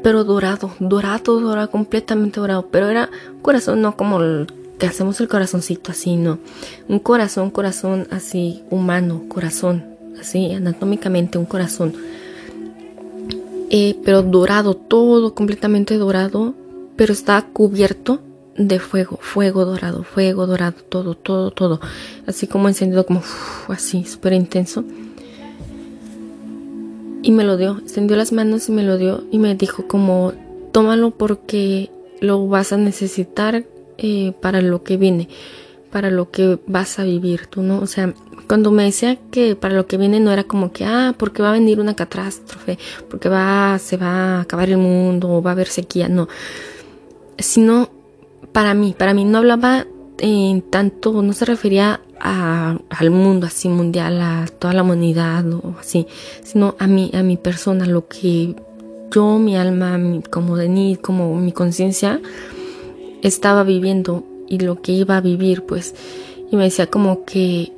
pero 0.03 0.24
dorado, 0.24 0.72
dorado, 0.78 1.40
dorado, 1.40 1.70
completamente 1.70 2.40
dorado, 2.40 2.68
pero 2.70 2.88
era 2.88 3.11
un 3.34 3.40
corazón 3.40 3.82
no 3.82 3.96
como 3.96 4.20
el 4.20 4.46
que 4.81 4.87
hacemos 4.87 5.20
el 5.20 5.28
corazoncito 5.28 5.93
así, 5.93 6.16
no. 6.16 6.39
Un 6.89 6.99
corazón, 6.99 7.51
corazón 7.51 8.09
así, 8.11 8.64
humano, 8.70 9.24
corazón, 9.28 9.85
así, 10.18 10.53
anatómicamente 10.53 11.39
un 11.39 11.45
corazón. 11.45 11.95
Eh, 13.68 13.97
pero 14.05 14.22
dorado, 14.22 14.74
todo 14.74 15.35
completamente 15.35 15.97
dorado, 15.97 16.55
pero 16.97 17.12
está 17.12 17.43
cubierto 17.43 18.20
de 18.57 18.81
fuego, 18.81 19.18
fuego 19.20 19.64
dorado, 19.66 20.03
fuego 20.03 20.47
dorado, 20.47 20.76
todo, 20.89 21.14
todo, 21.14 21.51
todo. 21.51 21.81
Así 22.26 22.47
como 22.47 22.66
encendido, 22.66 23.05
como 23.05 23.22
así, 23.68 24.05
súper 24.05 24.33
intenso. 24.33 24.83
Y 27.22 27.33
me 27.33 27.45
lo 27.45 27.59
dio, 27.59 27.78
extendió 27.78 28.16
las 28.16 28.33
manos 28.33 28.68
y 28.70 28.72
me 28.72 28.83
lo 28.83 28.97
dio 28.97 29.24
y 29.31 29.39
me 29.39 29.55
dijo 29.55 29.87
como, 29.87 30.33
tómalo 30.72 31.11
porque 31.11 31.91
lo 32.20 32.49
vas 32.49 32.72
a 32.72 32.78
necesitar 32.78 33.64
eh, 34.03 34.32
para 34.40 34.62
lo 34.62 34.82
que 34.82 34.96
viene, 34.96 35.28
para 35.92 36.11
lo 36.11 36.30
que 36.30 36.59
vas 36.66 36.98
a 36.98 37.05
vivir 37.05 37.46
tú, 37.48 37.61
¿no? 37.62 37.80
O 37.80 37.86
sea, 37.86 38.14
cuando 38.48 38.70
me 38.70 38.84
decía 38.84 39.18
que 39.30 39.57
para 39.57 39.74
lo 39.74 39.86
que 39.86 39.98
viene 39.98 40.20
no 40.20 40.32
era 40.32 40.44
como 40.44 40.72
que, 40.72 40.86
ah, 40.86 41.14
porque 41.18 41.42
va 41.42 41.51
a 41.51 41.53
venir 41.53 41.80
una 41.80 41.94
catástrofe, 41.94 42.78
porque 43.11 43.28
va, 43.28 43.78
se 43.78 43.98
va 43.98 44.38
a 44.38 44.40
acabar 44.40 44.70
el 44.70 44.78
mundo 44.78 45.28
o 45.30 45.42
va 45.42 45.51
a 45.51 45.53
haber 45.53 45.68
sequía, 45.68 46.09
no. 46.09 46.28
Sino 47.38 47.90
para 48.53 48.72
mí, 48.72 48.94
para 48.96 49.12
mí 49.12 49.26
no 49.26 49.36
hablaba 49.36 49.86
en 50.18 50.62
tanto, 50.62 51.22
no 51.22 51.34
se 51.34 51.44
refería 51.44 52.01
a, 52.18 52.78
al 52.88 53.11
mundo 53.11 53.46
así 53.46 53.68
mundial, 53.68 54.18
a 54.22 54.46
toda 54.59 54.72
la 54.72 54.82
humanidad 54.82 55.44
o 55.53 55.76
así, 55.78 56.07
sino 56.42 56.74
a 56.78 56.86
mí, 56.86 57.11
a 57.12 57.22
mi 57.22 57.36
persona, 57.36 57.84
lo 57.84 58.09
que 58.09 58.57
yo, 59.12 59.38
mi 59.38 59.57
alma, 59.59 60.01
como 60.30 60.57
Denis, 60.57 60.98
como 60.98 61.36
mi 61.36 61.53
conciencia, 61.53 62.18
estaba 63.22 63.64
viviendo 63.64 64.24
y 64.48 64.58
lo 64.58 64.80
que 64.82 64.92
iba 64.92 65.16
a 65.16 65.20
vivir, 65.20 65.62
pues, 65.62 65.94
y 66.50 66.56
me 66.56 66.64
decía 66.64 66.88
como 66.88 67.24
que, 67.24 67.72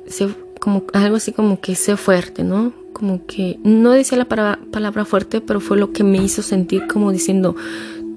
como 0.59 0.83
algo 0.93 1.17
así 1.17 1.31
como 1.31 1.59
que 1.59 1.75
sé 1.75 1.97
fuerte, 1.97 2.43
¿no? 2.43 2.73
Como 2.93 3.25
que 3.25 3.59
no 3.63 3.91
decía 3.91 4.17
la 4.17 4.25
palabra, 4.25 5.05
fuerte, 5.05 5.41
pero 5.41 5.59
fue 5.59 5.77
lo 5.77 5.91
que 5.91 6.03
me 6.03 6.17
hizo 6.17 6.41
sentir 6.41 6.87
como 6.87 7.11
diciendo, 7.11 7.55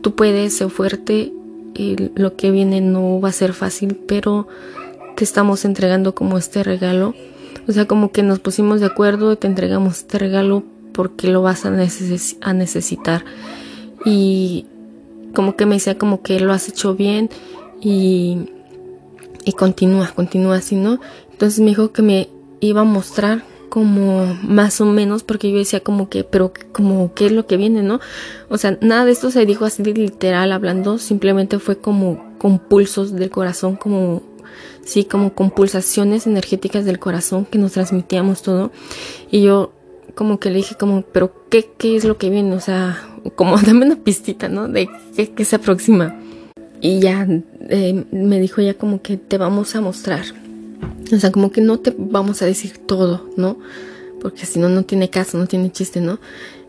tú 0.00 0.14
puedes 0.14 0.56
ser 0.56 0.70
fuerte, 0.70 1.32
y 1.74 2.10
lo 2.14 2.36
que 2.36 2.50
viene 2.50 2.80
no 2.80 3.20
va 3.20 3.28
a 3.28 3.32
ser 3.32 3.52
fácil, 3.52 3.96
pero 4.06 4.48
te 5.16 5.24
estamos 5.24 5.64
entregando 5.64 6.14
como 6.14 6.38
este 6.38 6.62
regalo. 6.62 7.14
O 7.68 7.72
sea, 7.72 7.86
como 7.86 8.12
que 8.12 8.22
nos 8.22 8.38
pusimos 8.38 8.80
de 8.80 8.86
acuerdo 8.86 9.32
y 9.32 9.36
te 9.36 9.46
entregamos 9.46 9.98
este 9.98 10.18
regalo 10.18 10.62
porque 10.92 11.28
lo 11.28 11.42
vas 11.42 11.66
a 11.66 11.70
necesitar. 12.52 13.24
Y 14.04 14.66
como 15.37 15.55
que 15.55 15.66
me 15.66 15.74
decía 15.74 15.99
como 15.99 16.22
que 16.22 16.41
lo 16.41 16.51
has 16.55 16.66
hecho 16.66 16.95
bien 16.95 17.28
y, 17.78 18.49
y 19.45 19.53
continúa, 19.53 20.11
continúa 20.16 20.57
así, 20.57 20.76
¿no? 20.76 20.99
Entonces 21.30 21.61
me 21.61 21.66
dijo 21.66 21.93
que 21.93 22.01
me 22.01 22.30
iba 22.61 22.80
a 22.80 22.84
mostrar 22.84 23.45
como 23.68 24.24
más 24.43 24.80
o 24.80 24.87
menos 24.87 25.24
porque 25.24 25.51
yo 25.53 25.59
decía 25.59 25.80
como 25.80 26.09
que 26.09 26.24
pero 26.24 26.55
como 26.72 27.12
qué 27.12 27.26
es 27.26 27.32
lo 27.32 27.47
que 27.47 27.57
viene 27.59 27.82
no 27.82 28.01
o 28.49 28.57
sea 28.59 28.78
nada 28.80 29.05
de 29.05 29.11
esto 29.11 29.30
se 29.32 29.45
dijo 29.45 29.64
así 29.64 29.82
literal 29.82 30.53
hablando 30.53 30.99
simplemente 30.99 31.59
fue 31.59 31.76
como 31.76 32.24
compulsos 32.39 33.12
del 33.12 33.28
corazón 33.28 33.74
como 33.74 34.22
sí 34.84 35.05
como 35.05 35.34
compulsaciones 35.34 36.28
energéticas 36.28 36.84
del 36.84 37.01
corazón 37.01 37.45
que 37.45 37.59
nos 37.59 37.72
transmitíamos 37.72 38.41
todo 38.41 38.70
y 39.32 39.43
yo 39.43 39.72
como 40.16 40.41
que 40.41 40.49
le 40.51 40.57
dije 40.57 40.74
como, 40.74 41.03
pero 41.03 41.30
¿qué, 41.51 41.70
qué 41.76 41.95
es 41.95 42.05
lo 42.05 42.16
que 42.16 42.30
viene? 42.30 42.57
O 42.57 42.61
sea, 42.61 42.99
como 43.34 43.56
dame 43.66 43.86
una 43.86 43.96
pistita, 43.96 44.48
¿no? 44.48 44.68
De 44.68 44.88
qué, 45.16 45.44
se 45.44 45.56
aproxima. 45.56 46.18
Y 46.80 47.00
ya 47.00 47.26
eh, 47.68 48.04
me 48.10 48.40
dijo 48.40 48.60
ya 48.60 48.74
como 48.74 49.02
que 49.02 49.16
te 49.16 49.38
vamos 49.38 49.74
a 49.74 49.80
mostrar. 49.80 50.24
O 51.12 51.16
sea, 51.18 51.32
como 51.32 51.50
que 51.50 51.60
no 51.60 51.78
te 51.78 51.94
vamos 51.96 52.42
a 52.42 52.46
decir 52.46 52.78
todo, 52.78 53.28
¿no? 53.36 53.58
Porque 54.20 54.46
si 54.46 54.58
no, 54.58 54.68
no 54.68 54.82
tiene 54.84 55.08
caso, 55.08 55.38
no 55.38 55.46
tiene 55.46 55.72
chiste, 55.72 56.00
¿no? 56.00 56.18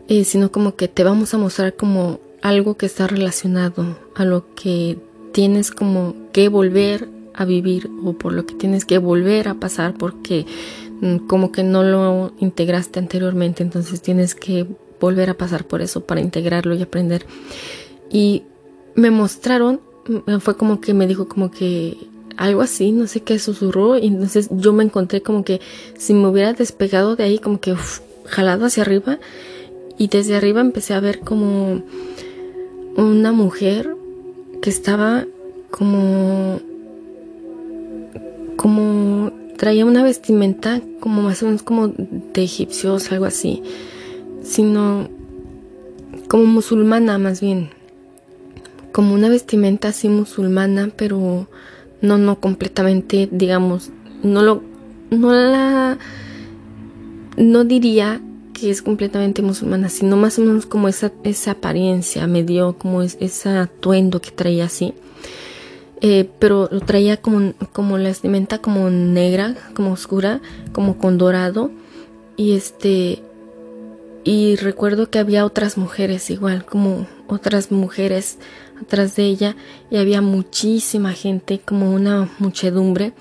Eh, 0.08 0.24
sino 0.24 0.50
como 0.50 0.76
que 0.76 0.88
te 0.88 1.04
vamos 1.04 1.34
a 1.34 1.38
mostrar 1.38 1.74
como 1.74 2.20
algo 2.40 2.76
que 2.76 2.86
está 2.86 3.06
relacionado 3.06 3.98
a 4.14 4.24
lo 4.24 4.54
que 4.54 4.98
tienes 5.32 5.70
como 5.70 6.14
que 6.32 6.48
volver 6.48 7.08
a 7.34 7.44
vivir 7.44 7.90
o 8.04 8.14
por 8.14 8.32
lo 8.32 8.46
que 8.46 8.54
tienes 8.54 8.84
que 8.84 8.98
volver 8.98 9.48
a 9.48 9.54
pasar 9.54 9.94
porque 9.94 10.46
Mm, 11.00 11.18
como 11.28 11.52
que 11.52 11.62
no 11.62 11.82
lo 11.84 12.32
integraste 12.38 12.98
anteriormente, 12.98 13.62
entonces 13.62 14.02
tienes 14.02 14.34
que 14.34 14.66
volver 15.00 15.30
a 15.30 15.34
pasar 15.34 15.64
por 15.64 15.82
eso 15.82 16.04
para 16.04 16.20
integrarlo 16.20 16.74
y 16.74 16.82
aprender. 16.82 17.26
Y 18.10 18.44
me 18.94 19.10
mostraron, 19.10 19.80
fue 20.40 20.56
como 20.56 20.80
que 20.80 20.94
me 20.94 21.06
dijo 21.06 21.28
como 21.28 21.50
que 21.50 21.96
algo 22.36 22.62
así, 22.62 22.92
no 22.92 23.06
sé 23.06 23.20
qué 23.20 23.38
susurró, 23.38 23.98
y 23.98 24.06
entonces 24.06 24.48
yo 24.50 24.72
me 24.72 24.84
encontré 24.84 25.22
como 25.22 25.44
que 25.44 25.60
si 25.98 26.14
me 26.14 26.28
hubiera 26.28 26.52
despegado 26.52 27.16
de 27.16 27.24
ahí, 27.24 27.38
como 27.38 27.60
que 27.60 27.74
jalado 28.26 28.64
hacia 28.64 28.84
arriba, 28.84 29.18
y 29.98 30.06
desde 30.06 30.36
arriba 30.36 30.60
empecé 30.60 30.94
a 30.94 31.00
ver 31.00 31.20
como 31.20 31.82
una 32.96 33.32
mujer 33.32 33.96
que 34.62 34.70
estaba 34.70 35.26
como 35.70 36.60
como 38.56 39.30
traía 39.56 39.84
una 39.84 40.02
vestimenta 40.02 40.80
como 41.00 41.22
más 41.22 41.42
o 41.42 41.46
menos 41.46 41.62
como 41.62 41.88
de 41.88 42.42
egipcios, 42.42 43.10
algo 43.12 43.24
así, 43.24 43.62
sino 44.48 45.08
como 46.28 46.44
musulmana 46.46 47.18
más 47.18 47.40
bien, 47.40 47.70
como 48.92 49.14
una 49.14 49.28
vestimenta 49.28 49.88
así 49.88 50.08
musulmana, 50.08 50.90
pero 50.96 51.46
no, 52.00 52.18
no 52.18 52.40
completamente, 52.40 53.28
digamos, 53.30 53.90
no 54.22 54.42
lo, 54.42 54.62
no 55.10 55.32
la, 55.32 55.98
no 57.36 57.64
diría 57.64 58.20
que 58.54 58.70
es 58.70 58.82
completamente 58.82 59.42
musulmana, 59.42 59.88
sino 59.88 60.16
más 60.16 60.38
o 60.38 60.42
menos 60.42 60.66
como 60.66 60.88
esa, 60.88 61.12
esa 61.24 61.52
apariencia, 61.52 62.26
me 62.26 62.42
dio 62.42 62.76
como 62.78 63.02
ese 63.02 63.48
atuendo 63.50 64.20
que 64.20 64.30
traía 64.30 64.64
así. 64.64 64.94
Eh, 66.00 66.30
pero 66.38 66.68
lo 66.70 66.80
traía 66.80 67.16
como, 67.16 67.54
como 67.72 67.98
la 67.98 68.08
vestimenta 68.08 68.58
como 68.58 68.88
negra, 68.88 69.56
como 69.74 69.92
oscura, 69.92 70.40
como 70.72 70.96
con 70.96 71.18
dorado. 71.18 71.70
Y 72.36 72.52
este, 72.52 73.22
y 74.28 74.56
recuerdo 74.56 75.08
que 75.08 75.18
había 75.18 75.46
otras 75.46 75.78
mujeres 75.78 76.28
igual, 76.28 76.66
como 76.66 77.06
otras 77.28 77.72
mujeres 77.72 78.36
atrás 78.78 79.16
de 79.16 79.22
ella, 79.22 79.56
y 79.90 79.96
había 79.96 80.20
muchísima 80.20 81.14
gente, 81.14 81.62
como 81.64 81.94
una 81.94 82.28
muchedumbre. 82.38 83.14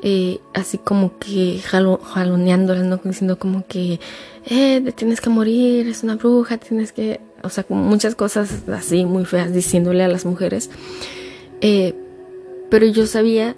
Eh, 0.00 0.38
así 0.52 0.78
como 0.78 1.18
que 1.18 1.58
jalo, 1.58 1.98
jaloneándolas, 1.98 2.84
¿no? 2.84 3.00
Diciendo 3.02 3.36
como 3.36 3.66
que, 3.66 3.98
eh, 4.46 4.92
tienes 4.94 5.20
que 5.20 5.28
morir, 5.28 5.88
es 5.88 6.04
una 6.04 6.14
bruja, 6.14 6.56
tienes 6.58 6.92
que, 6.92 7.20
o 7.42 7.50
sea, 7.50 7.64
como 7.64 7.82
muchas 7.82 8.14
cosas 8.14 8.48
así 8.72 9.04
muy 9.04 9.24
feas 9.24 9.52
diciéndole 9.52 10.04
a 10.04 10.08
las 10.08 10.24
mujeres. 10.24 10.70
Eh, 11.62 11.94
pero 12.70 12.86
yo 12.86 13.08
sabía, 13.08 13.56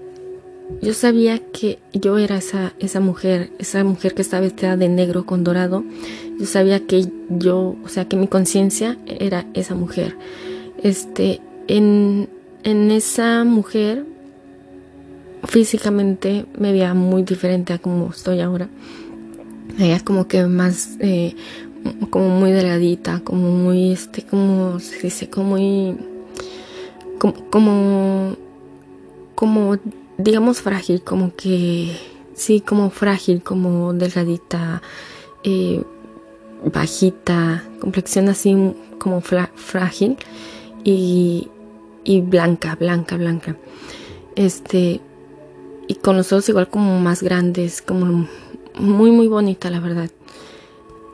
yo 0.83 0.95
sabía 0.95 1.39
que 1.39 1.79
yo 1.93 2.19
era 2.19 2.37
esa, 2.39 2.75
esa 2.79 3.01
mujer, 3.01 3.51
esa 3.59 3.83
mujer 3.85 4.15
que 4.15 4.23
estaba 4.23 4.43
vestida 4.43 4.77
de 4.77 4.89
negro 4.89 5.25
con 5.25 5.45
dorado. 5.45 5.85
Yo 6.39 6.47
sabía 6.47 6.87
que 6.87 7.09
yo, 7.29 7.77
o 7.85 7.89
sea, 7.89 8.07
que 8.07 8.17
mi 8.17 8.29
conciencia 8.29 8.99
era 9.07 9.47
esa 9.55 9.75
mujer. 9.75 10.17
Este, 10.83 11.41
en, 11.69 12.29
en 12.65 12.91
esa 12.91 13.45
mujer 13.45 14.05
físicamente 15.45 16.47
me 16.59 16.73
veía 16.73 16.95
muy 16.95 17.23
diferente 17.23 17.73
a 17.73 17.79
como 17.79 18.11
estoy 18.11 18.41
ahora. 18.41 18.69
Me 19.79 19.85
veía 19.85 20.01
como 20.01 20.27
que 20.27 20.45
más, 20.47 20.97
eh, 21.01 21.35
como 22.11 22.29
muy 22.29 22.53
delgadita, 22.53 23.21
como 23.21 23.51
muy, 23.51 23.93
este, 23.93 24.23
como 24.23 24.81
se 24.81 25.01
dice, 25.01 25.31
como 25.31 25.51
muy, 25.51 25.97
como, 27.19 28.37
como, 29.35 29.79
digamos 30.19 30.61
frágil, 30.63 31.03
como 31.03 31.35
que, 31.35 31.97
sí, 32.35 32.61
como 32.61 32.91
frágil, 32.91 33.43
como 33.43 33.93
delgadita, 33.93 34.83
eh, 35.45 35.83
bajita, 36.65 37.65
complexión 37.81 38.29
así 38.29 38.75
como 38.99 39.21
frágil 39.21 40.17
y, 40.85 41.49
y 42.05 42.21
blanca, 42.21 42.77
blanca, 42.77 43.17
blanca. 43.17 43.57
Este, 44.35 45.01
y 45.89 45.95
con 45.97 46.17
los 46.17 46.33
ojos 46.33 46.49
igual 46.49 46.69
como 46.69 47.01
más 47.01 47.23
grandes, 47.23 47.83
como 47.83 48.29
muy 48.79 49.11
muy 49.11 49.29
bonita 49.29 49.71
la 49.71 49.81
verdad. 49.81 50.11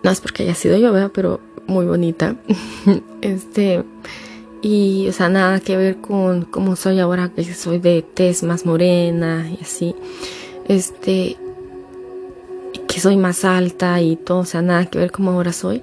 No 0.03 0.11
es 0.11 0.21
porque 0.21 0.43
haya 0.43 0.55
sido 0.55 0.77
yo, 0.79 1.13
pero 1.13 1.41
muy 1.67 1.87
bonita. 1.87 2.37
este 3.21 3.85
y 4.63 5.09
o 5.09 5.13
sea, 5.13 5.29
nada 5.29 5.59
que 5.59 5.77
ver 5.77 5.97
con 5.97 6.43
cómo 6.43 6.77
soy 6.77 7.01
ahora 7.01 7.31
que 7.35 7.43
soy 7.53 7.79
de 7.79 8.03
tez 8.03 8.45
más 8.45 8.65
morena 8.65 9.51
y 9.51 9.63
así. 9.63 9.95
Este 10.69 11.37
que 12.87 13.01
soy 13.01 13.17
más 13.17 13.45
alta 13.45 14.01
y 14.01 14.17
todo, 14.17 14.39
o 14.39 14.45
sea, 14.45 14.63
nada 14.63 14.87
que 14.87 14.99
ver 14.99 15.11
como 15.11 15.33
ahora 15.33 15.53
soy. 15.53 15.83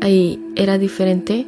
Ahí 0.00 0.40
era 0.56 0.78
diferente. 0.78 1.46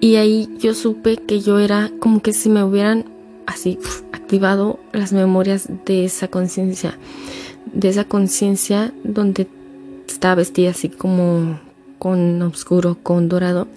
Y 0.00 0.16
ahí 0.16 0.48
yo 0.58 0.74
supe 0.74 1.16
que 1.16 1.40
yo 1.40 1.58
era 1.58 1.90
como 2.00 2.22
que 2.22 2.32
si 2.32 2.48
me 2.48 2.64
hubieran 2.64 3.04
así 3.46 3.78
activado 4.12 4.78
las 4.92 5.12
memorias 5.12 5.68
de 5.84 6.04
esa 6.04 6.28
conciencia, 6.28 6.98
de 7.72 7.88
esa 7.88 8.04
conciencia 8.04 8.92
donde 9.04 9.46
estaba 10.08 10.36
vestida 10.36 10.70
así 10.70 10.88
como 10.88 11.58
con 11.98 12.40
oscuro, 12.42 12.96
con 13.02 13.28
dorado. 13.28 13.68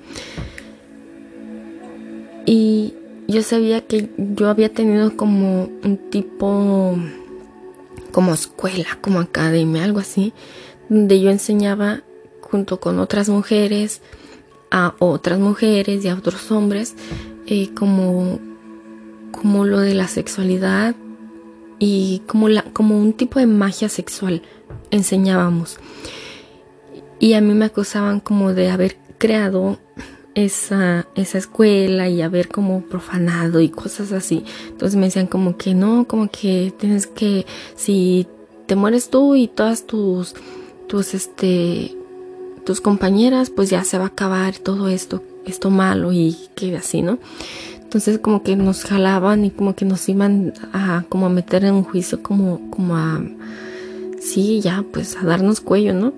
Y 2.53 2.95
yo 3.29 3.43
sabía 3.43 3.87
que 3.87 4.09
yo 4.17 4.49
había 4.49 4.67
tenido 4.67 5.15
como 5.15 5.69
un 5.85 5.97
tipo, 6.09 6.97
como 8.11 8.33
escuela, 8.33 8.97
como 8.99 9.21
academia, 9.21 9.85
algo 9.85 9.99
así, 9.99 10.33
donde 10.89 11.21
yo 11.21 11.29
enseñaba 11.29 12.01
junto 12.41 12.81
con 12.81 12.99
otras 12.99 13.29
mujeres, 13.29 14.01
a 14.69 14.95
otras 14.99 15.39
mujeres 15.39 16.03
y 16.03 16.09
a 16.09 16.15
otros 16.15 16.51
hombres, 16.51 16.95
eh, 17.47 17.69
como 17.73 18.41
como 19.31 19.63
lo 19.63 19.79
de 19.79 19.95
la 19.95 20.09
sexualidad 20.09 20.93
y 21.79 22.21
como, 22.27 22.49
la, 22.49 22.63
como 22.73 22.99
un 22.99 23.13
tipo 23.13 23.39
de 23.39 23.47
magia 23.47 23.87
sexual 23.87 24.41
enseñábamos. 24.91 25.79
Y 27.17 27.31
a 27.35 27.39
mí 27.39 27.53
me 27.53 27.63
acusaban 27.63 28.19
como 28.19 28.53
de 28.53 28.69
haber 28.69 28.97
creado 29.17 29.79
esa, 30.35 31.07
esa 31.15 31.37
escuela 31.37 32.09
y 32.09 32.21
haber 32.21 32.47
como 32.47 32.81
profanado 32.81 33.59
y 33.61 33.69
cosas 33.69 34.11
así. 34.11 34.43
Entonces 34.69 34.97
me 34.97 35.05
decían 35.05 35.27
como 35.27 35.57
que 35.57 35.73
no, 35.73 36.05
como 36.07 36.29
que 36.29 36.73
tienes 36.77 37.07
que, 37.07 37.45
si 37.75 38.27
te 38.65 38.75
mueres 38.75 39.09
tú 39.09 39.35
y 39.35 39.47
todas 39.47 39.85
tus, 39.85 40.35
tus, 40.87 41.13
este, 41.13 41.95
tus 42.65 42.81
compañeras, 42.81 43.49
pues 43.49 43.69
ya 43.69 43.83
se 43.83 43.97
va 43.97 44.05
a 44.05 44.07
acabar 44.07 44.57
todo 44.57 44.87
esto, 44.87 45.23
esto 45.45 45.69
malo 45.69 46.13
y 46.13 46.37
que 46.55 46.75
así, 46.77 47.01
¿no? 47.01 47.19
Entonces 47.81 48.19
como 48.19 48.41
que 48.41 48.55
nos 48.55 48.85
jalaban 48.85 49.43
y 49.43 49.51
como 49.51 49.75
que 49.75 49.83
nos 49.83 50.07
iban 50.07 50.53
a 50.71 51.03
como 51.09 51.25
a 51.25 51.29
meter 51.29 51.65
en 51.65 51.73
un 51.73 51.83
juicio 51.83 52.23
como, 52.23 52.71
como 52.71 52.95
a, 52.95 53.21
sí, 54.21 54.61
ya, 54.61 54.85
pues 54.93 55.17
a 55.17 55.25
darnos 55.25 55.59
cuello, 55.59 55.93
¿no? 55.93 56.13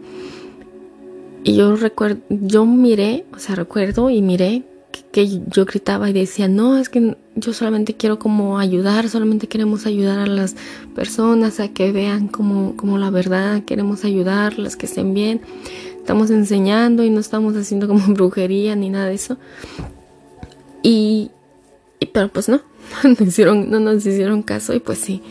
Y 1.43 1.55
yo 1.55 1.75
recuerdo, 1.75 2.21
yo 2.29 2.65
miré, 2.65 3.25
o 3.33 3.39
sea, 3.39 3.55
recuerdo 3.55 4.09
y 4.09 4.21
miré 4.21 4.63
que, 5.11 5.41
yo 5.47 5.65
gritaba 5.65 6.09
y 6.09 6.13
decía, 6.13 6.47
no, 6.47 6.77
es 6.77 6.89
que 6.89 7.17
yo 7.35 7.53
solamente 7.53 7.95
quiero 7.95 8.17
como 8.17 8.59
ayudar, 8.59 9.09
solamente 9.09 9.47
queremos 9.47 9.85
ayudar 9.85 10.19
a 10.19 10.27
las 10.27 10.55
personas 10.95 11.59
a 11.59 11.67
que 11.69 11.91
vean 11.91 12.27
como, 12.27 12.77
como 12.77 12.97
la 12.97 13.09
verdad, 13.09 13.63
queremos 13.63 14.05
ayudarlas, 14.05 14.75
que 14.75 14.85
estén 14.85 15.13
bien, 15.13 15.41
estamos 15.97 16.31
enseñando 16.31 17.03
y 17.03 17.09
no 17.09 17.19
estamos 17.19 17.55
haciendo 17.55 17.87
como 17.87 18.01
brujería 18.13 18.75
ni 18.75 18.89
nada 18.89 19.07
de 19.07 19.15
eso. 19.15 19.37
Y, 20.81 21.31
pero 22.13 22.29
pues 22.29 22.47
no, 22.47 22.61
no, 23.03 23.25
hicieron, 23.25 23.69
no 23.69 23.79
nos 23.79 24.05
hicieron 24.05 24.43
caso 24.43 24.73
y 24.73 24.79
pues 24.79 24.99
sí, 24.99 25.21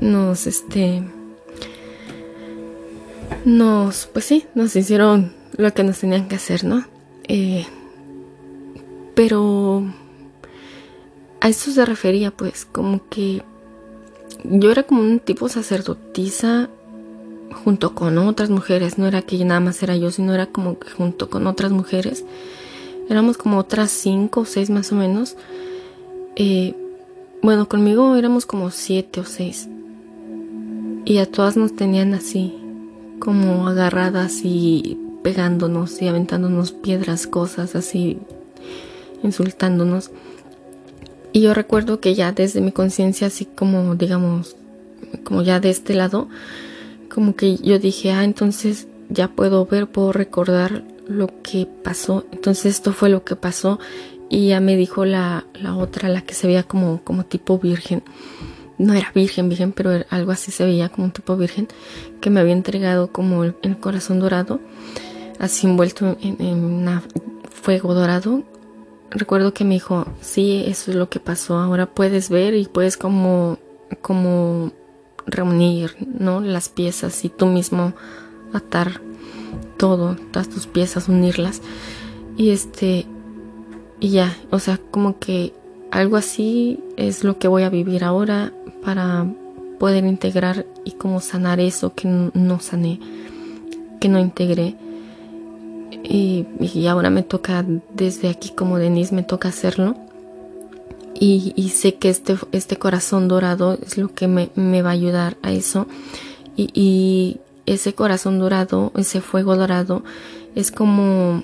nos, 0.00 0.46
este, 0.46 1.02
nos, 3.44 4.06
pues 4.06 4.24
sí, 4.24 4.44
nos 4.54 4.74
hicieron 4.76 5.32
lo 5.56 5.72
que 5.74 5.84
nos 5.84 5.98
tenían 5.98 6.28
que 6.28 6.36
hacer, 6.36 6.64
¿no? 6.64 6.84
Eh, 7.28 7.66
pero 9.14 9.84
a 11.40 11.48
eso 11.48 11.70
se 11.70 11.84
refería, 11.84 12.30
pues, 12.30 12.64
como 12.64 13.08
que 13.08 13.42
yo 14.44 14.70
era 14.70 14.82
como 14.82 15.02
un 15.02 15.20
tipo 15.20 15.48
sacerdotisa 15.48 16.68
junto 17.64 17.94
con 17.94 18.16
otras 18.18 18.50
mujeres, 18.50 18.98
no 18.98 19.06
era 19.06 19.22
que 19.22 19.44
nada 19.44 19.60
más 19.60 19.82
era 19.82 19.96
yo, 19.96 20.10
sino 20.10 20.34
era 20.34 20.46
como 20.46 20.78
que 20.78 20.90
junto 20.90 21.28
con 21.28 21.46
otras 21.46 21.70
mujeres, 21.70 22.24
éramos 23.08 23.36
como 23.36 23.58
otras 23.58 23.90
cinco 23.90 24.40
o 24.40 24.44
seis 24.44 24.70
más 24.70 24.90
o 24.92 24.94
menos, 24.94 25.36
eh, 26.36 26.74
bueno, 27.42 27.68
conmigo 27.68 28.16
éramos 28.16 28.46
como 28.46 28.70
siete 28.70 29.20
o 29.20 29.24
seis. 29.24 29.68
Y 31.04 31.18
a 31.18 31.26
todas 31.26 31.56
nos 31.56 31.74
tenían 31.74 32.14
así, 32.14 32.54
como 33.22 33.68
agarradas 33.68 34.40
y 34.42 34.98
pegándonos 35.22 36.02
y 36.02 36.08
aventándonos 36.08 36.72
piedras, 36.72 37.28
cosas 37.28 37.76
así, 37.76 38.18
insultándonos. 39.22 40.10
Y 41.32 41.42
yo 41.42 41.54
recuerdo 41.54 42.00
que 42.00 42.16
ya 42.16 42.32
desde 42.32 42.60
mi 42.60 42.72
conciencia, 42.72 43.28
así 43.28 43.44
como, 43.44 43.94
digamos, 43.94 44.56
como 45.22 45.42
ya 45.42 45.60
de 45.60 45.70
este 45.70 45.94
lado, 45.94 46.28
como 47.14 47.36
que 47.36 47.58
yo 47.58 47.78
dije, 47.78 48.10
ah, 48.10 48.24
entonces 48.24 48.88
ya 49.08 49.28
puedo 49.28 49.66
ver, 49.66 49.86
puedo 49.86 50.10
recordar 50.10 50.82
lo 51.06 51.28
que 51.44 51.68
pasó. 51.84 52.26
Entonces 52.32 52.74
esto 52.74 52.92
fue 52.92 53.08
lo 53.08 53.22
que 53.22 53.36
pasó 53.36 53.78
y 54.30 54.48
ya 54.48 54.58
me 54.58 54.74
dijo 54.74 55.04
la, 55.04 55.46
la 55.54 55.76
otra, 55.76 56.08
la 56.08 56.22
que 56.22 56.34
se 56.34 56.48
veía 56.48 56.64
como, 56.64 57.00
como 57.04 57.24
tipo 57.24 57.56
virgen. 57.60 58.02
No 58.82 58.94
era 58.94 59.12
virgen, 59.14 59.48
virgen, 59.48 59.70
pero 59.70 60.04
algo 60.10 60.32
así 60.32 60.50
se 60.50 60.64
veía 60.64 60.88
como 60.88 61.04
un 61.04 61.12
tipo 61.12 61.36
virgen, 61.36 61.68
que 62.20 62.30
me 62.30 62.40
había 62.40 62.52
entregado 62.52 63.12
como 63.12 63.44
el, 63.44 63.54
corazón 63.78 64.18
dorado, 64.18 64.58
así 65.38 65.68
envuelto 65.68 66.16
en, 66.20 66.36
un 66.42 67.00
fuego 67.48 67.94
dorado. 67.94 68.42
Recuerdo 69.10 69.54
que 69.54 69.64
me 69.64 69.74
dijo, 69.74 70.06
sí, 70.20 70.64
eso 70.66 70.90
es 70.90 70.96
lo 70.96 71.08
que 71.08 71.20
pasó, 71.20 71.58
ahora 71.58 71.86
puedes 71.86 72.28
ver 72.28 72.54
y 72.54 72.66
puedes 72.66 72.96
como, 72.96 73.58
como 74.00 74.72
reunir, 75.26 75.94
¿no? 76.18 76.40
Las 76.40 76.68
piezas 76.68 77.24
y 77.24 77.28
tú 77.28 77.46
mismo 77.46 77.94
atar 78.52 79.00
todo, 79.76 80.16
todas 80.32 80.48
tus 80.48 80.66
piezas, 80.66 81.08
unirlas. 81.08 81.62
Y 82.36 82.50
este, 82.50 83.06
y 84.00 84.08
ya, 84.08 84.36
o 84.50 84.58
sea, 84.58 84.80
como 84.90 85.20
que 85.20 85.52
algo 85.92 86.16
así 86.16 86.80
es 86.96 87.22
lo 87.22 87.38
que 87.38 87.48
voy 87.48 87.62
a 87.62 87.70
vivir 87.70 88.02
ahora 88.02 88.52
para 88.84 89.26
poder 89.78 90.04
integrar 90.04 90.66
y 90.84 90.92
como 90.92 91.20
sanar 91.20 91.60
eso 91.60 91.94
que 91.94 92.08
no 92.08 92.60
sané. 92.60 93.00
que 94.00 94.08
no 94.08 94.18
integré. 94.18 94.74
Y, 96.04 96.46
ahora 96.88 97.10
me 97.10 97.22
toca, 97.22 97.64
desde 97.94 98.28
aquí 98.28 98.50
como 98.50 98.78
Denise, 98.78 99.14
me 99.14 99.22
toca 99.22 99.48
hacerlo. 99.48 99.96
Y, 101.14 101.68
sé 101.68 101.94
que 101.94 102.08
este, 102.08 102.36
este 102.50 102.76
corazón 102.76 103.28
dorado 103.28 103.78
es 103.80 103.96
lo 103.96 104.08
que 104.08 104.26
me, 104.26 104.82
va 104.82 104.90
a 104.90 104.92
ayudar 104.92 105.36
a 105.42 105.52
eso. 105.52 105.86
Y, 106.56 106.70
y, 106.74 107.40
ese 107.66 107.94
corazón 107.94 108.38
dorado, 108.38 108.92
ese 108.96 109.20
fuego 109.20 109.56
dorado, 109.56 110.02
es 110.54 110.72
como, 110.72 111.42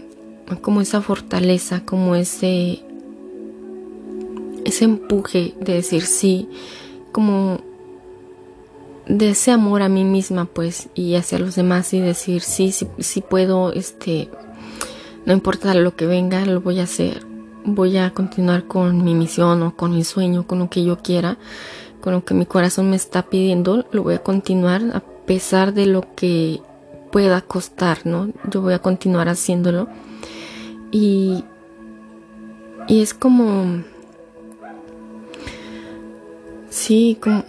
como 0.61 0.81
esa 0.81 1.01
fortaleza, 1.01 1.85
como 1.85 2.17
ese, 2.17 2.83
ese 4.65 4.85
empuje 4.85 5.55
de 5.61 5.75
decir 5.75 6.03
sí, 6.03 6.49
como 7.19 7.59
de 9.09 9.31
ese 9.31 9.51
amor 9.51 9.83
a 9.83 9.89
mí 9.89 10.05
misma, 10.05 10.45
pues, 10.45 10.89
y 10.95 11.17
hacia 11.17 11.41
los 11.41 11.57
demás 11.57 11.93
y 11.93 11.99
decir 11.99 12.43
sí, 12.43 12.71
sí, 12.71 12.87
sí 13.01 13.23
puedo, 13.23 13.73
este, 13.73 14.31
no 15.27 15.33
importa 15.33 15.75
lo 15.75 15.97
que 15.97 16.07
venga, 16.07 16.47
lo 16.47 16.61
voy 16.61 16.79
a 16.79 16.85
hacer. 16.85 17.27
Voy 17.65 17.97
a 17.97 18.15
continuar 18.15 18.69
con 18.69 19.03
mi 19.03 19.17
misión 19.17 19.65
o 19.65 19.75
con 19.75 19.97
mi 19.97 20.05
sueño, 20.05 20.47
con 20.47 20.61
lo 20.61 20.71
que 20.71 20.85
yo 20.85 20.99
quiera, 20.99 21.39
con 22.01 22.13
lo 22.13 22.25
que 22.25 22.35
mi 22.35 22.47
corazón 22.47 22.89
me 22.89 22.95
está 22.95 23.25
pidiendo, 23.25 23.85
lo 23.91 24.05
voy 24.05 24.15
a 24.15 24.23
continuar 24.23 24.81
a 24.95 25.01
pesar 25.27 25.75
de 25.75 25.87
lo 25.87 26.15
que 26.15 26.61
pueda 27.11 27.41
costar, 27.41 28.07
¿no? 28.07 28.31
Yo 28.49 28.63
voy 28.63 28.75
a 28.75 28.79
continuar 28.79 29.29
haciéndolo. 29.29 29.89
Y, 30.93 31.43
y 32.87 33.03
es 33.03 33.13
como, 33.13 33.83
sí, 36.79 37.19
como, 37.21 37.45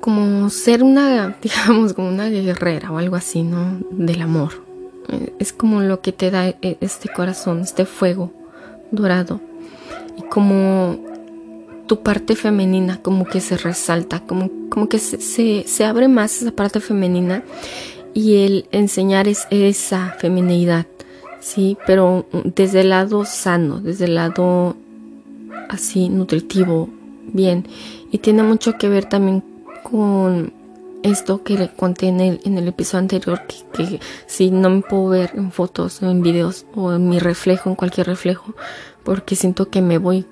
como, 0.00 0.50
ser 0.50 0.82
una, 0.82 1.36
digamos, 1.42 1.94
como 1.94 2.08
una 2.08 2.28
guerrera 2.28 2.90
o 2.90 2.98
algo 2.98 3.16
así, 3.16 3.42
¿no? 3.42 3.78
Del 3.90 4.22
amor 4.22 4.72
es 5.38 5.52
como 5.52 5.80
lo 5.80 6.00
que 6.00 6.12
te 6.12 6.30
da 6.30 6.48
e, 6.48 6.76
este 6.80 7.08
corazón, 7.08 7.60
este 7.60 7.84
fuego 7.84 8.32
dorado. 8.90 9.40
Y 10.16 10.22
como 10.22 10.98
tu 11.86 12.02
parte 12.02 12.36
femenina 12.36 13.02
como 13.02 13.24
que 13.24 13.40
se 13.40 13.56
resalta, 13.56 14.20
como, 14.20 14.50
como 14.68 14.88
que 14.88 14.98
se, 14.98 15.64
se, 15.66 15.84
abre 15.84 16.08
más 16.08 16.42
esa 16.42 16.52
parte 16.52 16.80
femenina 16.80 17.42
y 18.14 18.44
el 18.44 18.66
enseñar 18.70 19.28
es 19.28 19.46
esa 19.50 20.14
feminidad, 20.18 20.86
¿sí? 21.40 21.76
Pero 21.86 22.26
desde 22.44 22.80
el 22.80 22.90
lado 22.90 23.24
sano, 23.24 23.80
desde 23.80 24.04
el 24.04 24.14
lado 24.14 24.76
así 25.68 26.08
nutritivo, 26.08 26.88
bien. 27.32 27.66
Y 28.12 28.18
tiene 28.18 28.44
mucho 28.44 28.78
que 28.78 28.88
ver 28.88 29.06
también 29.06 29.42
con 29.82 30.52
esto 31.02 31.42
que 31.42 31.58
le 31.58 31.68
conté 31.68 32.06
en 32.06 32.20
el, 32.20 32.40
en 32.44 32.58
el 32.58 32.68
episodio 32.68 33.00
anterior, 33.00 33.42
que, 33.72 33.98
si 34.26 34.50
no 34.52 34.70
me 34.70 34.82
puedo 34.82 35.08
ver 35.08 35.32
en 35.34 35.50
fotos 35.50 36.00
o 36.02 36.10
en 36.10 36.22
videos 36.22 36.66
o 36.74 36.92
en 36.92 37.08
mi 37.08 37.18
reflejo, 37.18 37.70
en 37.70 37.74
cualquier 37.74 38.06
reflejo, 38.06 38.54
porque 39.02 39.34
siento 39.34 39.68
que 39.68 39.82
me 39.82 39.98
voy, 39.98 40.26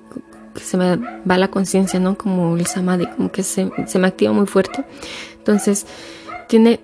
que 0.53 0.61
se 0.61 0.77
me 0.77 0.95
va 0.95 1.37
la 1.37 1.49
conciencia, 1.49 1.99
¿no? 1.99 2.17
Como 2.17 2.55
el 2.55 2.67
samadhi, 2.67 3.07
como 3.07 3.31
que 3.31 3.43
se, 3.43 3.69
se 3.87 3.99
me 3.99 4.07
activa 4.07 4.31
muy 4.31 4.47
fuerte. 4.47 4.85
Entonces, 5.39 5.85
tiene 6.47 6.79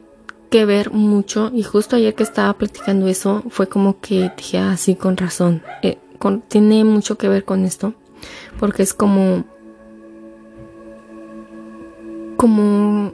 que 0.50 0.66
ver 0.66 0.92
mucho 0.92 1.52
y 1.54 1.64
justo 1.64 1.96
ayer 1.96 2.16
que 2.16 2.24
estaba 2.24 2.54
platicando 2.54 3.08
eso 3.08 3.44
fue 3.50 3.68
como 3.68 4.00
que 4.00 4.32
dije 4.38 4.60
así 4.60 4.96
ah, 4.98 5.02
con 5.02 5.18
razón 5.18 5.62
eh, 5.82 5.98
tiene 6.48 6.86
mucho 6.86 7.18
que 7.18 7.28
ver 7.28 7.44
con 7.44 7.66
esto 7.66 7.94
porque 8.58 8.84
es 8.84 8.94
como 8.94 9.44
como 12.38 13.12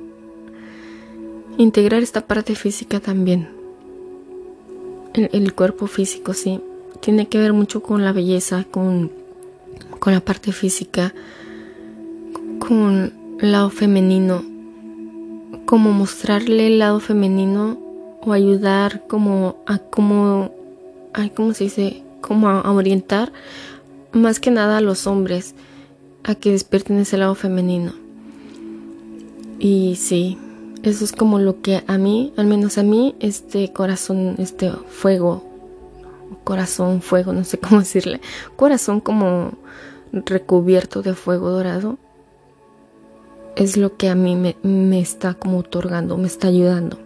Integrar 1.57 2.01
esta 2.01 2.25
parte 2.25 2.55
física 2.55 2.99
también. 2.99 3.47
El, 5.13 5.53
cuerpo 5.53 5.85
físico, 5.85 6.33
sí. 6.33 6.59
Tiene 6.99 7.27
que 7.27 7.37
ver 7.37 7.53
mucho 7.53 7.83
con 7.83 8.03
la 8.03 8.11
belleza, 8.11 8.65
con, 8.71 9.11
con 9.99 10.13
la 10.13 10.19
parte 10.19 10.51
física, 10.51 11.13
con 12.57 13.13
el 13.39 13.51
lado 13.51 13.69
femenino. 13.69 14.43
Como 15.65 15.91
mostrarle 15.91 16.67
el 16.67 16.79
lado 16.79 16.99
femenino 16.99 17.77
o 18.21 18.33
ayudar 18.33 19.05
como 19.07 19.57
a 19.67 19.79
ay, 21.13 21.29
¿cómo 21.29 21.53
se 21.53 21.65
dice? 21.65 22.03
A 22.27 22.71
orientar 22.71 23.31
más 24.11 24.39
que 24.39 24.49
nada 24.49 24.77
a 24.77 24.81
los 24.81 25.05
hombres 25.05 25.53
a 26.23 26.33
que 26.33 26.51
despierten 26.51 26.97
ese 26.97 27.17
lado 27.17 27.35
femenino. 27.35 28.02
Y 29.63 29.95
sí, 29.95 30.37
eso 30.83 31.05
es 31.05 31.13
como 31.13 31.39
lo 31.39 31.61
que 31.61 31.85
a 31.87 31.97
mí, 31.97 32.33
al 32.35 32.47
menos 32.47 32.77
a 32.77 32.83
mí, 32.83 33.15
este 33.21 33.71
corazón, 33.71 34.35
este 34.37 34.69
fuego, 34.69 35.41
corazón, 36.43 37.01
fuego, 37.01 37.31
no 37.31 37.45
sé 37.45 37.57
cómo 37.61 37.79
decirle, 37.79 38.19
corazón 38.57 38.99
como 38.99 39.53
recubierto 40.11 41.01
de 41.01 41.13
fuego 41.13 41.49
dorado, 41.49 41.97
es 43.55 43.77
lo 43.77 43.95
que 43.95 44.09
a 44.09 44.15
mí 44.15 44.35
me, 44.35 44.57
me 44.63 44.99
está 44.99 45.33
como 45.33 45.59
otorgando, 45.59 46.17
me 46.17 46.27
está 46.27 46.49
ayudando. 46.49 46.97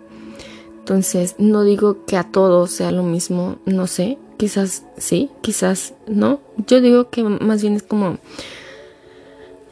Entonces, 0.79 1.35
no 1.37 1.63
digo 1.63 2.05
que 2.07 2.17
a 2.17 2.23
todos 2.23 2.71
sea 2.71 2.89
lo 2.89 3.03
mismo, 3.03 3.57
no 3.67 3.85
sé, 3.85 4.17
quizás 4.37 4.83
sí, 4.97 5.29
quizás 5.41 5.93
no. 6.07 6.39
Yo 6.65 6.81
digo 6.81 7.11
que 7.11 7.21
más 7.23 7.61
bien 7.61 7.75
es 7.75 7.83
como, 7.83 8.17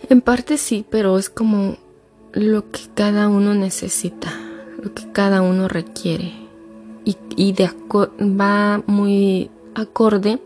en 0.07 0.21
parte 0.21 0.59
sí, 0.59 0.85
pero 0.87 1.17
es 1.17 1.31
como 1.31 1.77
lo 2.35 2.69
que 2.69 2.81
cada 2.93 3.29
uno 3.29 3.53
necesita, 3.53 4.31
lo 4.83 4.93
que 4.93 5.09
cada 5.11 5.41
uno 5.41 5.67
requiere. 5.67 6.33
Y, 7.37 7.51
de 7.53 7.69
va 8.19 8.81
muy 8.87 9.49
acorde 9.73 10.39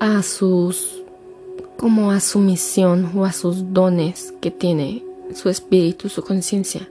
a 0.00 0.22
sus 0.22 1.02
como 1.76 2.10
a 2.12 2.20
su 2.20 2.38
misión 2.38 3.10
o 3.16 3.24
a 3.24 3.32
sus 3.32 3.72
dones 3.72 4.32
que 4.40 4.50
tiene 4.50 5.04
su 5.34 5.48
espíritu, 5.48 6.08
su 6.08 6.22
conciencia, 6.22 6.88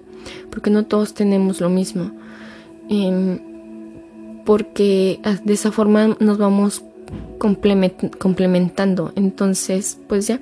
porque 0.52 0.70
no 0.70 0.86
todos 0.86 1.14
tenemos 1.14 1.62
lo 1.62 1.70
mismo, 1.70 2.12
em, 2.90 3.40
porque 4.46 5.22
de 5.44 5.54
esa 5.54 5.72
forma 5.72 6.16
nos 6.20 6.38
vamos 6.38 6.84
complementando, 7.40 9.14
entonces 9.16 9.98
pues 10.08 10.28
ya, 10.28 10.40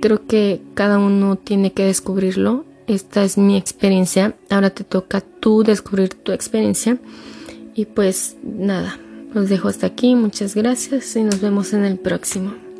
creo 0.00 0.26
que 0.26 0.60
cada 0.74 0.98
uno 0.98 1.36
tiene 1.36 1.72
que 1.72 1.84
descubrirlo 1.84 2.64
esta 2.86 3.24
es 3.24 3.38
mi 3.38 3.56
experiencia. 3.56 4.34
Ahora 4.50 4.70
te 4.70 4.84
toca 4.84 5.20
tú 5.20 5.62
descubrir 5.62 6.14
tu 6.14 6.32
experiencia. 6.32 6.98
Y 7.74 7.86
pues 7.86 8.36
nada, 8.42 8.98
los 9.34 9.48
dejo 9.48 9.68
hasta 9.68 9.86
aquí. 9.86 10.14
Muchas 10.14 10.54
gracias 10.54 11.16
y 11.16 11.22
nos 11.22 11.40
vemos 11.40 11.72
en 11.72 11.84
el 11.84 11.98
próximo. 11.98 12.71